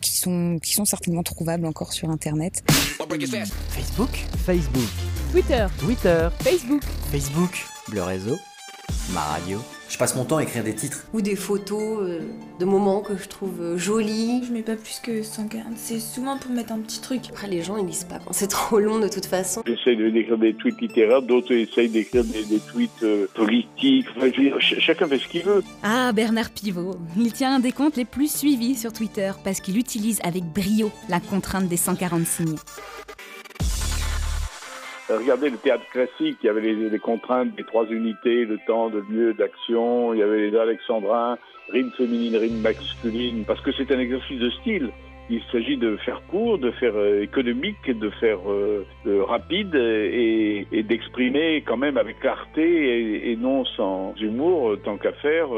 qui 0.00 0.16
sont, 0.16 0.58
qui 0.62 0.72
sont 0.72 0.84
certainement 0.84 1.24
trouvables 1.24 1.66
encore 1.66 1.92
sur 1.92 2.08
Internet. 2.08 2.62
Facebook 3.70 4.24
Facebook. 4.46 4.88
Twitter 5.32 5.66
Twitter 5.78 6.28
Facebook 6.40 6.82
Facebook. 7.10 7.64
Le 7.92 8.02
réseau. 8.02 8.38
Ma 9.12 9.20
radio. 9.20 9.60
Je 9.92 9.98
passe 9.98 10.16
mon 10.16 10.24
temps 10.24 10.38
à 10.38 10.42
écrire 10.42 10.64
des 10.64 10.74
titres. 10.74 11.04
Ou 11.12 11.20
des 11.20 11.36
photos 11.36 11.98
euh, 12.00 12.20
de 12.58 12.64
moments 12.64 13.02
que 13.02 13.14
je 13.14 13.28
trouve 13.28 13.60
euh, 13.60 13.76
jolis. 13.76 14.42
Je 14.42 14.50
mets 14.50 14.62
pas 14.62 14.74
plus 14.74 15.00
que 15.02 15.22
140. 15.22 15.74
C'est 15.76 16.00
souvent 16.00 16.38
pour 16.38 16.50
mettre 16.50 16.72
un 16.72 16.78
petit 16.78 17.02
truc. 17.02 17.20
Après, 17.28 17.46
les 17.46 17.60
gens, 17.60 17.76
ils 17.76 17.84
lisent 17.84 18.04
pas 18.04 18.18
quand 18.24 18.32
c'est 18.32 18.46
trop 18.48 18.78
long 18.78 19.00
de 19.00 19.08
toute 19.08 19.26
façon. 19.26 19.62
J'essaie 19.66 19.94
d'écrire 19.94 20.38
des 20.38 20.54
tweets 20.54 20.80
littéraires, 20.80 21.20
d'autres 21.20 21.52
essayent 21.52 21.90
d'écrire 21.90 22.24
des, 22.24 22.58
tweets 22.58 23.02
euh, 23.02 23.26
politiques. 23.34 24.06
chacun 24.60 25.06
fait 25.06 25.18
ce 25.18 25.28
qu'il 25.28 25.42
veut. 25.42 25.62
Ah, 25.82 26.10
Bernard 26.14 26.48
Pivot. 26.48 26.96
Il 27.18 27.30
tient 27.34 27.56
un 27.56 27.60
des 27.60 27.72
comptes 27.72 27.98
les 27.98 28.06
plus 28.06 28.34
suivis 28.34 28.76
sur 28.76 28.94
Twitter 28.94 29.32
parce 29.44 29.60
qu'il 29.60 29.76
utilise 29.76 30.20
avec 30.24 30.42
brio 30.42 30.90
la 31.10 31.20
contrainte 31.20 31.68
des 31.68 31.76
140 31.76 32.26
signes. 32.26 32.56
Euh, 35.12 35.18
regardez 35.18 35.50
le 35.50 35.56
théâtre 35.56 35.84
classique, 35.90 36.38
il 36.42 36.46
y 36.46 36.48
avait 36.48 36.60
les, 36.60 36.98
contraintes 36.98 37.54
des 37.54 37.64
trois 37.64 37.86
unités, 37.86 38.44
le 38.44 38.58
temps, 38.66 38.88
de 38.88 39.02
lieu, 39.10 39.34
d'action, 39.34 40.14
il 40.14 40.20
y 40.20 40.22
avait 40.22 40.50
les 40.50 40.56
alexandrins, 40.56 41.36
rime 41.70 41.90
féminine, 41.96 42.36
rime 42.36 42.60
masculine, 42.60 43.44
parce 43.46 43.60
que 43.60 43.72
c'est 43.72 43.90
un 43.92 43.98
exercice 43.98 44.38
de 44.38 44.50
style. 44.50 44.90
Il 45.30 45.40
s'agit 45.52 45.76
de 45.76 45.96
faire 45.98 46.20
court, 46.28 46.58
de 46.58 46.70
faire 46.72 46.94
euh, 46.96 47.22
économique, 47.22 47.76
de 47.86 48.10
faire 48.10 48.38
euh, 48.50 48.84
rapide 49.24 49.74
et, 49.74 50.66
d'exprimer 50.82 51.62
quand 51.66 51.76
même 51.76 51.96
avec 51.96 52.18
clarté 52.20 53.30
et, 53.30 53.36
non 53.36 53.64
sans 53.64 54.14
humour, 54.20 54.76
tant 54.84 54.96
qu'à 54.96 55.12
faire, 55.12 55.48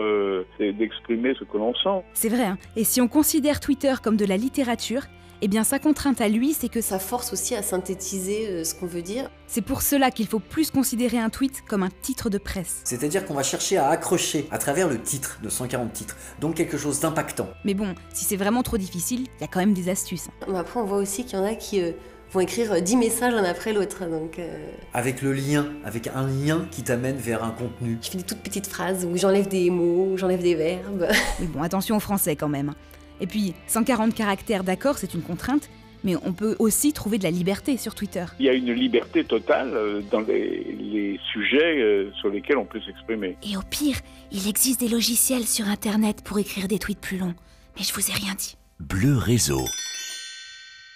d'exprimer 0.60 1.34
ce 1.38 1.44
que 1.44 1.56
l'on 1.56 1.74
sent. 1.74 2.04
C'est 2.12 2.28
vrai, 2.28 2.44
hein. 2.44 2.58
et 2.76 2.84
si 2.84 3.00
on 3.00 3.08
considère 3.08 3.60
Twitter 3.60 3.94
comme 4.02 4.16
de 4.16 4.26
la 4.26 4.36
littérature, 4.36 5.02
eh 5.44 5.48
bien 5.48 5.62
sa 5.62 5.78
contrainte 5.78 6.22
à 6.22 6.28
lui, 6.30 6.54
c'est 6.54 6.70
que 6.70 6.80
ça 6.80 6.98
force 6.98 7.34
aussi 7.34 7.54
à 7.54 7.62
synthétiser 7.62 8.48
euh, 8.48 8.64
ce 8.64 8.74
qu'on 8.74 8.86
veut 8.86 9.02
dire. 9.02 9.28
C'est 9.46 9.60
pour 9.60 9.82
cela 9.82 10.10
qu'il 10.10 10.26
faut 10.26 10.38
plus 10.38 10.70
considérer 10.70 11.18
un 11.18 11.28
tweet 11.28 11.62
comme 11.68 11.82
un 11.82 11.90
titre 12.00 12.30
de 12.30 12.38
presse. 12.38 12.80
C'est-à-dire 12.84 13.26
qu'on 13.26 13.34
va 13.34 13.42
chercher 13.42 13.76
à 13.76 13.88
accrocher 13.88 14.48
à 14.50 14.56
travers 14.56 14.88
le 14.88 14.98
titre 14.98 15.38
de 15.42 15.50
140 15.50 15.92
titres, 15.92 16.16
donc 16.40 16.54
quelque 16.54 16.78
chose 16.78 16.98
d'impactant. 16.98 17.46
Mais 17.66 17.74
bon, 17.74 17.94
si 18.14 18.24
c'est 18.24 18.38
vraiment 18.38 18.62
trop 18.62 18.78
difficile, 18.78 19.26
il 19.38 19.40
y 19.42 19.44
a 19.44 19.46
quand 19.46 19.60
même 19.60 19.74
des 19.74 19.90
astuces. 19.90 20.28
après, 20.56 20.80
on 20.80 20.86
voit 20.86 20.96
aussi 20.96 21.26
qu'il 21.26 21.38
y 21.38 21.42
en 21.42 21.44
a 21.44 21.54
qui... 21.54 21.82
Euh, 21.82 21.92
vont 22.32 22.40
écrire 22.40 22.82
10 22.82 22.94
euh, 22.94 22.98
messages 22.98 23.32
l'un 23.32 23.44
après 23.44 23.72
l'autre. 23.72 24.06
Donc 24.06 24.40
Avec 24.92 25.22
le 25.22 25.32
lien, 25.32 25.66
avec 25.84 26.08
un 26.08 26.26
lien 26.26 26.66
qui 26.72 26.82
t'amène 26.82 27.16
vers 27.16 27.44
un 27.44 27.50
contenu. 27.50 27.98
Je 28.02 28.10
fais 28.10 28.18
des 28.18 28.24
toutes 28.24 28.42
petites 28.42 28.66
phrases 28.66 29.04
où 29.04 29.16
j'enlève 29.16 29.46
des 29.46 29.70
mots, 29.70 30.16
j'enlève 30.16 30.42
des 30.42 30.56
verbes. 30.56 31.06
Mais 31.38 31.46
bon, 31.46 31.62
attention 31.62 31.96
au 31.96 32.00
français 32.00 32.34
quand 32.34 32.48
même. 32.48 32.74
Et 33.20 33.26
puis, 33.26 33.54
140 33.66 34.14
caractères, 34.14 34.64
d'accord, 34.64 34.98
c'est 34.98 35.14
une 35.14 35.22
contrainte, 35.22 35.70
mais 36.04 36.16
on 36.16 36.32
peut 36.32 36.56
aussi 36.58 36.92
trouver 36.92 37.18
de 37.18 37.24
la 37.24 37.30
liberté 37.30 37.76
sur 37.76 37.94
Twitter. 37.94 38.24
Il 38.38 38.46
y 38.46 38.48
a 38.48 38.52
une 38.52 38.72
liberté 38.72 39.24
totale 39.24 39.72
euh, 39.74 40.02
dans 40.10 40.20
les, 40.20 41.18
sujets 41.32 41.80
euh, 41.80 42.12
sur 42.20 42.28
lesquels 42.28 42.58
on 42.58 42.64
peut 42.64 42.80
s'exprimer. 42.80 43.36
Et 43.42 43.56
au 43.56 43.62
pire, 43.62 43.96
il 44.30 44.48
existe 44.48 44.80
des 44.80 44.88
logiciels 44.88 45.44
sur 45.44 45.66
Internet 45.66 46.22
pour 46.22 46.38
écrire 46.38 46.68
des 46.68 46.78
tweets 46.78 47.00
plus 47.00 47.18
longs. 47.18 47.34
Mais 47.76 47.82
je 47.82 47.92
vous 47.92 48.08
ai 48.10 48.12
rien 48.12 48.34
dit. 48.34 48.56
Bleu 48.78 49.16
Réseau. 49.16 49.64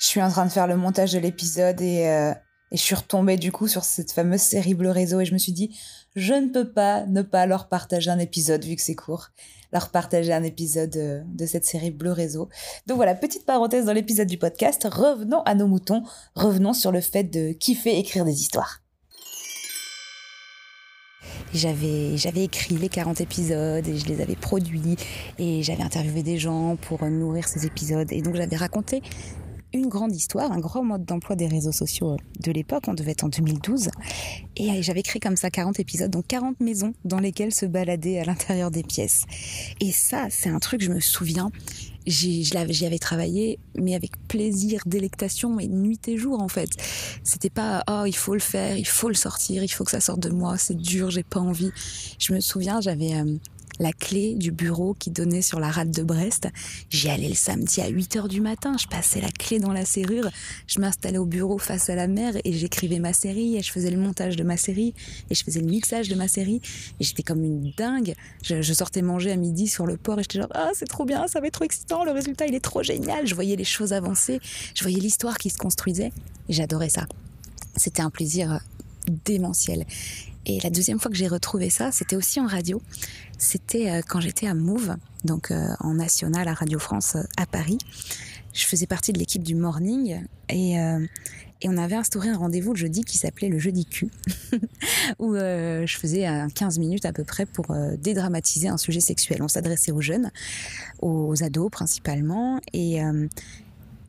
Je 0.00 0.06
suis 0.06 0.22
en 0.22 0.30
train 0.30 0.46
de 0.46 0.50
faire 0.50 0.68
le 0.68 0.76
montage 0.76 1.12
de 1.12 1.18
l'épisode 1.18 1.80
et, 1.80 2.06
euh, 2.06 2.32
et 2.70 2.76
je 2.76 2.82
suis 2.82 2.94
retombée 2.94 3.36
du 3.36 3.52
coup 3.52 3.68
sur 3.68 3.84
cette 3.84 4.12
fameuse 4.12 4.40
série 4.40 4.74
Bleu 4.74 4.90
Réseau 4.90 5.20
et 5.20 5.24
je 5.24 5.32
me 5.32 5.38
suis 5.38 5.52
dit, 5.52 5.76
je 6.16 6.34
ne 6.34 6.48
peux 6.48 6.70
pas 6.70 7.06
ne 7.06 7.22
pas 7.22 7.46
leur 7.46 7.68
partager 7.68 8.10
un 8.10 8.18
épisode 8.18 8.64
vu 8.64 8.76
que 8.76 8.82
c'est 8.82 8.94
court 8.94 9.30
leur 9.72 9.90
partager 9.90 10.32
un 10.32 10.42
épisode 10.42 10.96
euh, 10.96 11.22
de 11.26 11.46
cette 11.46 11.64
série 11.64 11.90
Bleu 11.90 12.12
Réseau. 12.12 12.48
Donc 12.86 12.96
voilà, 12.96 13.14
petite 13.14 13.44
parenthèse 13.44 13.84
dans 13.84 13.92
l'épisode 13.92 14.28
du 14.28 14.38
podcast. 14.38 14.86
Revenons 14.90 15.42
à 15.42 15.54
nos 15.54 15.66
moutons. 15.66 16.02
Revenons 16.34 16.72
sur 16.72 16.92
le 16.92 17.00
fait 17.00 17.24
de 17.24 17.52
kiffer 17.52 17.98
écrire 17.98 18.24
des 18.24 18.40
histoires. 18.40 18.82
J'avais, 21.54 22.16
j'avais 22.16 22.44
écrit 22.44 22.76
les 22.76 22.90
40 22.90 23.22
épisodes 23.22 23.86
et 23.86 23.98
je 23.98 24.06
les 24.06 24.20
avais 24.20 24.36
produits 24.36 24.96
et 25.38 25.62
j'avais 25.62 25.82
interviewé 25.82 26.22
des 26.22 26.38
gens 26.38 26.76
pour 26.76 27.04
nourrir 27.06 27.48
ces 27.48 27.64
épisodes 27.64 28.10
et 28.12 28.20
donc 28.20 28.36
j'avais 28.36 28.56
raconté 28.56 29.02
une 29.72 29.88
grande 29.88 30.14
histoire, 30.14 30.50
un 30.52 30.60
grand 30.60 30.82
mode 30.82 31.04
d'emploi 31.04 31.36
des 31.36 31.46
réseaux 31.46 31.72
sociaux 31.72 32.16
de 32.40 32.52
l'époque, 32.52 32.84
on 32.88 32.94
devait 32.94 33.12
être 33.12 33.24
en 33.24 33.28
2012, 33.28 33.90
et 34.56 34.82
j'avais 34.82 35.02
créé 35.02 35.20
comme 35.20 35.36
ça 35.36 35.50
40 35.50 35.78
épisodes, 35.80 36.10
donc 36.10 36.26
40 36.26 36.60
maisons 36.60 36.94
dans 37.04 37.20
lesquelles 37.20 37.54
se 37.54 37.66
balader 37.66 38.18
à 38.18 38.24
l'intérieur 38.24 38.70
des 38.70 38.82
pièces. 38.82 39.24
Et 39.80 39.92
ça, 39.92 40.26
c'est 40.30 40.48
un 40.48 40.58
truc, 40.58 40.82
je 40.82 40.90
me 40.90 41.00
souviens, 41.00 41.50
j'y 42.06 42.56
avais 42.56 42.98
travaillé, 42.98 43.58
mais 43.76 43.94
avec 43.94 44.12
plaisir, 44.28 44.82
délectation 44.86 45.58
et 45.60 45.68
nuit 45.68 46.00
et 46.08 46.16
jour 46.16 46.40
en 46.40 46.48
fait. 46.48 46.70
C'était 47.22 47.50
pas 47.50 47.84
oh 47.88 48.04
il 48.06 48.16
faut 48.16 48.34
le 48.34 48.40
faire, 48.40 48.76
il 48.76 48.86
faut 48.86 49.08
le 49.08 49.14
sortir, 49.14 49.62
il 49.62 49.68
faut 49.68 49.84
que 49.84 49.90
ça 49.90 50.00
sorte 50.00 50.20
de 50.20 50.30
moi, 50.30 50.56
c'est 50.56 50.76
dur, 50.76 51.10
j'ai 51.10 51.22
pas 51.22 51.40
envie. 51.40 51.70
Je 52.18 52.32
me 52.32 52.40
souviens, 52.40 52.80
j'avais 52.80 53.14
euh, 53.14 53.36
la 53.78 53.92
clé 53.92 54.34
du 54.34 54.50
bureau 54.50 54.94
qui 54.98 55.10
donnait 55.10 55.42
sur 55.42 55.60
la 55.60 55.70
rade 55.70 55.90
de 55.90 56.02
Brest. 56.02 56.48
J'y 56.90 57.08
allais 57.08 57.28
le 57.28 57.34
samedi 57.34 57.80
à 57.80 57.88
8 57.88 58.16
heures 58.16 58.28
du 58.28 58.40
matin. 58.40 58.76
Je 58.78 58.86
passais 58.86 59.20
la 59.20 59.30
clé 59.30 59.58
dans 59.58 59.72
la 59.72 59.84
serrure. 59.84 60.28
Je 60.66 60.80
m'installais 60.80 61.18
au 61.18 61.24
bureau 61.24 61.58
face 61.58 61.90
à 61.90 61.94
la 61.94 62.06
mer 62.06 62.34
et 62.44 62.52
j'écrivais 62.52 62.98
ma 62.98 63.12
série 63.12 63.56
et 63.56 63.62
je 63.62 63.72
faisais 63.72 63.90
le 63.90 63.98
montage 63.98 64.36
de 64.36 64.42
ma 64.42 64.56
série 64.56 64.94
et 65.30 65.34
je 65.34 65.44
faisais 65.44 65.60
le 65.60 65.66
mixage 65.66 66.08
de 66.08 66.14
ma 66.14 66.28
série. 66.28 66.60
Et 67.00 67.04
j'étais 67.04 67.22
comme 67.22 67.44
une 67.44 67.72
dingue. 67.76 68.14
Je, 68.42 68.72
sortais 68.72 69.02
manger 69.02 69.32
à 69.32 69.36
midi 69.36 69.66
sur 69.68 69.86
le 69.86 69.96
port 69.96 70.18
et 70.18 70.22
j'étais 70.22 70.38
genre, 70.38 70.52
ah, 70.54 70.70
c'est 70.74 70.88
trop 70.88 71.04
bien, 71.04 71.26
ça 71.26 71.40
va 71.40 71.46
être 71.46 71.54
trop 71.54 71.64
excitant. 71.64 72.04
Le 72.04 72.12
résultat, 72.12 72.46
il 72.46 72.54
est 72.54 72.60
trop 72.60 72.82
génial. 72.82 73.26
Je 73.26 73.34
voyais 73.34 73.56
les 73.56 73.64
choses 73.64 73.92
avancer. 73.92 74.40
Je 74.74 74.82
voyais 74.82 75.00
l'histoire 75.00 75.38
qui 75.38 75.50
se 75.50 75.58
construisait. 75.58 76.12
Et 76.48 76.52
j'adorais 76.52 76.88
ça. 76.88 77.06
C'était 77.76 78.02
un 78.02 78.10
plaisir 78.10 78.60
démentiel. 79.24 79.84
Et 80.48 80.58
la 80.60 80.70
deuxième 80.70 80.98
fois 80.98 81.10
que 81.10 81.16
j'ai 81.16 81.28
retrouvé 81.28 81.68
ça, 81.68 81.92
c'était 81.92 82.16
aussi 82.16 82.40
en 82.40 82.46
radio. 82.46 82.80
C'était 83.36 83.90
euh, 83.90 84.00
quand 84.06 84.20
j'étais 84.20 84.46
à 84.46 84.54
Move, 84.54 84.96
donc 85.24 85.50
euh, 85.50 85.68
en 85.80 85.94
national 85.94 86.48
à 86.48 86.54
Radio 86.54 86.78
France 86.78 87.16
euh, 87.16 87.22
à 87.36 87.44
Paris. 87.44 87.76
Je 88.54 88.64
faisais 88.64 88.86
partie 88.86 89.12
de 89.12 89.18
l'équipe 89.18 89.42
du 89.42 89.54
morning 89.54 90.24
et, 90.48 90.76
on 91.64 91.76
avait 91.76 91.96
instauré 91.96 92.28
un 92.28 92.36
rendez-vous 92.36 92.72
le 92.72 92.78
jeudi 92.78 93.04
qui 93.04 93.18
s'appelait 93.18 93.48
le 93.48 93.58
jeudi 93.58 93.84
Q, 93.84 94.08
où 95.18 95.34
je 95.34 95.96
faisais 95.96 96.26
15 96.54 96.78
minutes 96.78 97.04
à 97.04 97.12
peu 97.12 97.24
près 97.24 97.46
pour 97.46 97.66
dédramatiser 97.98 98.68
un 98.68 98.78
sujet 98.78 99.00
sexuel. 99.00 99.42
On 99.42 99.48
s'adressait 99.48 99.92
aux 99.92 100.00
jeunes, 100.00 100.32
aux 101.02 101.40
ados 101.42 101.70
principalement, 101.70 102.60
et 102.72 103.00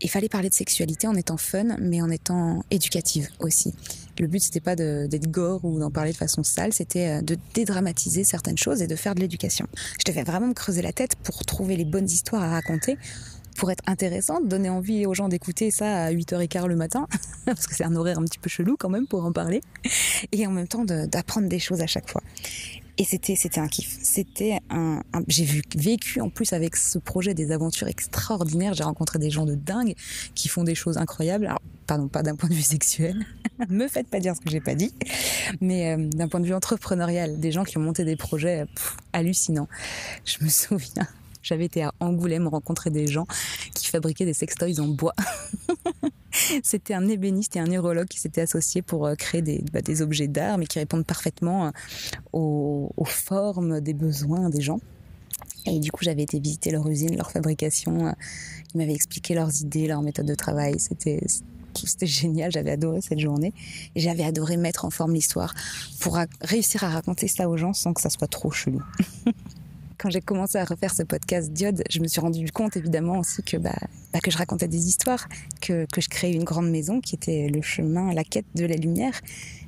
il 0.01 0.09
fallait 0.09 0.29
parler 0.29 0.49
de 0.49 0.53
sexualité 0.53 1.07
en 1.07 1.15
étant 1.15 1.37
fun, 1.37 1.75
mais 1.79 2.01
en 2.01 2.09
étant 2.09 2.63
éducative 2.71 3.27
aussi. 3.39 3.73
Le 4.19 4.27
but, 4.27 4.39
c'était 4.41 4.59
pas 4.59 4.75
d'être 4.75 5.31
gore 5.31 5.63
ou 5.63 5.79
d'en 5.79 5.91
parler 5.91 6.11
de 6.11 6.17
façon 6.17 6.43
sale, 6.43 6.73
c'était 6.73 7.07
euh, 7.07 7.21
de 7.21 7.37
dédramatiser 7.53 8.25
certaines 8.25 8.57
choses 8.57 8.81
et 8.81 8.87
de 8.87 8.95
faire 8.95 9.15
de 9.15 9.21
l'éducation. 9.21 9.65
Je 9.99 10.11
devais 10.11 10.23
vraiment 10.23 10.47
me 10.47 10.53
creuser 10.53 10.81
la 10.81 10.91
tête 10.91 11.15
pour 11.23 11.45
trouver 11.45 11.77
les 11.77 11.85
bonnes 11.85 12.09
histoires 12.09 12.43
à 12.43 12.49
raconter 12.49 12.97
pour 13.55 13.71
être 13.71 13.83
intéressante, 13.87 14.47
donner 14.47 14.69
envie 14.69 15.05
aux 15.05 15.13
gens 15.13 15.27
d'écouter 15.27 15.69
ça 15.69 16.05
à 16.05 16.11
8h15 16.11 16.67
le 16.67 16.75
matin, 16.75 17.07
parce 17.45 17.67
que 17.67 17.75
c'est 17.75 17.83
un 17.83 17.95
horaire 17.95 18.17
un 18.17 18.23
petit 18.23 18.39
peu 18.39 18.49
chelou 18.49 18.77
quand 18.77 18.89
même 18.89 19.05
pour 19.07 19.25
en 19.25 19.33
parler, 19.33 19.61
et 20.31 20.47
en 20.47 20.51
même 20.51 20.67
temps 20.67 20.85
d'apprendre 20.85 21.49
des 21.49 21.59
choses 21.59 21.81
à 21.81 21.87
chaque 21.87 22.09
fois. 22.09 22.21
Et 22.97 23.05
c'était 23.05 23.37
c'était 23.37 23.61
un 23.61 23.67
kiff. 23.69 23.97
C'était 24.01 24.59
un, 24.69 25.01
j'ai 25.29 25.45
vécu 25.75 26.19
en 26.19 26.29
plus 26.29 26.51
avec 26.51 26.75
ce 26.75 26.99
projet 26.99 27.33
des 27.33 27.51
aventures 27.51 27.87
extraordinaires. 27.87 28.73
J'ai 28.73 28.83
rencontré 28.83 29.19
des 29.19 29.29
gens 29.29 29.45
de 29.45 29.55
dingue 29.55 29.95
qui 30.35 30.49
font 30.49 30.65
des 30.65 30.75
choses 30.75 30.97
incroyables. 30.97 31.53
Pardon, 31.89 32.07
pas 32.07 32.21
d'un 32.21 32.35
point 32.35 32.49
de 32.49 32.53
vue 32.53 32.61
sexuel, 32.61 33.25
me 33.69 33.87
faites 33.87 34.07
pas 34.07 34.19
dire 34.19 34.35
ce 34.35 34.41
que 34.41 34.49
j'ai 34.51 34.59
pas 34.59 34.75
dit, 34.75 34.93
mais 35.59 35.91
euh, 35.91 35.97
d'un 35.97 36.27
point 36.27 36.39
de 36.39 36.45
vue 36.45 36.53
entrepreneurial, 36.53 37.39
des 37.39 37.51
gens 37.51 37.63
qui 37.63 37.79
ont 37.79 37.81
monté 37.81 38.05
des 38.05 38.15
projets 38.15 38.67
hallucinants. 39.11 39.67
Je 40.23 40.43
me 40.43 40.49
souviens, 40.49 41.07
j'avais 41.41 41.65
été 41.65 41.81
à 41.81 41.91
Angoulême 41.99 42.47
rencontrer 42.47 42.91
des 42.91 43.07
gens 43.07 43.25
qui 43.73 43.87
fabriquaient 43.87 44.25
des 44.25 44.35
sextoys 44.35 44.79
en 44.79 44.87
bois. 44.87 45.15
C'était 46.63 46.93
un 46.93 47.07
ébéniste 47.07 47.55
et 47.55 47.59
un 47.59 47.65
neurologue 47.65 48.07
qui 48.07 48.19
s'étaient 48.19 48.41
associés 48.41 48.83
pour 48.83 49.07
euh, 49.07 49.15
créer 49.15 49.41
des, 49.41 49.63
bah, 49.73 49.81
des 49.81 50.03
objets 50.03 50.27
d'art, 50.27 50.59
mais 50.59 50.67
qui 50.67 50.77
répondent 50.77 51.07
parfaitement 51.07 51.67
euh, 51.67 51.71
aux 52.33 53.05
formes 53.05 53.81
des 53.81 53.95
besoins 53.95 54.51
des 54.51 54.61
gens. 54.61 54.79
Et 55.65 55.79
du 55.79 55.91
coup, 55.91 56.03
j'avais 56.03 56.21
été 56.21 56.39
visiter 56.39 56.69
leur 56.69 56.87
usine, 56.87 57.17
leur 57.17 57.31
fabrication. 57.31 58.13
Ils 58.73 58.77
m'avaient 58.77 58.93
expliqué 58.93 59.33
leurs 59.33 59.61
idées, 59.61 59.87
leurs 59.87 60.03
méthodes 60.03 60.27
de 60.27 60.35
travail. 60.35 60.79
C'était 60.79 61.19
c'était 61.87 62.07
génial, 62.07 62.51
j'avais 62.51 62.71
adoré 62.71 63.01
cette 63.01 63.19
journée. 63.19 63.53
Et 63.95 63.99
j'avais 63.99 64.23
adoré 64.23 64.57
mettre 64.57 64.85
en 64.85 64.89
forme 64.89 65.13
l'histoire 65.13 65.53
pour 65.99 66.17
réussir 66.41 66.83
à 66.83 66.89
raconter 66.89 67.27
ça 67.27 67.49
aux 67.49 67.57
gens 67.57 67.73
sans 67.73 67.93
que 67.93 68.01
ça 68.01 68.09
soit 68.09 68.27
trop 68.27 68.51
chelou. 68.51 68.81
Quand 69.97 70.09
j'ai 70.09 70.21
commencé 70.21 70.57
à 70.57 70.63
refaire 70.63 70.93
ce 70.93 71.03
podcast 71.03 71.51
Diode, 71.51 71.83
je 71.89 71.99
me 71.99 72.07
suis 72.07 72.21
rendu 72.21 72.49
compte 72.53 72.77
évidemment 72.77 73.19
aussi 73.19 73.43
que, 73.43 73.57
bah, 73.57 73.75
bah, 74.13 74.19
que 74.19 74.31
je 74.31 74.37
racontais 74.37 74.69
des 74.69 74.87
histoires, 74.87 75.27
que, 75.59 75.85
que 75.91 75.99
je 75.99 76.07
créais 76.07 76.31
une 76.31 76.45
grande 76.45 76.69
maison 76.69 77.01
qui 77.01 77.15
était 77.15 77.49
le 77.49 77.61
chemin, 77.61 78.13
la 78.13 78.23
quête 78.23 78.45
de 78.55 78.65
la 78.65 78.75
lumière, 78.75 79.19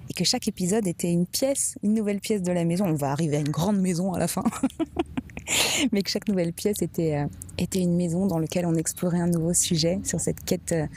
et 0.09 0.13
que 0.13 0.23
chaque 0.23 0.47
épisode 0.47 0.87
était 0.87 1.11
une 1.11 1.25
pièce, 1.25 1.75
une 1.83 1.93
nouvelle 1.93 2.21
pièce 2.21 2.41
de 2.41 2.51
la 2.53 2.63
maison. 2.63 2.85
On 2.85 2.93
va 2.93 3.11
arriver 3.11 3.37
à 3.37 3.39
une 3.41 3.49
grande 3.49 3.79
maison 3.79 4.13
à 4.13 4.19
la 4.19 4.29
fin. 4.29 4.43
mais 5.91 6.01
que 6.01 6.09
chaque 6.09 6.27
nouvelle 6.27 6.53
pièce 6.53 6.81
était, 6.81 7.15
euh, 7.15 7.25
était 7.57 7.79
une 7.79 7.95
maison 7.95 8.25
dans 8.25 8.39
laquelle 8.39 8.65
on 8.65 8.75
explorait 8.75 9.19
un 9.19 9.27
nouveau 9.27 9.53
sujet 9.53 9.99
sur 10.03 10.19
cette 10.19 10.43
quête 10.43 10.71
euh, 10.71 10.87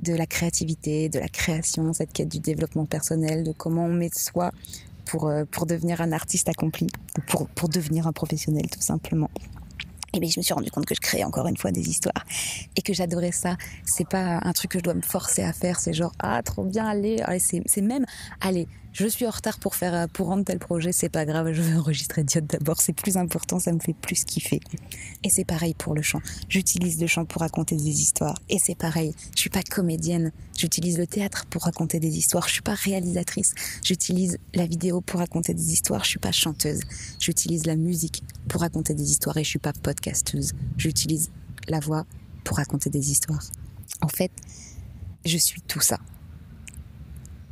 de 0.00 0.14
la 0.14 0.26
créativité, 0.26 1.08
de 1.08 1.18
la 1.18 1.28
création, 1.28 1.92
cette 1.92 2.12
quête 2.12 2.28
du 2.28 2.40
développement 2.40 2.86
personnel, 2.86 3.44
de 3.44 3.52
comment 3.52 3.86
on 3.86 3.92
met 3.92 4.08
de 4.08 4.18
soi 4.18 4.52
pour, 5.04 5.28
euh, 5.28 5.44
pour 5.50 5.66
devenir 5.66 6.00
un 6.00 6.12
artiste 6.12 6.48
accompli, 6.48 6.86
pour, 7.26 7.48
pour 7.48 7.68
devenir 7.68 8.06
un 8.06 8.12
professionnel 8.12 8.68
tout 8.70 8.80
simplement. 8.80 9.30
Et 10.12 10.20
bien, 10.20 10.30
je 10.30 10.40
me 10.40 10.42
suis 10.42 10.54
rendu 10.54 10.70
compte 10.70 10.86
que 10.86 10.94
je 10.94 11.00
créais 11.00 11.24
encore 11.24 11.46
une 11.46 11.56
fois 11.56 11.72
des 11.72 11.88
histoires 11.88 12.24
et 12.74 12.82
que 12.82 12.94
j'adorais 12.94 13.32
ça. 13.32 13.56
C'est 13.84 14.08
pas 14.08 14.40
un 14.42 14.52
truc 14.52 14.70
que 14.70 14.78
je 14.78 14.84
dois 14.84 14.94
me 14.94 15.02
forcer 15.02 15.42
à 15.42 15.52
faire. 15.52 15.78
C'est 15.78 15.92
genre 15.92 16.12
ah 16.18 16.42
trop 16.42 16.64
bien, 16.64 16.86
allez, 16.86 17.20
allez 17.22 17.38
c'est 17.38 17.82
même 17.82 18.06
allez 18.40 18.66
je 18.98 19.06
suis 19.06 19.26
en 19.26 19.30
retard 19.30 19.58
pour 19.58 19.74
faire 19.74 19.94
euh, 19.94 20.06
pour 20.10 20.28
rendre 20.28 20.44
tel 20.44 20.58
projet, 20.58 20.90
c'est 20.90 21.10
pas 21.10 21.26
grave, 21.26 21.52
je 21.52 21.60
vais 21.60 21.74
enregistrer 21.74 22.24
Diode 22.24 22.46
d'abord, 22.46 22.80
c'est 22.80 22.94
plus 22.94 23.18
important, 23.18 23.58
ça 23.58 23.70
me 23.72 23.78
fait 23.78 23.92
plus 23.92 24.24
kiffer. 24.24 24.60
Et 25.22 25.28
c'est 25.28 25.44
pareil 25.44 25.74
pour 25.74 25.94
le 25.94 26.00
chant. 26.00 26.22
J'utilise 26.48 26.98
le 26.98 27.06
chant 27.06 27.26
pour 27.26 27.42
raconter 27.42 27.76
des 27.76 28.00
histoires. 28.00 28.40
Et 28.48 28.58
c'est 28.58 28.74
pareil, 28.74 29.14
je 29.34 29.40
suis 29.40 29.50
pas 29.50 29.62
comédienne, 29.62 30.32
j'utilise 30.56 30.96
le 30.96 31.06
théâtre 31.06 31.44
pour 31.50 31.64
raconter 31.64 32.00
des 32.00 32.16
histoires. 32.16 32.48
Je 32.48 32.54
suis 32.54 32.62
pas 32.62 32.72
réalisatrice, 32.72 33.54
j'utilise 33.84 34.38
la 34.54 34.64
vidéo 34.64 35.02
pour 35.02 35.20
raconter 35.20 35.52
des 35.52 35.72
histoires. 35.72 36.02
Je 36.04 36.08
suis 36.08 36.18
pas 36.18 36.32
chanteuse, 36.32 36.80
j'utilise 37.20 37.66
la 37.66 37.76
musique 37.76 38.22
pour 38.48 38.62
raconter 38.62 38.94
des 38.94 39.10
histoires 39.10 39.36
et 39.36 39.44
je 39.44 39.50
suis 39.50 39.58
pas 39.58 39.74
podcasteuse. 39.74 40.54
J'utilise 40.78 41.30
la 41.68 41.80
voix 41.80 42.06
pour 42.44 42.56
raconter 42.56 42.88
des 42.88 43.10
histoires. 43.10 43.44
En 44.00 44.08
fait, 44.08 44.30
je 45.26 45.36
suis 45.36 45.60
tout 45.60 45.80
ça. 45.80 45.98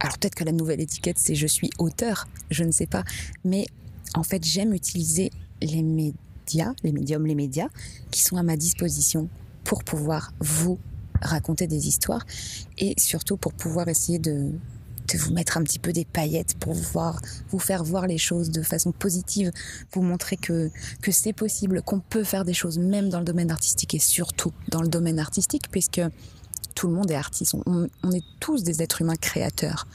Alors 0.00 0.18
peut-être 0.18 0.35
que 0.35 0.44
la 0.44 0.52
nouvelle 0.52 0.80
étiquette 0.80 1.18
c'est 1.18 1.35
je 1.35 1.46
suis 1.46 1.70
auteur, 1.78 2.28
je 2.50 2.64
ne 2.64 2.70
sais 2.70 2.87
pas. 2.87 3.04
Mais 3.44 3.66
en 4.14 4.22
fait 4.22 4.44
j'aime 4.44 4.74
utiliser 4.74 5.30
les 5.62 5.83
médias, 5.83 6.72
les 6.83 6.92
médiums, 6.92 7.26
les 7.26 7.35
médias 7.35 7.68
qui 8.11 8.22
sont 8.22 8.37
à 8.37 8.42
ma 8.42 8.57
disposition 8.57 9.28
pour 9.64 9.83
pouvoir 9.85 10.33
vous 10.40 10.78
raconter 11.22 11.66
des 11.66 11.88
histoires 11.88 12.24
et 12.78 12.94
surtout 12.98 13.37
pour 13.37 13.54
pouvoir 13.54 13.88
essayer 13.88 14.18
de, 14.18 14.50
de 15.12 15.18
vous 15.18 15.33
mettre 15.33 15.57
un 15.57 15.62
petit 15.62 15.78
peu 15.78 15.92
des 15.92 16.04
paillettes 16.04 16.54
pour 16.59 16.74
voir, 16.74 17.20
vous 17.48 17.59
faire 17.59 17.85
voir 17.85 18.07
les 18.07 18.18
choses 18.18 18.50
de 18.50 18.62
façon 18.62 18.92
positive, 18.92 19.50
vous 19.92 20.02
montrer 20.02 20.37
que, 20.37 20.70
que 21.02 21.12
c'est 21.12 21.33
possible, 21.33 21.83
qu'on 21.83 22.00
peut 22.00 22.24
faire 22.24 22.44
des 22.44 22.54
choses 22.54 22.78
même 22.78 23.09
dans 23.09 23.18
le 23.18 23.24
domaine 23.24 23.50
artistique 23.50 23.94
et 23.94 23.98
surtout 23.98 24.52
dans 24.68 24.83
le 24.83 24.88
domaine 24.88 25.18
artistique 25.18 25.70
puisque 25.70 26.00
tout 26.84 26.90
le 26.90 26.96
monde 26.96 27.10
est 27.10 27.14
artiste. 27.14 27.56
On, 27.64 28.12
est 28.12 28.24
tous 28.40 28.62
des 28.62 28.82
êtres 28.82 29.00
humains 29.00 29.16
créateurs. 29.16 29.86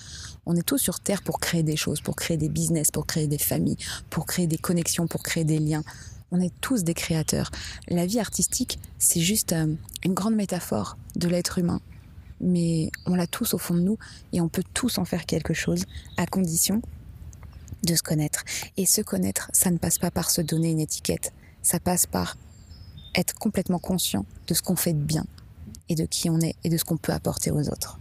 On 0.47 0.55
est 0.55 0.63
tous 0.63 0.79
sur 0.79 0.99
Terre 0.99 1.21
pour 1.21 1.39
créer 1.39 1.61
des 1.61 1.75
choses, 1.75 2.01
pour 2.01 2.15
créer 2.15 2.35
des 2.35 2.49
business, 2.49 2.89
pour 2.89 3.05
créer 3.05 3.27
des 3.27 3.37
familles, 3.37 3.77
pour 4.09 4.25
créer 4.25 4.47
des 4.47 4.57
connexions, 4.57 5.05
pour 5.05 5.21
créer 5.21 5.43
des 5.43 5.59
liens. 5.59 5.83
On 6.31 6.41
est 6.41 6.51
tous 6.61 6.83
des 6.83 6.95
créateurs. 6.95 7.51
La 7.89 8.07
vie 8.07 8.19
artistique, 8.19 8.79
c'est 8.97 9.19
juste 9.19 9.53
euh, 9.53 9.75
une 10.03 10.15
grande 10.15 10.33
métaphore 10.33 10.97
de 11.15 11.27
l'être 11.27 11.59
humain. 11.59 11.79
Mais 12.41 12.89
on 13.05 13.13
l'a 13.13 13.27
tous 13.27 13.53
au 13.53 13.59
fond 13.59 13.75
de 13.75 13.81
nous 13.81 13.99
et 14.33 14.41
on 14.41 14.49
peut 14.49 14.63
tous 14.73 14.97
en 14.97 15.05
faire 15.05 15.27
quelque 15.27 15.53
chose 15.53 15.83
à 16.17 16.25
condition 16.25 16.81
de 17.83 17.93
se 17.93 18.01
connaître. 18.01 18.43
Et 18.77 18.87
se 18.87 19.01
connaître, 19.01 19.51
ça 19.53 19.69
ne 19.69 19.77
passe 19.77 19.99
pas 19.99 20.09
par 20.09 20.31
se 20.31 20.41
donner 20.41 20.71
une 20.71 20.79
étiquette. 20.79 21.33
Ça 21.61 21.79
passe 21.79 22.07
par 22.07 22.35
être 23.13 23.35
complètement 23.35 23.77
conscient 23.77 24.25
de 24.47 24.55
ce 24.55 24.63
qu'on 24.63 24.75
fait 24.75 24.93
de 24.93 25.03
bien, 25.03 25.27
et 25.89 25.95
de 25.95 26.05
qui 26.05 26.29
on 26.29 26.39
est 26.39 26.55
et 26.63 26.69
de 26.69 26.77
ce 26.77 26.85
qu'on 26.85 26.97
peut 26.97 27.11
apporter 27.11 27.51
aux 27.51 27.67
autres. 27.69 27.99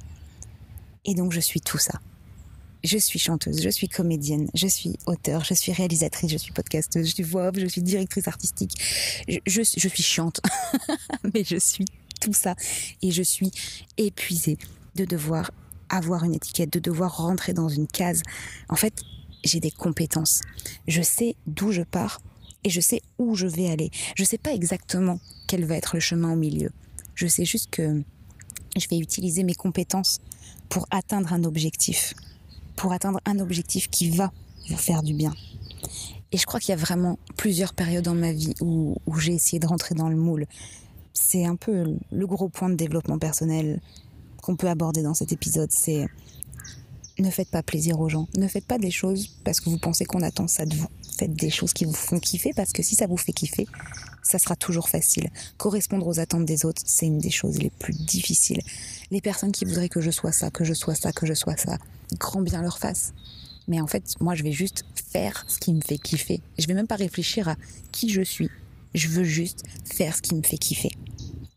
Et 1.05 1.15
donc 1.15 1.33
je 1.33 1.41
suis 1.41 1.61
tout 1.61 1.79
ça. 1.79 2.01
Je 2.85 2.97
suis 2.97 3.19
chanteuse, 3.19 3.61
je 3.61 3.69
suis 3.71 3.89
comédienne, 3.89 4.49
je 4.55 4.69
suis 4.69 4.97
auteur, 5.07 5.43
je 5.43 5.53
suis 5.55 5.73
réalisatrice, 5.73 6.31
je 6.31 6.37
suis 6.37 6.53
podcasteuse, 6.53 7.09
je 7.09 7.15
suis 7.15 7.25
voix 7.25 7.51
je 7.57 7.67
suis 7.67 7.83
directrice 7.83 8.29
artistique, 8.29 8.73
je, 9.27 9.39
je, 9.47 9.89
suis 9.89 10.03
chiante, 10.03 10.41
mais 11.35 11.43
je 11.43 11.57
suis 11.57 11.87
tout 12.21 12.33
ça. 12.33 12.55
Et 13.03 13.11
je 13.11 13.23
suis 13.23 13.51
épuisée 13.97 14.59
de 14.95 15.05
devoir 15.05 15.51
avoir 15.89 16.25
une 16.25 16.35
étiquette, 16.35 16.73
de 16.73 16.79
devoir 16.79 17.17
rentrer 17.17 17.53
dans 17.53 17.69
une 17.69 17.89
case. 17.89 18.23
En 18.69 18.77
fait, 18.77 18.95
j'ai 19.45 19.61
des 19.61 19.71
compétences. 19.71 20.43
Je 20.87 21.03
sais 21.03 21.37
d'où 21.47 21.73
je 21.73 21.83
pars 21.83 22.21
et 22.65 22.71
je 22.71 22.81
sais 22.81 23.03
où 23.19 23.35
je 23.35 23.47
vais 23.47 23.71
aller. 23.71 23.91
Je 24.17 24.25
sais 24.25 24.39
pas 24.39 24.53
exactement 24.53 25.21
quel 25.47 25.65
va 25.65 25.77
être 25.77 25.95
le 25.95 26.01
chemin 26.01 26.33
au 26.33 26.37
milieu. 26.37 26.71
Je 27.19 27.27
sais 27.27 27.45
juste 27.45 27.71
que 27.73 28.01
je 28.77 28.89
vais 28.89 28.99
utiliser 28.99 29.43
mes 29.43 29.57
compétences 29.57 30.21
pour 30.69 30.87
atteindre 30.93 31.33
un 31.33 31.43
objectif, 31.43 32.15
pour 32.77 32.93
atteindre 32.93 33.19
un 33.25 33.41
objectif 33.41 33.91
qui 33.91 34.11
va 34.11 34.31
vous 34.71 34.77
faire 34.77 35.03
du 35.03 35.15
bien. 35.15 35.35
Et 36.31 36.39
je 36.39 36.47
crois 36.47 36.61
qu'il 36.61 36.69
y 36.69 36.75
a 36.75 36.77
vraiment 36.77 37.19
plusieurs 37.37 37.75
périodes 37.75 38.05
dans 38.05 38.15
ma 38.15 38.31
vie 38.31 38.55
où, 38.61 38.95
j'ai 39.19 39.35
essayé 39.35 39.59
de 39.59 39.67
rentrer 39.67 39.97
dans 39.97 40.09
le 40.09 40.15
moule. 40.15 40.47
C'est 41.13 41.45
un 41.45 41.57
peu 41.57 41.97
le 42.13 42.27
gros 42.29 42.49
point 42.49 42.71
de 42.71 42.77
développement 42.77 43.19
personnel 43.19 43.81
qu'on 44.41 44.55
peut 44.55 44.69
aborder 44.69 45.03
dans 45.03 45.15
cet 45.15 45.33
épisode. 45.33 45.73
C'est 45.73 46.07
ne 47.19 47.31
faites 47.31 47.51
pas 47.51 47.65
plaisir 47.65 47.99
aux 47.99 48.09
gens. 48.09 48.29
Ne 48.37 48.47
faites 48.47 48.67
pas 48.67 48.79
des 48.79 48.93
choses 48.93 49.27
parce 49.43 49.59
que 49.59 49.71
vous 49.71 49.79
pensez 49.79 50.05
qu'on 50.05 50.23
attend 50.23 50.47
ça 50.47 50.67
de 50.67 50.77
vous. 50.77 50.87
Faites 51.19 51.35
des 51.35 51.51
choses 51.51 51.73
qui 51.73 51.85
vous 51.85 51.93
font 51.93 52.21
kiffer 52.21 52.53
parce 52.55 52.73
que 52.73 52.83
si 52.83 52.95
ça 52.95 53.07
vous 53.07 53.17
fait 53.17 53.33
kiffer, 53.33 53.67
ça 54.23 54.39
sera 54.39 54.55
toujours 54.55 54.89
facile. 54.89 55.31
Correspondre 55.57 56.07
aux 56.07 56.21
attentes 56.21 56.45
des 56.45 56.65
autres, 56.65 56.83
c'est 56.85 57.07
une 57.07 57.19
des 57.19 57.31
choses 57.31 57.59
les 57.59 57.71
plus 57.71 57.95
difficiles. 57.95 58.61
Les 59.11 59.21
personnes 59.21 59.53
qui 59.53 59.65
voudraient 59.65 59.89
que 59.89 60.01
je 60.01 60.11
sois 60.11 60.33
ça, 60.33 60.51
que 60.51 60.65
je 60.65 60.75
sois 60.75 60.95
ça, 60.95 61.13
que 61.13 61.27
je 61.27 61.35
sois 61.35 61.57
ça, 61.57 61.79
grand 62.19 62.43
bien 62.43 62.63
leur 62.63 62.79
face. 62.79 63.13
Mais 63.67 63.81
en 63.81 63.87
fait, 63.87 64.15
moi, 64.21 64.35
je 64.35 64.43
vais 64.43 64.53
juste 64.53 64.85
faire 65.13 65.45
ce 65.49 65.59
qui 65.59 65.73
me 65.73 65.81
fait 65.81 65.99
kiffer. 65.99 66.41
Je 66.59 66.67
vais 66.67 66.75
même 66.75 66.87
pas 66.87 66.97
réfléchir 66.97 67.49
à 67.49 67.57
qui 67.91 68.11
je 68.11 68.23
suis. 68.23 68.51
Je 68.95 69.09
veux 69.09 69.25
juste 69.25 69.65
faire 69.85 70.15
ce 70.15 70.23
qui 70.23 70.35
me 70.35 70.43
fait 70.43 70.59
kiffer. 70.59 70.93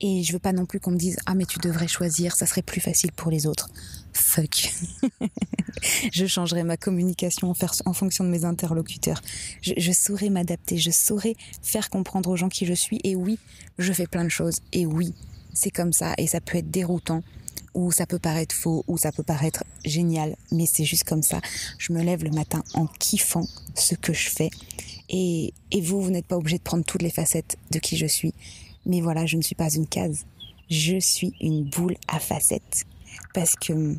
Et 0.02 0.24
je 0.24 0.34
veux 0.34 0.40
pas 0.40 0.52
non 0.52 0.66
plus 0.66 0.80
qu'on 0.80 0.92
me 0.92 0.98
dise 0.98 1.18
ah 1.28 1.36
mais 1.36 1.46
tu 1.46 1.60
devrais 1.60 1.88
choisir, 1.88 2.36
ça 2.36 2.48
serait 2.48 2.64
plus 2.64 2.82
facile 2.82 3.12
pour 3.12 3.30
les 3.32 3.46
autres. 3.46 3.70
Fuck. 4.14 4.74
je 6.12 6.26
changerai 6.26 6.64
ma 6.64 6.78
communication 6.78 7.54
en, 7.86 7.94
fonction 7.94 8.24
de 8.24 8.30
mes 8.30 8.46
interlocuteurs. 8.46 9.22
Je, 9.62 9.92
saurai 9.92 10.30
m'adapter, 10.30 10.78
je 10.78 10.92
saurai 10.92 11.36
faire 11.62 11.90
comprendre 11.90 12.30
aux 12.30 12.36
gens 12.36 12.50
qui 12.50 12.66
je 12.66 12.74
suis. 12.74 13.00
Et 13.04 13.16
oui, 13.16 13.40
je 13.78 13.94
fais 13.94 14.08
plein 14.08 14.24
de 14.24 14.30
choses. 14.30 14.60
Et 14.74 14.86
oui, 14.86 15.14
c'est 15.54 15.72
comme 15.72 15.94
ça. 15.94 16.14
Et 16.18 16.28
ça 16.28 16.42
peut 16.42 16.58
être 16.58 16.72
déroutant, 16.72 17.24
ou 17.74 17.92
ça 17.92 18.06
peut 18.06 18.20
paraître 18.20 18.56
faux, 18.56 18.84
ou 18.88 18.98
ça 18.98 19.12
peut 19.12 19.24
paraître 19.24 19.64
génial. 19.86 20.36
Mais 20.52 20.66
c'est 20.66 20.86
juste 20.86 21.04
comme 21.04 21.24
ça. 21.24 21.42
Je 21.78 21.94
me 21.94 22.02
lève 22.02 22.24
le 22.24 22.32
matin 22.32 22.64
en 22.74 22.88
kiffant 22.88 23.46
ce 23.76 23.96
que 23.96 24.14
je 24.14 24.30
fais. 24.30 24.50
Et, 25.10 25.54
et 25.72 25.82
vous, 25.82 26.02
vous 26.02 26.10
n'êtes 26.10 26.28
pas 26.28 26.38
obligé 26.38 26.58
de 26.58 26.64
prendre 26.64 26.86
toutes 26.86 27.02
les 27.02 27.10
facettes 27.10 27.58
de 27.72 27.80
qui 27.80 27.98
je 27.98 28.06
suis. 28.06 28.34
Mais 28.86 29.02
voilà, 29.02 29.26
je 29.26 29.38
ne 29.38 29.42
suis 29.42 29.56
pas 29.56 29.70
une 29.70 29.88
case. 29.88 30.26
Je 30.70 31.00
suis 31.00 31.34
une 31.42 31.70
boule 31.70 31.98
à 32.08 32.20
facettes. 32.20 32.86
Parce 33.34 33.56
que 33.56 33.98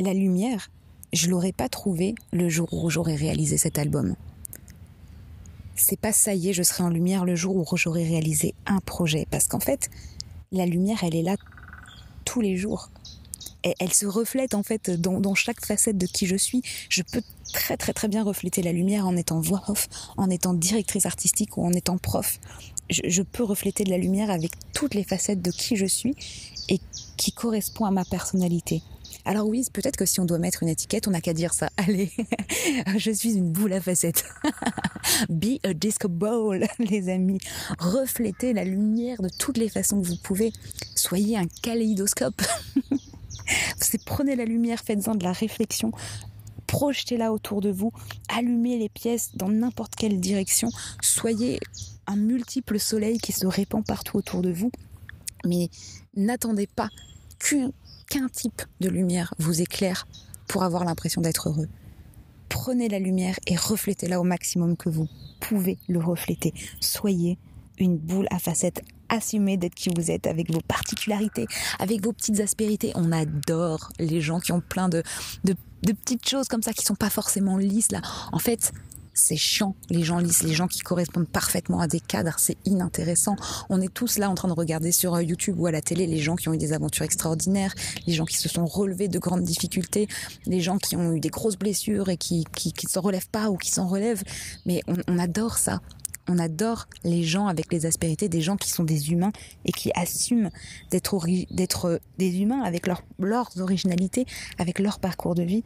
la 0.00 0.14
lumière, 0.14 0.70
je 1.14 1.30
l'aurais 1.30 1.52
pas 1.52 1.68
trouvée 1.68 2.14
le 2.32 2.48
jour 2.48 2.72
où 2.72 2.90
j'aurais 2.90 3.14
réalisé 3.14 3.56
cet 3.56 3.78
album. 3.78 4.16
C'est 5.76 5.98
pas 5.98 6.12
ça 6.12 6.34
y 6.34 6.50
est, 6.50 6.52
je 6.52 6.62
serai 6.62 6.84
en 6.84 6.88
lumière 6.88 7.24
le 7.24 7.34
jour 7.34 7.56
où 7.56 7.76
j'aurai 7.76 8.04
réalisé 8.04 8.54
un 8.66 8.78
projet. 8.80 9.26
Parce 9.30 9.46
qu'en 9.46 9.60
fait, 9.60 9.90
la 10.52 10.66
lumière, 10.66 11.02
elle 11.02 11.16
est 11.16 11.22
là 11.22 11.36
tous 12.24 12.40
les 12.40 12.56
jours. 12.56 12.90
Et 13.64 13.74
elle 13.80 13.92
se 13.92 14.06
reflète 14.06 14.54
en 14.54 14.62
fait 14.62 14.90
dans, 14.90 15.20
dans, 15.20 15.34
chaque 15.34 15.64
facette 15.64 15.96
de 15.96 16.06
qui 16.06 16.26
je 16.26 16.36
suis. 16.36 16.62
Je 16.90 17.02
peux 17.02 17.22
très 17.52 17.76
très 17.76 17.92
très 17.92 18.08
bien 18.08 18.22
refléter 18.22 18.62
la 18.62 18.72
lumière 18.72 19.06
en 19.06 19.16
étant 19.16 19.40
voix 19.40 19.62
off, 19.68 19.88
en 20.16 20.28
étant 20.28 20.52
directrice 20.52 21.06
artistique 21.06 21.56
ou 21.56 21.64
en 21.64 21.72
étant 21.72 21.96
prof. 21.96 22.40
Je, 22.90 23.00
je 23.06 23.22
peux 23.22 23.42
refléter 23.42 23.84
de 23.84 23.90
la 23.90 23.98
lumière 23.98 24.30
avec 24.30 24.52
toutes 24.74 24.94
les 24.94 25.04
facettes 25.04 25.40
de 25.40 25.50
qui 25.50 25.76
je 25.76 25.86
suis 25.86 26.14
et 26.68 26.78
qui 27.16 27.32
correspond 27.32 27.86
à 27.86 27.90
ma 27.90 28.04
personnalité. 28.04 28.82
Alors 29.24 29.46
oui, 29.46 29.64
peut-être 29.72 29.96
que 29.96 30.04
si 30.04 30.20
on 30.20 30.24
doit 30.24 30.38
mettre 30.38 30.62
une 30.62 30.68
étiquette, 30.68 31.08
on 31.08 31.12
n'a 31.12 31.20
qu'à 31.20 31.32
dire 31.32 31.54
ça. 31.54 31.70
Allez, 31.76 32.12
je 32.96 33.10
suis 33.10 33.34
une 33.34 33.50
boule 33.50 33.72
à 33.72 33.80
facettes. 33.80 34.24
Be 35.28 35.58
a 35.62 35.72
disco 35.72 36.08
ball, 36.08 36.66
les 36.78 37.08
amis. 37.08 37.38
Reflétez 37.78 38.52
la 38.52 38.64
lumière 38.64 39.22
de 39.22 39.28
toutes 39.28 39.58
les 39.58 39.68
façons 39.68 40.00
que 40.00 40.06
vous 40.06 40.16
pouvez. 40.16 40.52
Soyez 40.94 41.36
un 41.36 41.46
kaléidoscope. 41.62 42.42
Prenez 44.04 44.36
la 44.36 44.44
lumière, 44.44 44.80
faites-en 44.80 45.14
de 45.14 45.24
la 45.24 45.32
réflexion, 45.32 45.92
projetez-la 46.66 47.32
autour 47.32 47.60
de 47.60 47.70
vous, 47.70 47.92
allumez 48.28 48.78
les 48.78 48.88
pièces 48.88 49.34
dans 49.34 49.48
n'importe 49.48 49.94
quelle 49.96 50.20
direction, 50.20 50.68
soyez 51.00 51.58
un 52.06 52.16
multiple 52.16 52.78
soleil 52.78 53.18
qui 53.18 53.32
se 53.32 53.46
répand 53.46 53.84
partout 53.84 54.18
autour 54.18 54.42
de 54.42 54.52
vous, 54.52 54.70
mais 55.44 55.70
n'attendez 56.14 56.66
pas 56.66 56.90
type 58.28 58.62
de 58.80 58.88
lumière 58.88 59.34
vous 59.38 59.60
éclaire 59.60 60.06
pour 60.46 60.62
avoir 60.62 60.84
l'impression 60.84 61.20
d'être 61.20 61.48
heureux. 61.48 61.68
Prenez 62.48 62.88
la 62.88 62.98
lumière 62.98 63.38
et 63.46 63.56
reflétez-la 63.56 64.20
au 64.20 64.22
maximum 64.22 64.76
que 64.76 64.88
vous 64.88 65.08
pouvez 65.40 65.78
le 65.88 65.98
refléter. 65.98 66.54
Soyez 66.80 67.38
une 67.78 67.96
boule 67.96 68.26
à 68.30 68.38
facettes. 68.38 68.82
Assumez 69.08 69.56
d'être 69.56 69.74
qui 69.74 69.90
vous 69.94 70.10
êtes 70.10 70.26
avec 70.26 70.52
vos 70.52 70.60
particularités, 70.60 71.46
avec 71.78 72.02
vos 72.02 72.12
petites 72.12 72.40
aspérités. 72.40 72.92
On 72.94 73.12
adore 73.12 73.90
les 73.98 74.20
gens 74.20 74.40
qui 74.40 74.52
ont 74.52 74.60
plein 74.60 74.88
de, 74.88 75.02
de, 75.44 75.54
de 75.82 75.92
petites 75.92 76.28
choses 76.28 76.48
comme 76.48 76.62
ça 76.62 76.72
qui 76.72 76.84
sont 76.84 76.94
pas 76.94 77.10
forcément 77.10 77.56
lisses 77.56 77.92
là. 77.92 78.00
En 78.32 78.38
fait, 78.38 78.72
c'est 79.14 79.36
chiant, 79.36 79.76
les 79.90 80.02
gens 80.02 80.18
lisses, 80.18 80.42
les 80.42 80.52
gens 80.52 80.66
qui 80.66 80.80
correspondent 80.80 81.28
parfaitement 81.28 81.80
à 81.80 81.86
des 81.86 82.00
cadres, 82.00 82.34
c'est 82.38 82.56
inintéressant. 82.64 83.36
On 83.70 83.80
est 83.80 83.92
tous 83.92 84.18
là 84.18 84.28
en 84.28 84.34
train 84.34 84.48
de 84.48 84.52
regarder 84.52 84.92
sur 84.92 85.14
euh, 85.14 85.22
YouTube 85.22 85.58
ou 85.58 85.66
à 85.66 85.70
la 85.70 85.80
télé 85.80 86.06
les 86.06 86.18
gens 86.18 86.36
qui 86.36 86.48
ont 86.48 86.54
eu 86.54 86.58
des 86.58 86.72
aventures 86.72 87.04
extraordinaires, 87.04 87.74
les 88.06 88.12
gens 88.12 88.24
qui 88.24 88.36
se 88.36 88.48
sont 88.48 88.66
relevés 88.66 89.08
de 89.08 89.18
grandes 89.18 89.44
difficultés, 89.44 90.08
les 90.46 90.60
gens 90.60 90.78
qui 90.78 90.96
ont 90.96 91.12
eu 91.12 91.20
des 91.20 91.30
grosses 91.30 91.56
blessures 91.56 92.08
et 92.08 92.16
qui 92.16 92.44
qui, 92.54 92.72
qui 92.72 92.86
s'en 92.86 93.00
relèvent 93.00 93.30
pas 93.30 93.50
ou 93.50 93.56
qui 93.56 93.70
s'en 93.70 93.86
relèvent. 93.86 94.24
Mais 94.66 94.82
on, 94.88 94.96
on 95.08 95.18
adore 95.18 95.58
ça. 95.58 95.80
On 96.26 96.38
adore 96.38 96.86
les 97.04 97.22
gens 97.22 97.48
avec 97.48 97.70
les 97.70 97.84
aspérités, 97.84 98.30
des 98.30 98.40
gens 98.40 98.56
qui 98.56 98.70
sont 98.70 98.84
des 98.84 99.12
humains 99.12 99.32
et 99.66 99.72
qui 99.72 99.90
assument 99.94 100.50
d'être 100.90 101.26
d'être 101.50 102.00
des 102.18 102.40
humains 102.40 102.62
avec 102.62 102.86
leur, 102.86 103.02
leurs 103.18 103.50
originalités, 103.60 104.24
avec 104.58 104.78
leur 104.78 105.00
parcours 105.00 105.34
de 105.34 105.42
vie 105.42 105.64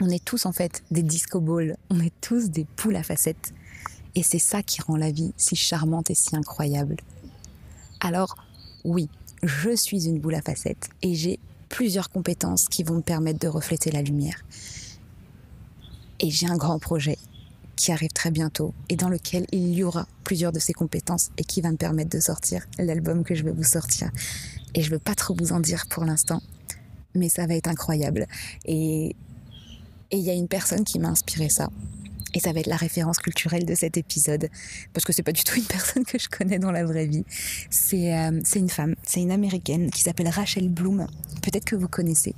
on 0.00 0.08
est 0.08 0.24
tous 0.24 0.46
en 0.46 0.52
fait 0.52 0.82
des 0.90 1.02
disco 1.02 1.40
balls, 1.40 1.76
on 1.90 2.00
est 2.00 2.12
tous 2.20 2.50
des 2.50 2.64
poules 2.64 2.96
à 2.96 3.02
facettes. 3.02 3.52
Et 4.14 4.22
c'est 4.22 4.38
ça 4.38 4.62
qui 4.62 4.80
rend 4.80 4.96
la 4.96 5.10
vie 5.10 5.32
si 5.36 5.56
charmante 5.56 6.10
et 6.10 6.14
si 6.14 6.36
incroyable. 6.36 6.96
Alors, 8.00 8.36
oui, 8.84 9.08
je 9.42 9.74
suis 9.74 10.06
une 10.06 10.20
boule 10.20 10.34
à 10.34 10.42
facettes 10.42 10.88
et 11.02 11.14
j'ai 11.14 11.38
plusieurs 11.68 12.10
compétences 12.10 12.68
qui 12.68 12.82
vont 12.82 12.96
me 12.96 13.02
permettre 13.02 13.40
de 13.40 13.48
refléter 13.48 13.90
la 13.90 14.02
lumière. 14.02 14.44
Et 16.20 16.30
j'ai 16.30 16.46
un 16.46 16.56
grand 16.56 16.78
projet 16.78 17.18
qui 17.76 17.90
arrive 17.90 18.12
très 18.12 18.30
bientôt 18.30 18.72
et 18.88 18.96
dans 18.96 19.08
lequel 19.08 19.46
il 19.50 19.74
y 19.74 19.82
aura 19.82 20.06
plusieurs 20.22 20.52
de 20.52 20.60
ces 20.60 20.72
compétences 20.72 21.30
et 21.38 21.44
qui 21.44 21.60
va 21.60 21.70
me 21.70 21.76
permettre 21.76 22.10
de 22.10 22.20
sortir 22.20 22.66
l'album 22.78 23.24
que 23.24 23.34
je 23.34 23.42
vais 23.42 23.50
vous 23.50 23.64
sortir. 23.64 24.10
Et 24.74 24.82
je 24.82 24.90
veux 24.90 24.98
pas 24.98 25.14
trop 25.14 25.34
vous 25.36 25.52
en 25.52 25.60
dire 25.60 25.86
pour 25.88 26.04
l'instant, 26.04 26.40
mais 27.14 27.28
ça 27.28 27.46
va 27.46 27.54
être 27.54 27.68
incroyable. 27.68 28.26
Et 28.64 29.16
et 30.10 30.16
il 30.16 30.22
y 30.22 30.30
a 30.30 30.34
une 30.34 30.48
personne 30.48 30.84
qui 30.84 30.98
m'a 30.98 31.08
inspiré 31.08 31.48
ça. 31.48 31.68
Et 32.34 32.40
ça 32.40 32.52
va 32.52 32.60
être 32.60 32.66
la 32.66 32.76
référence 32.76 33.18
culturelle 33.18 33.64
de 33.64 33.74
cet 33.74 33.96
épisode, 33.96 34.48
parce 34.92 35.04
que 35.04 35.12
c'est 35.12 35.22
pas 35.22 35.32
du 35.32 35.44
tout 35.44 35.56
une 35.56 35.64
personne 35.68 36.04
que 36.04 36.18
je 36.18 36.28
connais 36.28 36.58
dans 36.58 36.72
la 36.72 36.84
vraie 36.84 37.06
vie. 37.06 37.24
C'est 37.70 38.12
euh, 38.12 38.40
une 38.56 38.68
femme, 38.68 38.96
c'est 39.06 39.20
une 39.20 39.30
américaine 39.30 39.90
qui 39.90 40.02
s'appelle 40.02 40.28
Rachel 40.28 40.68
Bloom. 40.68 41.06
Peut-être 41.42 41.64
que 41.64 41.76
vous 41.76 41.88
connaissez. 41.88 42.34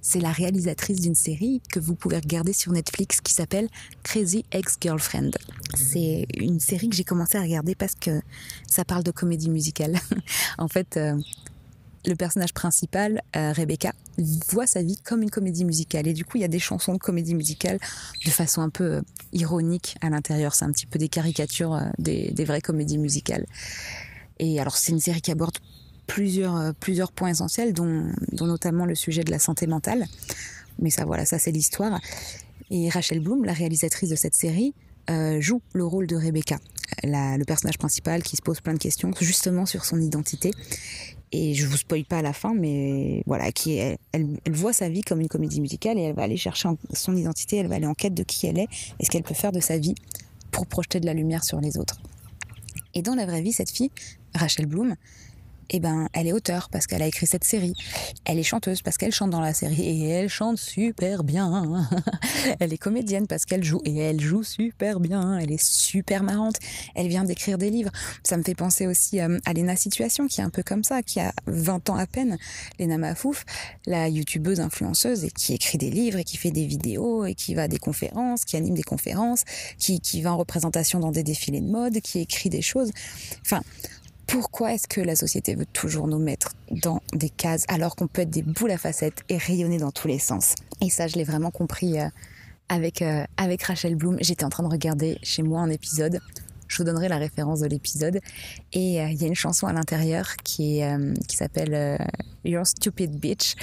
C'est 0.00 0.20
la 0.20 0.32
réalisatrice 0.32 1.00
d'une 1.00 1.14
série 1.14 1.60
que 1.70 1.78
vous 1.78 1.94
pouvez 1.94 2.16
regarder 2.16 2.52
sur 2.52 2.72
Netflix 2.72 3.20
qui 3.20 3.34
s'appelle 3.34 3.68
Crazy 4.02 4.44
Ex-Girlfriend. 4.50 5.32
C'est 5.74 6.26
une 6.36 6.60
série 6.60 6.88
que 6.88 6.96
j'ai 6.96 7.04
commencé 7.04 7.36
à 7.36 7.42
regarder 7.42 7.74
parce 7.74 7.94
que 7.94 8.22
ça 8.66 8.84
parle 8.84 9.02
de 9.02 9.10
comédie 9.10 9.50
musicale. 9.50 9.98
en 10.58 10.68
fait, 10.68 10.96
euh, 10.96 11.18
le 12.06 12.14
personnage 12.16 12.52
principal, 12.52 13.22
euh, 13.36 13.52
Rebecca, 13.52 13.92
voit 14.48 14.66
sa 14.66 14.82
vie 14.82 14.98
comme 14.98 15.22
une 15.22 15.30
comédie 15.30 15.64
musicale. 15.64 16.06
Et 16.06 16.12
du 16.12 16.24
coup, 16.24 16.36
il 16.36 16.40
y 16.40 16.44
a 16.44 16.48
des 16.48 16.58
chansons 16.58 16.92
de 16.92 16.98
comédie 16.98 17.34
musicale 17.34 17.78
de 18.24 18.30
façon 18.30 18.62
un 18.62 18.70
peu 18.70 18.84
euh, 18.84 19.02
ironique 19.32 19.96
à 20.00 20.10
l'intérieur. 20.10 20.54
C'est 20.54 20.64
un 20.64 20.72
petit 20.72 20.86
peu 20.86 20.98
des 20.98 21.08
caricatures 21.08 21.74
euh, 21.74 21.82
des, 21.98 22.44
vraies 22.44 22.60
comédies 22.60 22.98
musicales. 22.98 23.46
Et 24.38 24.60
alors, 24.60 24.76
c'est 24.76 24.92
une 24.92 25.00
série 25.00 25.20
qui 25.20 25.30
aborde 25.30 25.58
plusieurs, 26.06 26.74
plusieurs 26.74 27.12
points 27.12 27.30
essentiels, 27.30 27.72
dont, 27.72 28.12
dont 28.32 28.46
notamment 28.46 28.84
le 28.84 28.94
sujet 28.94 29.24
de 29.24 29.30
la 29.30 29.38
santé 29.38 29.66
mentale. 29.66 30.04
Mais 30.78 30.90
ça, 30.90 31.04
voilà, 31.04 31.24
ça 31.24 31.38
c'est 31.38 31.52
l'histoire. 31.52 32.00
Et 32.70 32.88
Rachel 32.90 33.20
Bloom, 33.20 33.44
la 33.44 33.52
réalisatrice 33.52 34.10
de 34.10 34.16
cette 34.16 34.34
série, 34.34 34.74
joue 35.38 35.60
le 35.72 35.84
rôle 35.84 36.06
de 36.06 36.16
Rebecca, 36.16 36.58
le 37.02 37.44
personnage 37.44 37.78
principal 37.78 38.22
qui 38.22 38.36
se 38.36 38.42
pose 38.42 38.60
plein 38.60 38.72
de 38.72 38.78
questions 38.78 39.12
justement 39.20 39.66
sur 39.66 39.84
son 39.84 40.00
identité 40.00 40.50
et 41.34 41.52
je 41.54 41.66
vous 41.66 41.76
spoil 41.76 42.04
pas 42.04 42.18
à 42.18 42.22
la 42.22 42.32
fin, 42.32 42.54
mais 42.54 43.22
voilà, 43.26 43.50
qui 43.50 43.74
elle, 43.74 43.98
elle, 44.12 44.52
voit 44.52 44.72
sa 44.72 44.88
vie 44.88 45.00
comme 45.00 45.20
une 45.20 45.28
comédie 45.28 45.60
musicale 45.60 45.98
et 45.98 46.02
elle 46.02 46.14
va 46.14 46.22
aller 46.22 46.36
chercher 46.36 46.68
son 46.92 47.16
identité, 47.16 47.56
elle 47.56 47.66
va 47.66 47.74
aller 47.74 47.86
en 47.86 47.94
quête 47.94 48.14
de 48.14 48.22
qui 48.22 48.46
elle 48.46 48.58
est 48.58 48.68
et 49.00 49.04
ce 49.04 49.10
qu'elle 49.10 49.24
peut 49.24 49.34
faire 49.34 49.50
de 49.50 49.58
sa 49.58 49.76
vie 49.76 49.96
pour 50.52 50.66
projeter 50.66 51.00
de 51.00 51.06
la 51.06 51.12
lumière 51.12 51.42
sur 51.42 51.60
les 51.60 51.76
autres. 51.76 51.98
Et 52.94 53.02
dans 53.02 53.16
la 53.16 53.26
vraie 53.26 53.42
vie, 53.42 53.52
cette 53.52 53.70
fille, 53.70 53.90
Rachel 54.32 54.66
Bloom, 54.66 54.94
eh 55.70 55.80
ben, 55.80 56.08
elle 56.12 56.26
est 56.26 56.32
auteure 56.32 56.68
parce 56.70 56.86
qu'elle 56.86 57.02
a 57.02 57.06
écrit 57.06 57.26
cette 57.26 57.44
série. 57.44 57.74
Elle 58.24 58.38
est 58.38 58.44
chanteuse 58.44 58.82
parce 58.82 58.96
qu'elle 58.96 59.12
chante 59.12 59.30
dans 59.30 59.40
la 59.40 59.54
série 59.54 59.80
et 59.82 60.08
elle 60.08 60.28
chante 60.28 60.58
super 60.58 61.24
bien. 61.24 61.88
elle 62.60 62.72
est 62.72 62.78
comédienne 62.78 63.26
parce 63.26 63.44
qu'elle 63.44 63.64
joue 63.64 63.80
et 63.84 63.96
elle 63.96 64.20
joue 64.20 64.42
super 64.42 65.00
bien. 65.00 65.38
Elle 65.38 65.52
est 65.52 65.62
super 65.62 66.22
marrante. 66.22 66.56
Elle 66.94 67.08
vient 67.08 67.24
d'écrire 67.24 67.58
des 67.58 67.70
livres. 67.70 67.90
Ça 68.22 68.36
me 68.36 68.42
fait 68.42 68.54
penser 68.54 68.86
aussi 68.86 69.20
euh, 69.20 69.38
à 69.44 69.52
Lena 69.52 69.76
Situation 69.76 70.26
qui 70.26 70.40
est 70.40 70.44
un 70.44 70.50
peu 70.50 70.62
comme 70.62 70.84
ça, 70.84 71.02
qui 71.02 71.20
a 71.20 71.32
20 71.46 71.90
ans 71.90 71.96
à 71.96 72.06
peine. 72.06 72.38
Lena 72.78 72.98
Mafouf, 72.98 73.44
la 73.86 74.08
youtubeuse 74.08 74.60
influenceuse 74.60 75.24
et 75.24 75.30
qui 75.30 75.54
écrit 75.54 75.78
des 75.78 75.90
livres 75.90 76.18
et 76.18 76.24
qui 76.24 76.36
fait 76.36 76.50
des 76.50 76.66
vidéos 76.66 77.24
et 77.24 77.34
qui 77.34 77.54
va 77.54 77.62
à 77.62 77.68
des 77.68 77.78
conférences, 77.78 78.44
qui 78.44 78.56
anime 78.56 78.74
des 78.74 78.82
conférences, 78.82 79.44
qui, 79.78 80.00
qui 80.00 80.22
va 80.22 80.32
en 80.32 80.36
représentation 80.36 81.00
dans 81.00 81.10
des 81.10 81.22
défilés 81.22 81.60
de 81.60 81.70
mode, 81.70 82.00
qui 82.00 82.20
écrit 82.20 82.50
des 82.50 82.62
choses. 82.62 82.90
Enfin, 83.42 83.62
pourquoi 84.26 84.74
est-ce 84.74 84.88
que 84.88 85.00
la 85.00 85.16
société 85.16 85.54
veut 85.54 85.66
toujours 85.66 86.06
nous 86.06 86.18
mettre 86.18 86.52
dans 86.70 87.00
des 87.12 87.30
cases 87.30 87.64
alors 87.68 87.96
qu'on 87.96 88.06
peut 88.06 88.22
être 88.22 88.30
des 88.30 88.42
boules 88.42 88.70
à 88.70 88.78
facettes 88.78 89.22
et 89.28 89.36
rayonner 89.36 89.78
dans 89.78 89.90
tous 89.90 90.08
les 90.08 90.18
sens? 90.18 90.54
Et 90.80 90.90
ça, 90.90 91.06
je 91.06 91.16
l'ai 91.16 91.24
vraiment 91.24 91.50
compris 91.50 91.98
euh, 91.98 92.08
avec, 92.68 93.02
euh, 93.02 93.24
avec 93.36 93.62
Rachel 93.62 93.94
Bloom. 93.96 94.18
J'étais 94.20 94.44
en 94.44 94.50
train 94.50 94.62
de 94.62 94.68
regarder 94.68 95.18
chez 95.22 95.42
moi 95.42 95.60
un 95.60 95.70
épisode. 95.70 96.20
Je 96.68 96.78
vous 96.78 96.84
donnerai 96.84 97.08
la 97.08 97.18
référence 97.18 97.60
de 97.60 97.66
l'épisode. 97.66 98.20
Et 98.72 99.00
euh, 99.00 99.08
il 99.08 99.20
y 99.20 99.24
a 99.24 99.28
une 99.28 99.34
chanson 99.34 99.66
à 99.66 99.72
l'intérieur 99.72 100.36
qui, 100.42 100.80
qui 101.28 101.36
s'appelle 101.36 101.98
Your 102.44 102.66
Stupid 102.66 103.18
Bitch. 103.18 103.54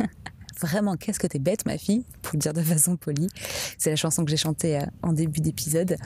Vraiment, 0.64 0.96
qu'est-ce 0.96 1.20
que 1.20 1.26
t'es 1.26 1.38
bête, 1.38 1.66
ma 1.66 1.76
fille, 1.76 2.04
pour 2.22 2.32
le 2.34 2.38
dire 2.38 2.54
de 2.54 2.62
façon 2.62 2.96
polie. 2.96 3.28
C'est 3.76 3.90
la 3.90 3.96
chanson 3.96 4.24
que 4.24 4.30
j'ai 4.30 4.38
chantée 4.38 4.78
en 5.02 5.12
début 5.12 5.40
d'épisode. 5.40 5.96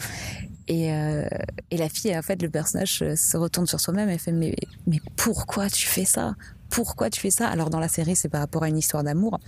Et, 0.66 0.92
euh, 0.92 1.28
et 1.70 1.76
la 1.76 1.88
fille, 1.88 2.16
en 2.16 2.22
fait, 2.22 2.42
le 2.42 2.50
personnage 2.50 3.02
euh, 3.02 3.14
se 3.14 3.36
retourne 3.36 3.66
sur 3.66 3.80
soi-même 3.80 4.10
et 4.10 4.18
fait 4.18 4.32
mais, 4.32 4.54
mais 4.86 5.00
pourquoi 5.16 5.70
tu 5.70 5.86
fais 5.86 6.04
ça? 6.04 6.34
Pourquoi 6.70 7.08
tu 7.08 7.20
fais 7.20 7.30
ça? 7.30 7.48
Alors 7.48 7.70
dans 7.70 7.78
la 7.78 7.88
série, 7.88 8.16
c'est 8.16 8.28
par 8.28 8.40
rapport 8.40 8.64
à 8.64 8.68
une 8.68 8.76
histoire 8.76 9.02
d'amour, 9.02 9.40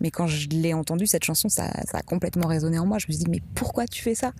mais 0.00 0.10
quand 0.10 0.26
je 0.26 0.48
l'ai 0.48 0.74
entendue 0.74 1.06
cette 1.06 1.24
chanson, 1.24 1.48
ça, 1.48 1.70
ça 1.90 1.98
a 1.98 2.02
complètement 2.02 2.48
résonné 2.48 2.78
en 2.78 2.84
moi. 2.84 2.98
Je 2.98 3.06
me 3.08 3.12
suis 3.12 3.24
dit 3.24 3.30
mais 3.30 3.40
pourquoi 3.54 3.86
tu 3.86 4.02
fais 4.02 4.14
ça? 4.14 4.32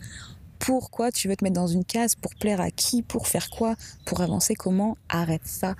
Pourquoi 0.59 1.11
tu 1.13 1.29
veux 1.29 1.37
te 1.37 1.45
mettre 1.45 1.55
dans 1.55 1.67
une 1.67 1.85
case 1.85 2.15
Pour 2.15 2.35
plaire 2.35 2.61
à 2.61 2.71
qui? 2.71 3.03
Pour 3.03 3.29
faire 3.29 3.49
quoi? 3.49 3.75
Pour 4.05 4.21
avancer? 4.21 4.55
Comment? 4.55 4.99
Arrête 5.09 5.47
ça. 5.47 5.75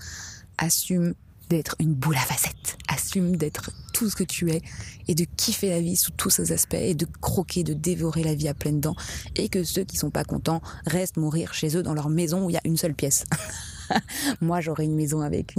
Assume 0.57 1.15
d'être 1.51 1.77
une 1.79 1.95
boule 1.95 2.17
à 2.17 2.21
facettes. 2.21 2.79
D'être 3.21 3.71
tout 3.93 4.11
ce 4.11 4.17
que 4.17 4.25
tu 4.25 4.51
es 4.51 4.61
et 5.09 5.15
de 5.15 5.25
kiffer 5.25 5.71
la 5.71 5.81
vie 5.81 5.97
sous 5.97 6.11
tous 6.11 6.29
ses 6.29 6.53
aspects 6.53 6.75
et 6.75 6.95
de 6.95 7.07
croquer, 7.21 7.65
de 7.65 7.73
dévorer 7.73 8.23
la 8.23 8.35
vie 8.35 8.49
à 8.49 8.55
pleines 8.55 8.81
dents 8.81 8.97
et 9.37 9.49
que 9.49 9.65
ceux 9.65 9.85
qui 9.85 9.97
sont 9.97 10.11
pas 10.11 10.25
contents 10.25 10.61
restent 10.87 11.17
mourir 11.17 11.55
chez 11.55 11.77
eux 11.77 11.83
dans 11.83 11.95
leur 11.95 12.11
maison 12.11 12.45
où 12.45 12.51
il 12.51 12.55
y 12.55 12.59
a 12.59 12.63
une 12.65 12.77
seule 12.77 12.95
pièce. 12.95 13.25
Moi, 14.41 14.61
j'aurais 14.61 14.85
une 14.85 14.95
maison 14.95 15.23
avec 15.23 15.55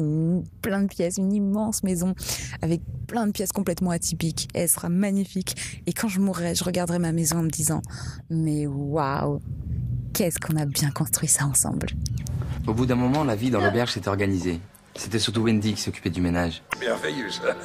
plein 0.62 0.84
de 0.84 0.88
pièces, 0.88 1.18
une 1.18 1.34
immense 1.34 1.84
maison 1.84 2.14
avec 2.62 2.82
plein 3.08 3.26
de 3.26 3.32
pièces 3.32 3.52
complètement 3.52 3.92
atypiques. 3.92 4.48
elle 4.54 4.70
sera 4.70 4.90
magnifique. 4.90 5.82
Et 5.88 5.94
quand 5.94 6.08
je 6.08 6.20
mourrai, 6.20 6.54
je 6.54 6.64
regarderai 6.64 7.00
ma 7.00 7.12
maison 7.12 7.40
en 7.40 7.44
me 7.44 7.50
disant, 7.50 7.82
mais 8.30 8.68
waouh, 8.68 9.40
qu'est-ce 10.14 10.40
qu'on 10.40 10.58
a 10.58 10.66
bien 10.66 10.92
construit 10.92 11.28
ça 11.28 11.46
ensemble. 11.46 11.88
Au 12.68 12.74
bout 12.74 12.86
d'un 12.86 12.96
moment, 12.96 13.24
la 13.24 13.36
vie 13.36 13.50
dans 13.50 13.62
l'auberge 13.62 13.94
s'est 13.94 14.08
organisée. 14.08 14.60
C'était 14.98 15.20
surtout 15.20 15.44
Wendy 15.44 15.76
qui 15.76 15.82
s'occupait 15.82 16.10
du 16.10 16.22
ménage. 16.22 16.64
Merveilleux, 16.80 17.30
ça. 17.30 17.56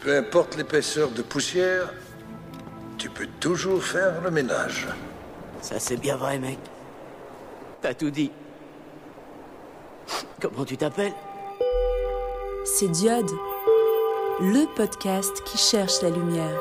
Peu 0.00 0.16
importe 0.16 0.56
l'épaisseur 0.56 1.10
de 1.10 1.22
poussière, 1.22 1.92
tu 2.98 3.10
peux 3.10 3.28
toujours 3.40 3.82
faire 3.82 4.20
le 4.22 4.30
ménage. 4.30 4.86
Ça, 5.60 5.78
c'est 5.78 5.98
bien 5.98 6.16
vrai, 6.16 6.38
mec. 6.38 6.58
T'as 7.82 7.94
tout 7.94 8.10
dit. 8.10 8.32
Comment 10.40 10.64
tu 10.64 10.76
t'appelles? 10.76 11.14
C'est 12.64 12.88
Diode, 12.88 13.30
le 14.40 14.66
podcast 14.74 15.42
qui 15.44 15.58
cherche 15.58 16.02
la 16.02 16.10
lumière. 16.10 16.58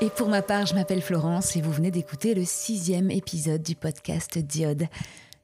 Et 0.00 0.10
pour 0.10 0.28
ma 0.28 0.42
part, 0.42 0.64
je 0.64 0.74
m'appelle 0.74 1.02
Florence 1.02 1.56
et 1.56 1.60
vous 1.60 1.72
venez 1.72 1.90
d'écouter 1.90 2.32
le 2.32 2.44
sixième 2.44 3.10
épisode 3.10 3.64
du 3.64 3.74
podcast 3.74 4.38
Diode. 4.38 4.86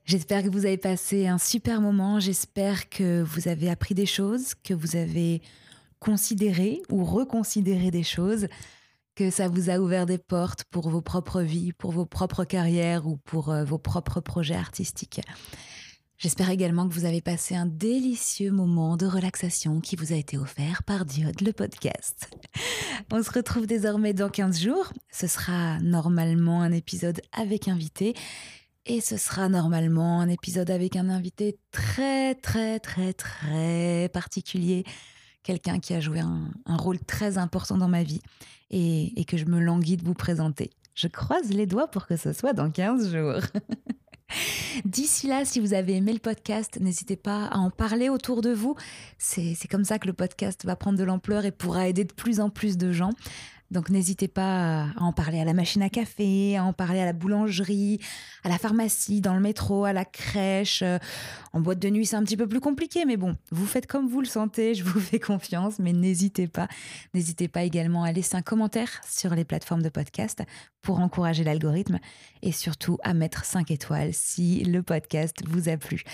J'espère 0.05 0.45
que 0.45 0.49
vous 0.49 0.65
avez 0.65 0.77
passé 0.77 1.27
un 1.27 1.39
super 1.39 1.81
moment, 1.81 2.21
j'espère 2.21 2.89
que 2.89 3.21
vous 3.23 3.49
avez 3.49 3.69
appris 3.69 3.97
des 3.97 4.07
choses, 4.07 4.55
que 4.63 4.73
vous 4.73 4.95
avez 4.95 5.43
considéré 5.99 6.83
ou 6.89 7.05
reconsidéré 7.05 7.91
des 7.91 8.05
choses, 8.05 8.47
que 9.17 9.29
ça 9.29 9.49
vous 9.49 9.71
a 9.71 9.79
ouvert 9.79 10.07
des 10.07 10.19
portes 10.19 10.63
pour 10.71 10.89
vos 10.89 11.03
propres 11.03 11.41
vies, 11.41 11.73
pour 11.73 11.91
vos 11.91 12.07
propres 12.07 12.45
carrières 12.45 13.09
ou 13.09 13.17
pour 13.17 13.51
euh, 13.51 13.65
vos 13.65 13.79
propres 13.79 14.21
projets 14.21 14.55
artistiques. 14.55 15.21
J'espère 16.17 16.51
également 16.51 16.89
que 16.89 16.95
vous 16.95 17.05
avez 17.05 17.21
passé 17.21 17.55
un 17.57 17.67
délicieux 17.67 18.53
moment 18.53 18.97
de 18.97 19.05
relaxation 19.07 19.81
qui 19.81 19.97
vous 19.97 20.13
a 20.13 20.17
été 20.17 20.39
offert 20.39 20.83
par 20.85 21.05
Diode, 21.05 21.41
le 21.41 21.53
podcast. 21.53 22.31
On 23.13 23.23
se 23.23 23.31
retrouve 23.31 23.67
désormais 23.67 24.15
dans 24.15 24.29
15 24.29 24.61
jours. 24.61 24.93
Ce 25.11 25.27
sera 25.27 25.81
normalement 25.81 26.63
un 26.63 26.73
épisode 26.73 27.21
avec 27.33 27.69
invité. 27.69 28.15
Et 28.87 29.01
ce 29.01 29.17
sera 29.17 29.49
normalement 29.49 30.21
un 30.21 30.29
épisode 30.29 30.71
avec 30.71 30.95
un 30.95 31.09
invité 31.09 31.59
très, 31.73 32.35
très, 32.37 32.79
très, 32.79 33.13
très 33.13 34.09
particulier. 34.13 34.85
Quelqu'un 35.43 35.81
qui 35.81 35.95
a 35.95 36.01
joué 36.01 36.21
un, 36.21 36.51
rôle 36.67 37.01
très 37.01 37.39
important 37.39 37.77
dans 37.77 37.89
ma 37.89 38.03
vie 38.03 38.21
et 38.71 39.25
que 39.27 39.37
je 39.37 39.47
me 39.47 39.61
languis 39.61 39.97
de 39.97 40.05
vous 40.05 40.15
présenter. 40.15 40.71
Je 40.95 41.09
croise 41.09 41.51
les 41.51 41.67
doigts 41.67 41.89
pour 41.89 42.07
que 42.07 42.17
ce 42.17 42.33
soit 42.33 42.53
dans 42.53 42.71
15 42.71 43.13
jours. 43.13 43.41
D'ici 44.85 45.27
là, 45.27 45.45
si 45.45 45.61
vous 45.61 45.75
avez 45.75 45.95
aimé 45.95 46.13
le 46.13 46.19
podcast, 46.19 46.79
n'hésitez 46.81 47.17
pas 47.17 47.47
à 47.47 47.59
en 47.59 47.71
parler 47.71 48.09
autour 48.09 48.43
de 48.43 48.53
vous. 48.53 48.75
C'est 49.19 49.69
comme 49.71 49.85
ça 49.85 49.99
que 49.99 50.07
le 50.07 50.13
podcast 50.13 50.65
va 50.65 50.77
prendre 50.77 50.99
de 50.99 51.05
l'ampleur 51.05 51.45
et 51.45 51.53
pourra 51.53 51.89
aider 51.89 52.05
de 52.05 52.13
plus 52.13 52.41
en 52.41 52.51
plus 52.51 52.77
de 52.77 52.93
gens. 52.93 53.11
Donc 53.71 53.91
n'hésitez 53.91 54.29
pas 54.29 54.85
à 54.97 55.03
en 55.03 55.13
parler 55.13 55.41
à 55.41 55.45
la 55.45 55.55
machine 55.55 55.83
à 55.83 55.89
café, 55.89 56.57
à 56.57 56.65
en 56.65 56.73
parler 56.73 57.01
à 57.01 57.05
la 57.05 57.13
boulangerie, 57.13 57.99
à 58.45 58.49
la 58.49 58.59
pharmacie, 58.59 59.21
dans 59.21 59.35
le 59.35 59.41
métro, 59.41 59.85
à 59.85 59.93
la 59.93 60.05
crèche. 60.05 60.85
En 61.53 61.61
boîte 61.61 61.79
de 61.79 61.89
nuit, 61.89 62.07
c'est 62.07 62.17
un 62.17 62.23
petit 62.23 62.37
peu 62.37 62.47
plus 62.47 62.61
compliqué, 62.61 63.05
mais 63.05 63.17
bon, 63.17 63.37
vous 63.51 63.67
faites 63.67 63.87
comme 63.87 64.09
vous 64.09 64.21
le 64.21 64.27
sentez, 64.27 64.75
je 64.75 64.85
vous 64.85 65.01
fais 65.01 65.19
confiance, 65.19 65.79
mais 65.79 65.93
n'hésitez 65.93 66.47
pas. 66.47 66.69
N'hésitez 67.15 67.49
pas 67.49 67.63
également 67.63 68.05
à 68.05 68.13
laisser 68.13 68.37
un 68.37 68.43
commentaire 68.43 69.01
sur 69.09 69.35
les 69.35 69.45
plateformes 69.45 69.83
de 69.83 69.89
podcast 69.89 70.43
pour 70.83 71.01
encourager 71.01 71.45
l'algorithme 71.45 71.99
et 72.43 72.53
surtout 72.53 72.99
à 73.03 73.15
mettre 73.15 73.45
5 73.45 73.71
étoiles 73.71 74.13
si 74.13 74.63
le 74.65 74.83
podcast 74.83 75.43
vous 75.49 75.69
a 75.69 75.77
plu. 75.77 76.05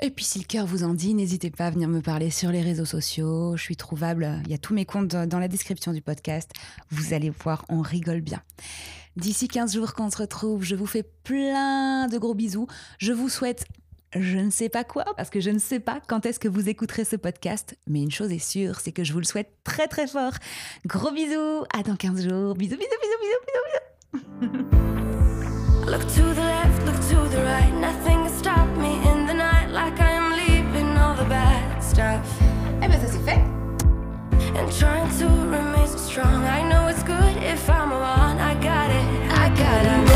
Et 0.00 0.10
puis 0.10 0.24
si 0.24 0.38
le 0.38 0.44
cœur 0.44 0.66
vous 0.66 0.84
en 0.84 0.94
dit, 0.94 1.14
n'hésitez 1.14 1.50
pas 1.50 1.66
à 1.66 1.70
venir 1.70 1.88
me 1.88 2.00
parler 2.00 2.30
sur 2.30 2.50
les 2.50 2.62
réseaux 2.62 2.84
sociaux. 2.84 3.56
Je 3.56 3.62
suis 3.62 3.76
trouvable. 3.76 4.40
Il 4.44 4.50
y 4.50 4.54
a 4.54 4.58
tous 4.58 4.74
mes 4.74 4.84
comptes 4.84 5.08
dans 5.08 5.38
la 5.38 5.48
description 5.48 5.92
du 5.92 6.00
podcast. 6.00 6.50
Vous 6.90 7.14
allez 7.14 7.30
voir, 7.30 7.64
on 7.68 7.80
rigole 7.80 8.20
bien. 8.20 8.42
D'ici 9.16 9.48
15 9.48 9.74
jours 9.74 9.94
qu'on 9.94 10.10
se 10.10 10.18
retrouve, 10.18 10.62
je 10.62 10.76
vous 10.76 10.86
fais 10.86 11.02
plein 11.02 12.06
de 12.06 12.18
gros 12.18 12.34
bisous. 12.34 12.68
Je 12.98 13.12
vous 13.12 13.28
souhaite 13.28 13.64
je 14.14 14.38
ne 14.38 14.48
sais 14.50 14.70
pas 14.70 14.84
quoi, 14.84 15.04
parce 15.16 15.28
que 15.28 15.38
je 15.38 15.50
ne 15.50 15.58
sais 15.58 15.80
pas 15.80 16.00
quand 16.06 16.24
est-ce 16.24 16.40
que 16.40 16.48
vous 16.48 16.68
écouterez 16.70 17.04
ce 17.04 17.16
podcast, 17.16 17.76
mais 17.86 18.00
une 18.02 18.10
chose 18.10 18.32
est 18.32 18.38
sûre, 18.38 18.80
c'est 18.80 18.92
que 18.92 19.04
je 19.04 19.12
vous 19.12 19.18
le 19.18 19.26
souhaite 19.26 19.52
très 19.64 19.86
très 19.86 20.06
fort. 20.06 20.32
Gros 20.86 21.10
bisous, 21.10 21.64
à 21.74 21.82
dans 21.82 21.94
15 21.94 22.26
jours. 22.26 22.54
Bisous, 22.54 22.76
bisous, 22.76 22.88
bisous, 23.02 23.18
bisous, 23.20 23.40
bisous, 23.44 24.52
bisous. 29.02 29.17
And 34.58 34.72
trying 34.72 35.08
to 35.18 35.26
remain 35.26 35.86
so 35.86 35.98
strong. 35.98 36.42
I 36.42 36.68
know 36.68 36.88
it's 36.88 37.04
good 37.04 37.36
if 37.36 37.70
I'm 37.70 37.92
alone. 37.92 38.38
I 38.38 38.54
got 38.60 38.90
it. 38.90 39.30
I 39.30 39.48
got 39.54 39.86
it. 39.86 40.07